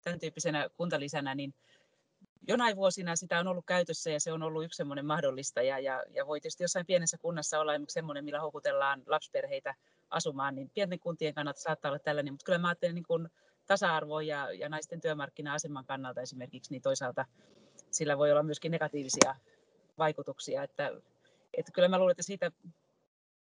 tämän 0.02 0.20
tyyppisenä 0.20 0.68
kuntalisänä, 0.76 1.34
niin 1.34 1.54
jonain 2.48 2.76
vuosina 2.76 3.16
sitä 3.16 3.40
on 3.40 3.48
ollut 3.48 3.66
käytössä 3.66 4.10
ja 4.10 4.20
se 4.20 4.32
on 4.32 4.42
ollut 4.42 4.64
yksi 4.64 4.76
semmoinen 4.76 5.06
mahdollistaja 5.06 5.78
ja, 5.78 6.04
ja 6.10 6.26
voi 6.26 6.40
tietysti 6.40 6.64
jossain 6.64 6.86
pienessä 6.86 7.18
kunnassa 7.18 7.60
olla 7.60 7.72
semmoinen, 7.88 8.24
millä 8.24 8.40
houkutellaan 8.40 9.02
lapsiperheitä 9.06 9.74
asumaan, 10.14 10.54
niin 10.54 10.70
pienten 10.74 11.00
kuntien 11.00 11.34
kannalta 11.34 11.60
saattaa 11.60 11.90
olla 11.90 11.98
tällainen, 11.98 12.32
mutta 12.32 12.44
kyllä 12.44 12.58
mä 12.58 12.68
ajattelen 12.68 12.94
niin 12.94 13.06
kuin 13.06 13.28
tasa-arvo 13.66 14.20
ja, 14.20 14.52
ja 14.52 14.68
naisten 14.68 15.00
työmarkkina-aseman 15.00 15.84
kannalta 15.84 16.20
esimerkiksi, 16.20 16.70
niin 16.70 16.82
toisaalta 16.82 17.24
sillä 17.90 18.18
voi 18.18 18.30
olla 18.30 18.42
myöskin 18.42 18.70
negatiivisia 18.72 19.34
vaikutuksia, 19.98 20.62
että, 20.62 20.92
että 21.54 21.72
kyllä 21.72 21.88
mä 21.88 21.98
luulen, 21.98 22.12
että 22.12 22.22
siitä 22.22 22.50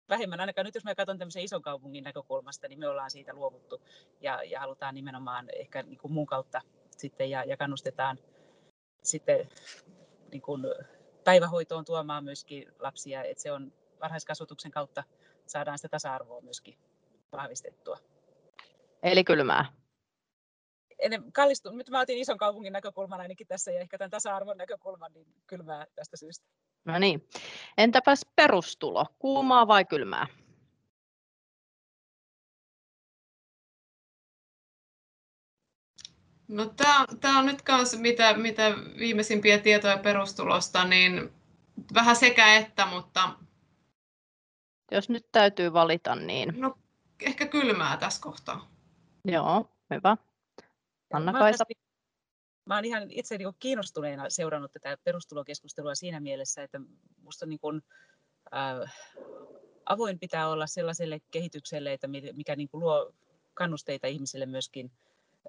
vähemmän, 0.10 0.40
ainakaan 0.40 0.66
nyt 0.66 0.76
jos 0.76 0.84
mä 0.84 0.96
katson 0.96 1.18
tämmöisen 1.18 1.44
ison 1.44 1.62
kaupungin 1.62 2.04
näkökulmasta, 2.04 2.68
niin 2.68 2.80
me 2.80 2.88
ollaan 2.88 3.12
siitä 3.12 3.34
luovuttu 3.34 3.82
ja, 4.22 4.44
ja 4.44 4.60
halutaan 4.60 4.96
nimenomaan 4.96 5.48
ehkä 5.56 5.84
niin 5.84 5.98
kuin 5.98 6.14
mun 6.14 6.26
kautta 6.26 6.62
sitten 6.98 7.30
ja, 7.30 7.44
ja 7.44 7.58
kannustetaan 7.58 8.18
sitten 9.04 9.50
niin 10.32 10.42
kuin 10.42 10.62
päivähoitoon 11.24 11.86
tuomaan 11.86 12.24
myöskin 12.24 12.68
lapsia, 12.80 13.24
että 13.24 13.44
se 13.44 13.52
on 13.52 13.74
varhaiskasvatuksen 14.02 14.72
kautta 14.72 15.04
saadaan 15.52 15.78
sitä 15.78 15.90
tasa-arvoa 15.90 16.42
myöskin 16.42 16.78
vahvistettua. 17.32 17.98
Eli 19.04 19.24
kylmää. 19.24 19.66
En 21.00 21.32
kallistu, 21.34 21.72
nyt 21.72 21.90
mä 21.90 22.00
otin 22.00 22.18
ison 22.18 22.38
kaupungin 22.38 22.74
näkökulman 22.74 23.22
ainakin 23.22 23.48
tässä 23.48 23.72
ja 23.72 23.80
ehkä 23.80 23.98
tämän 23.98 24.12
tasa-arvon 24.12 24.58
näkökulman, 24.58 25.14
niin 25.14 25.28
kylmää 25.48 25.86
tästä 25.96 26.18
syystä. 26.18 26.46
No 26.86 27.00
niin. 27.00 27.28
Entäpäs 27.78 28.26
perustulo, 28.36 29.06
kuumaa 29.20 29.68
vai 29.68 29.86
kylmää? 29.86 30.28
No 36.48 36.66
tämä 37.22 37.40
on 37.40 37.46
nyt 37.46 37.62
myös 37.68 38.00
mitä, 38.00 38.34
mitä 38.34 38.76
viimeisimpiä 38.98 39.58
tietoja 39.58 39.98
perustulosta, 39.98 40.86
niin 40.86 41.34
vähän 41.94 42.16
sekä 42.16 42.56
että, 42.56 42.86
mutta 42.86 43.30
jos 44.92 45.10
nyt 45.10 45.26
täytyy 45.32 45.74
valita, 45.74 46.16
niin... 46.16 46.54
No 46.58 46.78
ehkä 47.20 47.48
kylmää 47.48 47.98
tässä 47.98 48.22
kohtaa. 48.22 48.72
Joo, 49.26 49.70
hyvä. 49.96 50.18
Anna-Kaisa. 51.14 51.66
Mä 52.66 52.74
olen 52.76 52.86
ihan 52.86 53.12
itse 53.12 53.38
niin 53.38 53.56
kiinnostuneena 53.60 54.30
seurannut 54.30 54.72
tätä 54.72 54.98
perustulokeskustelua 55.04 55.96
siinä 55.96 56.20
mielessä, 56.20 56.64
että 56.64 56.80
minusta 57.18 57.46
niin 57.46 57.60
kuin, 57.60 57.82
äh, 58.56 58.94
avoin 59.86 60.20
pitää 60.20 60.50
olla 60.50 60.68
sellaiselle 60.68 61.20
kehitykselle, 61.32 61.94
että 61.94 62.08
mikä 62.34 62.56
niin 62.56 62.70
kuin 62.70 62.82
luo 62.82 63.14
kannusteita 63.54 64.08
ihmisille 64.08 64.46
myöskin 64.46 64.92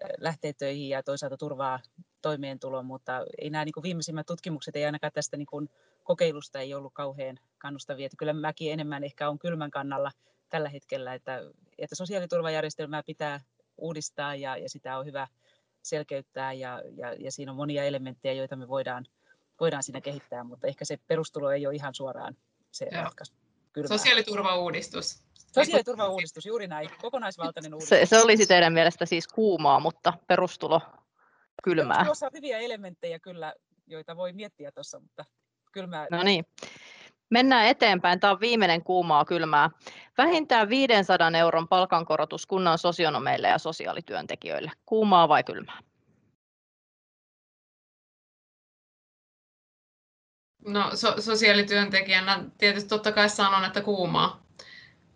äh, 0.05 0.11
lähteä 0.19 0.53
töihin 0.53 0.89
ja 0.89 1.03
toisaalta 1.03 1.37
turvaa 1.37 1.81
toimeentulon, 2.23 2.87
mutta 2.87 3.13
ei 3.39 3.51
nämä 3.51 3.65
niin 3.65 3.73
kuin 3.73 3.85
viimeisimmät 3.85 4.27
tutkimukset 4.27 4.77
ei 4.77 4.85
ainakaan 4.85 5.13
tästä 5.13 5.37
niin 5.37 5.47
kuin 5.47 5.69
kokeilusta 6.05 6.61
ei 6.61 6.75
ollut 6.75 6.93
kauhean 6.95 7.39
kannustavia. 7.63 8.07
Että 8.07 8.17
kyllä 8.17 8.33
mäkin 8.33 8.73
enemmän 8.73 9.05
ehkä 9.05 9.29
on 9.29 9.39
kylmän 9.39 9.71
kannalla 9.71 10.11
tällä 10.49 10.69
hetkellä, 10.69 11.15
että, 11.15 11.41
että 11.79 11.95
sosiaaliturvajärjestelmää 11.97 13.03
pitää 13.03 13.41
uudistaa 13.77 14.35
ja, 14.35 14.57
ja 14.57 14.69
sitä 14.69 14.99
on 14.99 15.07
hyvä 15.07 15.29
selkeyttää 15.83 16.53
ja, 16.53 16.83
ja, 16.97 17.15
ja 17.15 17.33
siinä 17.33 17.53
on 17.53 17.57
monia 17.57 17.85
elementtejä, 17.85 18.33
joita 18.35 18.57
me 18.57 18.69
voidaan, 18.69 19.07
voidaan 19.61 19.83
siinä 19.83 20.01
kehittää, 20.01 20.45
mutta 20.45 20.67
ehkä 20.67 20.85
se 20.85 20.99
perustulo 21.07 21.51
ei 21.51 21.67
ole 21.67 21.75
ihan 21.75 21.95
suoraan 21.95 22.37
se 22.71 22.89
Joo. 22.93 23.05
ratkaisu. 23.05 23.33
Kylmää. 23.73 23.99
Sosiaaliturvauudistus. 23.99 25.23
Sosiaaliturvauudistus, 25.55 26.47
juuri 26.47 26.67
näin. 26.67 26.91
Kokonaisvaltainen 27.03 27.75
uudistus. 27.75 27.99
Se, 27.99 28.07
se 28.07 28.23
olisi 28.23 28.47
teidän 28.47 28.73
mielestä 28.73 29.07
siis 29.07 29.29
kuumaa, 29.29 29.81
mutta 29.81 30.13
perustulo 30.27 30.81
kylmää. 31.63 32.05
Tuossa 32.05 32.27
on 32.27 32.33
hyviä 32.35 32.59
elementtejä 32.59 33.19
kyllä, 33.19 33.55
joita 33.87 34.17
voi 34.17 34.33
miettiä 34.33 34.73
tuossa, 34.73 35.01
mutta 35.01 35.25
kylmää. 35.73 36.07
No 36.11 36.23
niin. 36.23 36.45
Mennään 37.33 37.67
eteenpäin. 37.67 38.21
Tämä 38.21 38.31
on 38.31 38.41
viimeinen 38.41 38.85
kuumaa 38.85 39.25
kylmää. 39.25 39.71
Vähintään 40.19 40.69
500 40.69 41.31
euron 41.39 41.69
palkankorotus 41.69 42.47
kunnan 42.47 42.79
sosionomeille 42.79 43.49
ja 43.49 43.59
sosiaalityöntekijöille. 43.59 44.73
Kuumaa 44.87 45.29
vai 45.29 45.45
kylmää? 45.45 45.79
No 50.67 50.91
so- 50.97 51.21
sosiaalityöntekijänä 51.21 52.45
tietysti 52.59 52.89
totta 52.89 53.13
kai 53.13 53.29
sanon, 53.29 53.65
että 53.65 53.81
kuumaa, 53.81 54.43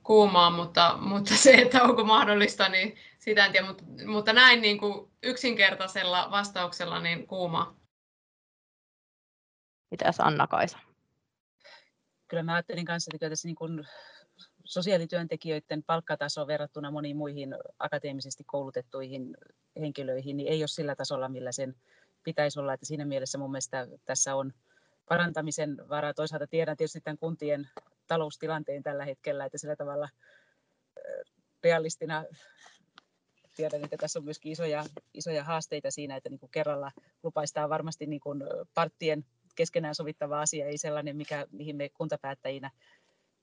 kuumaa 0.03 0.51
mutta, 0.51 0.99
mutta 1.01 1.35
se, 1.37 1.55
että 1.55 1.83
onko 1.83 2.05
mahdollista, 2.05 2.69
niin 2.69 2.97
sitä 3.19 3.47
en 3.47 3.53
tiedä. 3.53 3.67
Mutta, 3.67 3.85
mutta 4.07 4.33
näin 4.33 4.63
niin 4.63 4.79
kuin 4.79 5.11
yksinkertaisella 5.23 6.29
vastauksella 6.31 7.01
niin 7.01 7.27
kuumaa. 7.27 7.75
Mitäs 9.91 10.21
Anna-Kaisa? 10.21 10.79
Kyllä 12.29 12.43
mä 12.43 12.55
ajattelin 12.55 12.85
kanssa, 12.85 13.11
että 13.15 13.29
tässä 13.29 13.49
niin 13.49 13.57
kuin 13.57 13.87
sosiaalityöntekijöiden 14.65 15.83
palkkataso 15.83 16.47
verrattuna 16.47 16.91
moniin 16.91 17.17
muihin 17.17 17.55
akateemisesti 17.79 18.45
koulutettuihin 18.45 19.37
henkilöihin 19.81 20.37
niin 20.37 20.49
ei 20.49 20.63
ole 20.63 20.69
sillä 20.69 20.97
tasolla, 20.97 21.29
millä 21.29 21.53
sen 21.53 21.75
pitäisi 22.23 22.61
olla. 22.61 22.75
Että 22.75 22.87
siinä 22.87 23.05
mielessä 23.05 23.39
mun 23.39 23.51
mielestä 23.51 23.87
tässä 24.05 24.35
on 24.35 24.53
parantamisen 25.09 25.77
varaa. 25.89 26.15
Toisaalta 26.15 26.47
tiedän 26.47 26.77
tietysti 26.77 27.01
tämän 27.01 27.19
kuntien 27.19 27.69
taloustilanteen 28.07 28.83
tällä 28.83 29.05
hetkellä, 29.05 29.45
että 29.45 29.59
sillä 29.59 29.77
tavalla 29.77 30.09
realistina 31.65 32.25
tiedän, 33.57 33.85
että 33.85 33.97
tässä 33.97 34.19
on 34.19 34.25
myöskin 34.25 34.53
isoja, 34.53 34.85
isoja 35.15 35.45
haasteita 35.45 35.91
siinä, 35.91 36.17
että 36.17 36.29
niin 36.29 36.41
kuin 36.41 36.51
kerralla 36.51 36.93
lupaistaan 37.23 37.71
varmasti 37.71 38.07
niin 38.07 38.21
kuin 38.21 38.43
parttien 38.75 39.25
keskenään 39.57 39.95
sovittava 39.95 40.41
asia, 40.41 40.67
ei 40.67 40.79
sellainen, 40.79 41.17
mikä, 41.17 41.47
mihin 41.53 41.77
me 41.77 41.89
kuntapäättäjinä, 41.89 42.71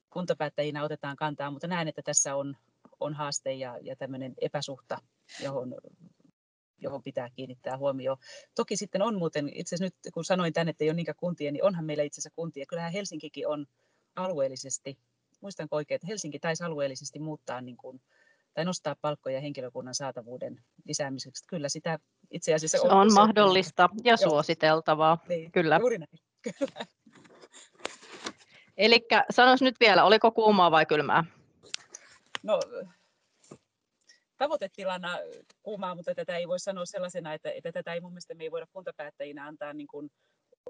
kuntapäättäjinä 0.09 0.83
otetaan 0.83 1.15
kantaa, 1.15 1.51
mutta 1.51 1.67
näen, 1.67 1.87
että 1.87 2.01
tässä 2.01 2.35
on, 2.35 2.57
on 2.99 3.13
haaste 3.13 3.53
ja, 3.53 3.77
ja 3.81 3.95
tämmöinen 3.95 4.33
epäsuhta, 4.41 4.97
johon, 5.43 5.75
johon 6.77 7.03
pitää 7.03 7.29
kiinnittää 7.29 7.77
huomioon. 7.77 8.17
Toki 8.55 8.77
sitten 8.77 9.01
on 9.01 9.17
muuten, 9.17 9.49
itse 9.53 9.75
nyt 9.79 9.95
kun 10.13 10.25
sanoin 10.25 10.53
tänne, 10.53 10.69
että 10.69 10.83
ei 10.83 10.89
ole 10.89 10.95
niinkään 10.95 11.15
kuntia, 11.19 11.51
niin 11.51 11.63
onhan 11.63 11.85
meillä 11.85 12.03
itse 12.03 12.21
asiassa 12.21 12.35
kuntia. 12.35 12.65
Kyllähän 12.65 12.93
Helsinkikin 12.93 13.47
on 13.47 13.65
alueellisesti, 14.15 14.97
muistanko 15.41 15.75
oikein, 15.75 15.95
että 15.95 16.07
Helsinki 16.07 16.39
taisi 16.39 16.63
alueellisesti 16.63 17.19
muuttaa 17.19 17.61
niin 17.61 17.77
kuin, 17.77 18.01
tai 18.53 18.65
nostaa 18.65 18.95
palkkoja 19.01 19.41
henkilökunnan 19.41 19.95
saatavuuden 19.95 20.63
lisäämiseksi. 20.85 21.43
Kyllä 21.47 21.69
sitä 21.69 21.99
itse 22.31 22.53
asiassa 22.53 22.81
on, 22.81 22.91
on 22.91 23.13
mahdollista 23.13 23.89
ja 24.03 24.15
Joo. 24.21 24.29
suositeltavaa. 24.29 25.17
Niin, 25.29 25.51
Kyllä. 25.51 25.77
Juuri 25.79 25.97
näin. 25.97 26.19
Kyllä. 26.59 26.85
Eli 28.77 29.05
sanois 29.31 29.61
nyt 29.61 29.75
vielä, 29.79 30.03
oliko 30.03 30.31
kuumaa 30.31 30.71
vai 30.71 30.85
kylmää? 30.85 31.23
No, 32.43 32.59
tavoitetilana 34.37 35.17
kuumaa, 35.63 35.95
mutta 35.95 36.15
tätä 36.15 36.37
ei 36.37 36.47
voi 36.47 36.59
sanoa 36.59 36.85
sellaisena, 36.85 37.33
että, 37.33 37.51
että 37.51 37.71
tätä 37.71 37.93
ei 37.93 38.01
mun 38.01 38.11
mielestä 38.11 38.33
me 38.33 38.43
ei 38.43 38.51
voida 38.51 38.67
kuntapäättäjinä 38.73 39.47
antaa 39.47 39.73
niin 39.73 39.87
kuin 39.87 40.11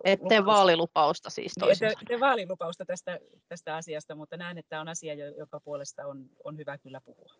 Ette 0.04 0.46
vaalilupausta 0.46 1.30
siis 1.30 1.54
toisin 1.60 1.86
niin, 1.88 1.98
ette, 2.02 2.20
vaalilupausta 2.20 2.86
tästä, 2.86 3.20
tästä 3.48 3.76
asiasta, 3.76 4.16
mutta 4.16 4.38
näen, 4.38 4.58
että 4.58 4.82
on 4.82 4.88
asia, 4.88 5.14
joka 5.14 5.60
puolesta 5.60 6.08
on, 6.08 6.30
on 6.44 6.58
hyvä 6.58 6.78
kyllä 6.78 7.02
puhua. 7.02 7.34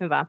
Hyvä. 0.00 0.26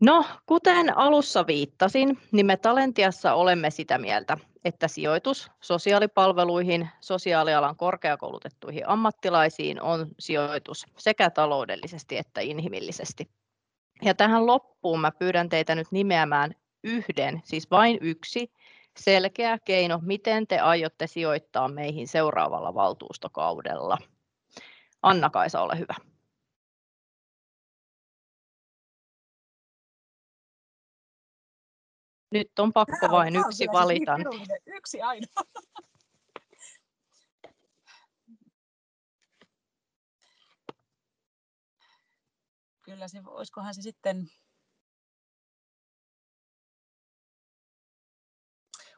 No, 0.00 0.24
kuten 0.46 0.96
alussa 0.96 1.46
viittasin, 1.46 2.18
niin 2.32 2.46
me 2.46 2.56
Talentiassa 2.56 3.34
olemme 3.34 3.70
sitä 3.70 3.98
mieltä, 3.98 4.36
että 4.64 4.88
sijoitus 4.88 5.50
sosiaalipalveluihin, 5.60 6.88
sosiaalialan 7.00 7.76
korkeakoulutettuihin 7.76 8.88
ammattilaisiin 8.88 9.82
on 9.82 10.06
sijoitus 10.18 10.86
sekä 10.98 11.30
taloudellisesti 11.30 12.16
että 12.16 12.40
inhimillisesti. 12.40 13.30
Ja 14.02 14.14
tähän 14.14 14.46
loppuun 14.46 15.00
mä 15.00 15.10
pyydän 15.10 15.48
teitä 15.48 15.74
nyt 15.74 15.86
nimeämään 15.90 16.54
yhden, 16.84 17.40
siis 17.44 17.70
vain 17.70 17.98
yksi, 18.00 18.52
selkeä 18.98 19.58
keino, 19.64 20.00
miten 20.02 20.46
te 20.46 20.58
aiotte 20.58 21.06
sijoittaa 21.06 21.68
meihin 21.68 22.08
seuraavalla 22.08 22.74
valtuustokaudella. 22.74 23.98
Anna-Kaisa, 25.02 25.60
ole 25.60 25.78
hyvä. 25.78 26.15
Nyt 32.38 32.58
on 32.58 32.72
pakko 32.72 32.96
Tämä 33.00 33.12
vain 33.12 33.36
on 33.36 33.44
yksi 33.46 33.66
valita. 33.72 34.16
Yksi 34.66 35.02
ainoa. 35.02 35.42
Kyllä 42.82 43.08
se, 43.08 43.22
olisikohan 43.26 43.74
se 43.74 43.82
sitten 43.82 44.30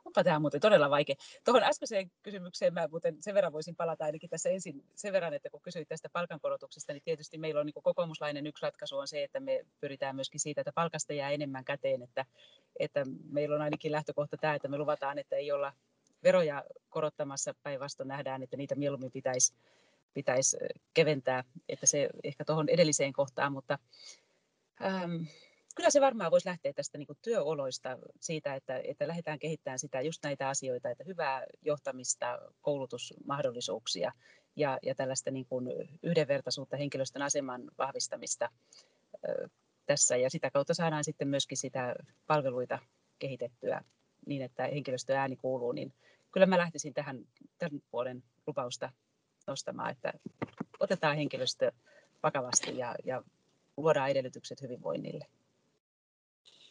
Onpa 0.08 0.24
tämä 0.24 0.38
muuten 0.38 0.60
todella 0.60 0.90
vaikea. 0.90 1.14
Tuohon 1.44 1.62
äskeiseen 1.62 2.10
kysymykseen 2.22 2.74
mä 2.74 2.88
muuten 2.90 3.16
sen 3.22 3.34
verran 3.34 3.52
voisin 3.52 3.76
palata 3.76 4.04
ainakin 4.04 4.30
tässä 4.30 4.48
ensin 4.48 4.84
sen 4.94 5.12
verran, 5.12 5.34
että 5.34 5.50
kun 5.50 5.60
kysyit 5.60 5.88
tästä 5.88 6.08
palkankorotuksesta, 6.12 6.92
niin 6.92 7.02
tietysti 7.04 7.38
meillä 7.38 7.60
on 7.60 7.66
niin 7.66 7.82
kokoomuslainen 7.82 8.46
yksi 8.46 8.62
ratkaisu 8.62 8.98
on 8.98 9.08
se, 9.08 9.22
että 9.22 9.40
me 9.40 9.66
pyritään 9.80 10.16
myöskin 10.16 10.40
siitä, 10.40 10.60
että 10.60 10.72
palkasta 10.74 11.12
jää 11.12 11.30
enemmän 11.30 11.64
käteen, 11.64 12.02
että, 12.02 12.24
että 12.78 13.04
meillä 13.30 13.56
on 13.56 13.62
ainakin 13.62 13.92
lähtökohta 13.92 14.36
tämä, 14.36 14.54
että 14.54 14.68
me 14.68 14.78
luvataan, 14.78 15.18
että 15.18 15.36
ei 15.36 15.52
olla 15.52 15.72
veroja 16.22 16.64
korottamassa, 16.88 17.54
päinvastoin 17.62 18.08
nähdään, 18.08 18.42
että 18.42 18.56
niitä 18.56 18.74
mieluummin 18.74 19.12
pitäisi, 19.12 19.54
pitäisi 20.14 20.56
keventää, 20.94 21.44
että 21.68 21.86
se 21.86 22.08
ehkä 22.24 22.44
tuohon 22.44 22.68
edelliseen 22.68 23.12
kohtaan, 23.12 23.52
mutta 23.52 23.78
ähm, 24.84 25.22
kyllä 25.78 25.90
se 25.90 26.00
varmaan 26.00 26.30
voisi 26.30 26.48
lähteä 26.48 26.72
tästä 26.72 26.98
niin 26.98 27.06
kuin 27.06 27.18
työoloista 27.22 27.98
siitä, 28.20 28.54
että, 28.54 28.80
että 28.84 29.08
lähdetään 29.08 29.38
kehittämään 29.38 29.78
sitä, 29.78 30.00
just 30.00 30.24
näitä 30.24 30.48
asioita, 30.48 30.90
että 30.90 31.04
hyvää 31.04 31.44
johtamista, 31.62 32.38
koulutusmahdollisuuksia 32.60 34.12
ja, 34.56 34.78
ja 34.82 34.94
tällaista 34.94 35.30
niin 35.30 35.46
kuin 35.46 35.68
yhdenvertaisuutta, 36.02 36.76
henkilöstön 36.76 37.22
aseman 37.22 37.62
vahvistamista 37.78 38.48
ö, 39.28 39.48
tässä. 39.86 40.16
Ja 40.16 40.30
sitä 40.30 40.50
kautta 40.50 40.74
saadaan 40.74 41.04
sitten 41.04 41.28
myöskin 41.28 41.58
sitä 41.58 41.94
palveluita 42.26 42.78
kehitettyä 43.18 43.84
niin, 44.26 44.42
että 44.42 44.62
henkilöstön 44.62 45.16
ääni 45.16 45.36
kuuluu, 45.36 45.72
niin 45.72 45.92
kyllä 46.32 46.46
mä 46.46 46.58
lähtisin 46.58 46.94
tähän 46.94 47.24
tämän 47.58 47.82
vuoden 47.92 48.22
lupausta 48.46 48.92
nostamaan, 49.46 49.90
että 49.90 50.12
otetaan 50.80 51.16
henkilöstö 51.16 51.72
vakavasti 52.22 52.78
ja, 52.78 52.94
ja 53.04 53.22
luodaan 53.76 54.10
edellytykset 54.10 54.62
hyvinvoinnille. 54.62 55.26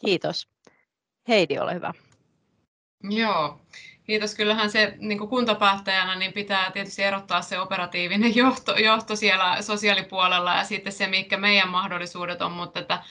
Kiitos. 0.06 0.48
Heidi, 1.28 1.60
ole 1.60 1.74
hyvä. 1.74 1.94
Joo, 3.04 3.62
kiitos. 4.04 4.36
Kyllähän 4.36 4.72
se 4.72 4.94
niin 4.98 5.30
kuntapäättäjänä 5.30 6.16
niin 6.16 6.34
pitää 6.34 6.72
tietysti 6.72 7.04
erottaa 7.04 7.42
se 7.42 7.60
operatiivinen 7.60 8.36
johto, 8.42 8.76
johto 8.76 9.16
siellä 9.16 9.62
sosiaalipuolella 9.62 10.56
ja 10.56 10.64
sitten 10.64 10.94
se, 10.94 11.08
mikä 11.08 11.38
meidän 11.38 11.70
mahdollisuudet 11.70 12.42
on, 12.42 12.52
mutta 12.52 12.80
että 12.80 13.04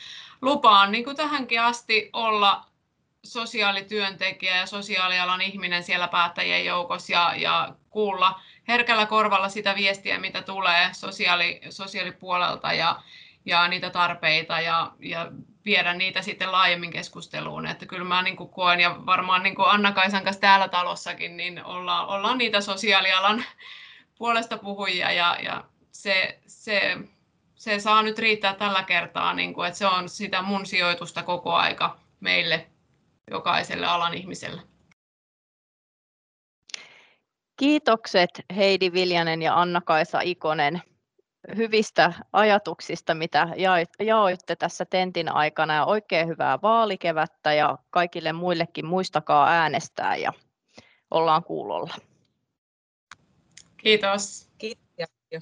lupaan 0.43 0.93
niin 0.93 1.05
kuin 1.05 1.17
tähänkin 1.17 1.61
asti 1.61 2.11
olla 2.13 2.65
sosiaalityöntekijä 3.25 4.57
ja 4.57 4.67
sosiaalialan 4.67 5.41
ihminen 5.41 5.83
siellä 5.83 6.09
päättäjien 6.09 6.65
joukossa 6.65 7.13
ja, 7.13 7.35
ja 7.37 7.75
kuulla 7.91 8.41
herkällä 8.69 9.07
korvalla 9.07 9.49
sitä 9.49 9.75
viestiä, 9.75 10.19
mitä 10.19 10.43
tulee 10.43 10.89
sosiaali, 10.93 11.61
sosiaalipuolelta 11.71 12.73
ja, 12.73 13.03
ja 13.47 13.69
niitä 13.69 13.91
tarpeita 13.91 14.61
ja, 14.61 14.93
ja 15.01 15.33
viedä 15.65 15.95
niitä 15.95 16.23
sitten 16.23 16.53
laajemmin 16.53 16.91
keskusteluun. 16.91 17.67
Että 17.67 17.87
kyllä 17.87 18.05
mä 18.05 18.23
niin 18.23 18.37
kuin 18.37 18.51
koen, 18.51 18.81
ja 18.81 18.97
varmaan 19.07 19.43
niin 19.43 19.55
kuin 19.55 19.69
Anna-Kaisan 19.69 20.25
kanssa 20.25 20.41
täällä 20.41 20.69
talossakin, 20.69 21.37
niin 21.37 21.65
ollaan, 21.65 22.09
ollaan 22.09 22.39
niitä 22.39 22.61
sosiaalialan 22.61 23.45
puolesta 24.19 24.59
puhujia, 24.59 25.13
ja, 25.13 25.37
ja 25.43 25.65
se, 25.93 26.39
se, 26.47 26.99
se 27.55 27.81
saa 27.81 28.03
nyt 28.03 28.19
riittää 28.19 28.55
tällä 28.55 28.83
kertaa, 28.83 29.35
niin 29.35 29.55
kuin, 29.55 29.69
että 29.69 29.79
se 29.79 29.87
on 29.87 30.09
sitä 30.09 30.43
mun 30.43 30.67
sijoitusta 30.67 31.23
koko 31.23 31.53
aika 31.55 31.99
meille, 32.21 32.67
jokaiselle 33.31 33.87
alan 33.87 34.15
ihmiselle. 34.15 34.63
Kiitokset 37.57 38.31
Heidi 38.57 38.93
Viljanen 38.93 39.43
ja 39.43 39.61
Anna-Kaisa 39.61 40.21
Ikonen 40.21 40.83
hyvistä 41.57 42.13
ajatuksista, 42.33 43.15
mitä 43.15 43.49
jaoitte 44.01 44.57
tässä 44.57 44.85
tentin 44.85 45.33
aikana 45.33 45.75
ja 45.75 45.85
oikein 45.85 46.29
hyvää 46.29 46.59
vaalikevättä 46.63 47.53
ja 47.53 47.79
kaikille 47.91 48.33
muillekin 48.33 48.87
muistakaa 48.87 49.49
äänestää 49.49 50.17
ja 50.17 50.33
ollaan 51.11 51.45
kuulolla. 51.45 51.95
Kiitos. 53.77 54.51
Kiitos. 54.59 54.87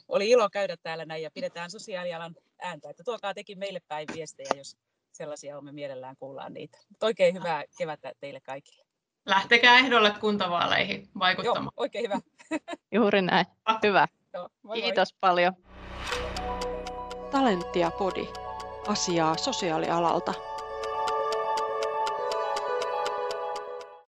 Oli 0.09 0.31
ilo 0.31 0.51
käydä 0.51 0.77
täällä 0.77 1.05
näin 1.05 1.23
ja 1.23 1.31
pidetään 1.31 1.71
sosiaalialan 1.71 2.35
ääntä. 2.63 2.91
Että 2.91 3.05
tuokaa 3.05 3.35
tekin 3.35 3.59
meille 3.59 3.81
päin 3.89 4.09
viestejä, 4.15 4.51
jos 4.57 4.77
sellaisia 5.13 5.59
on, 5.59 5.65
me 5.65 5.73
mielellään 5.73 6.17
kuullaan 6.17 6.55
niitä. 6.55 6.79
Oikein 7.03 7.35
hyvää 7.35 7.65
kevättä 7.79 8.13
teille 8.21 8.41
kaikille. 8.41 8.85
Lähtekää 9.27 9.79
ehdolle 9.79 10.15
kuntavaaleihin 10.21 11.09
vaikuttamaan. 11.19 11.65
Joo, 11.65 11.73
oikein 11.77 12.05
hyvä. 12.05 12.21
Juuri 12.93 13.23
näin. 13.23 13.47
Hyvä. 13.83 14.09
Joo, 14.35 14.49
moi 14.63 14.83
Kiitos 14.83 15.13
moi. 15.13 15.19
paljon. 15.21 15.74
Talenttia 17.31 17.91
Podi. 17.91 18.33
Asiaa 18.87 19.37
sosiaalialalta. 19.37 20.35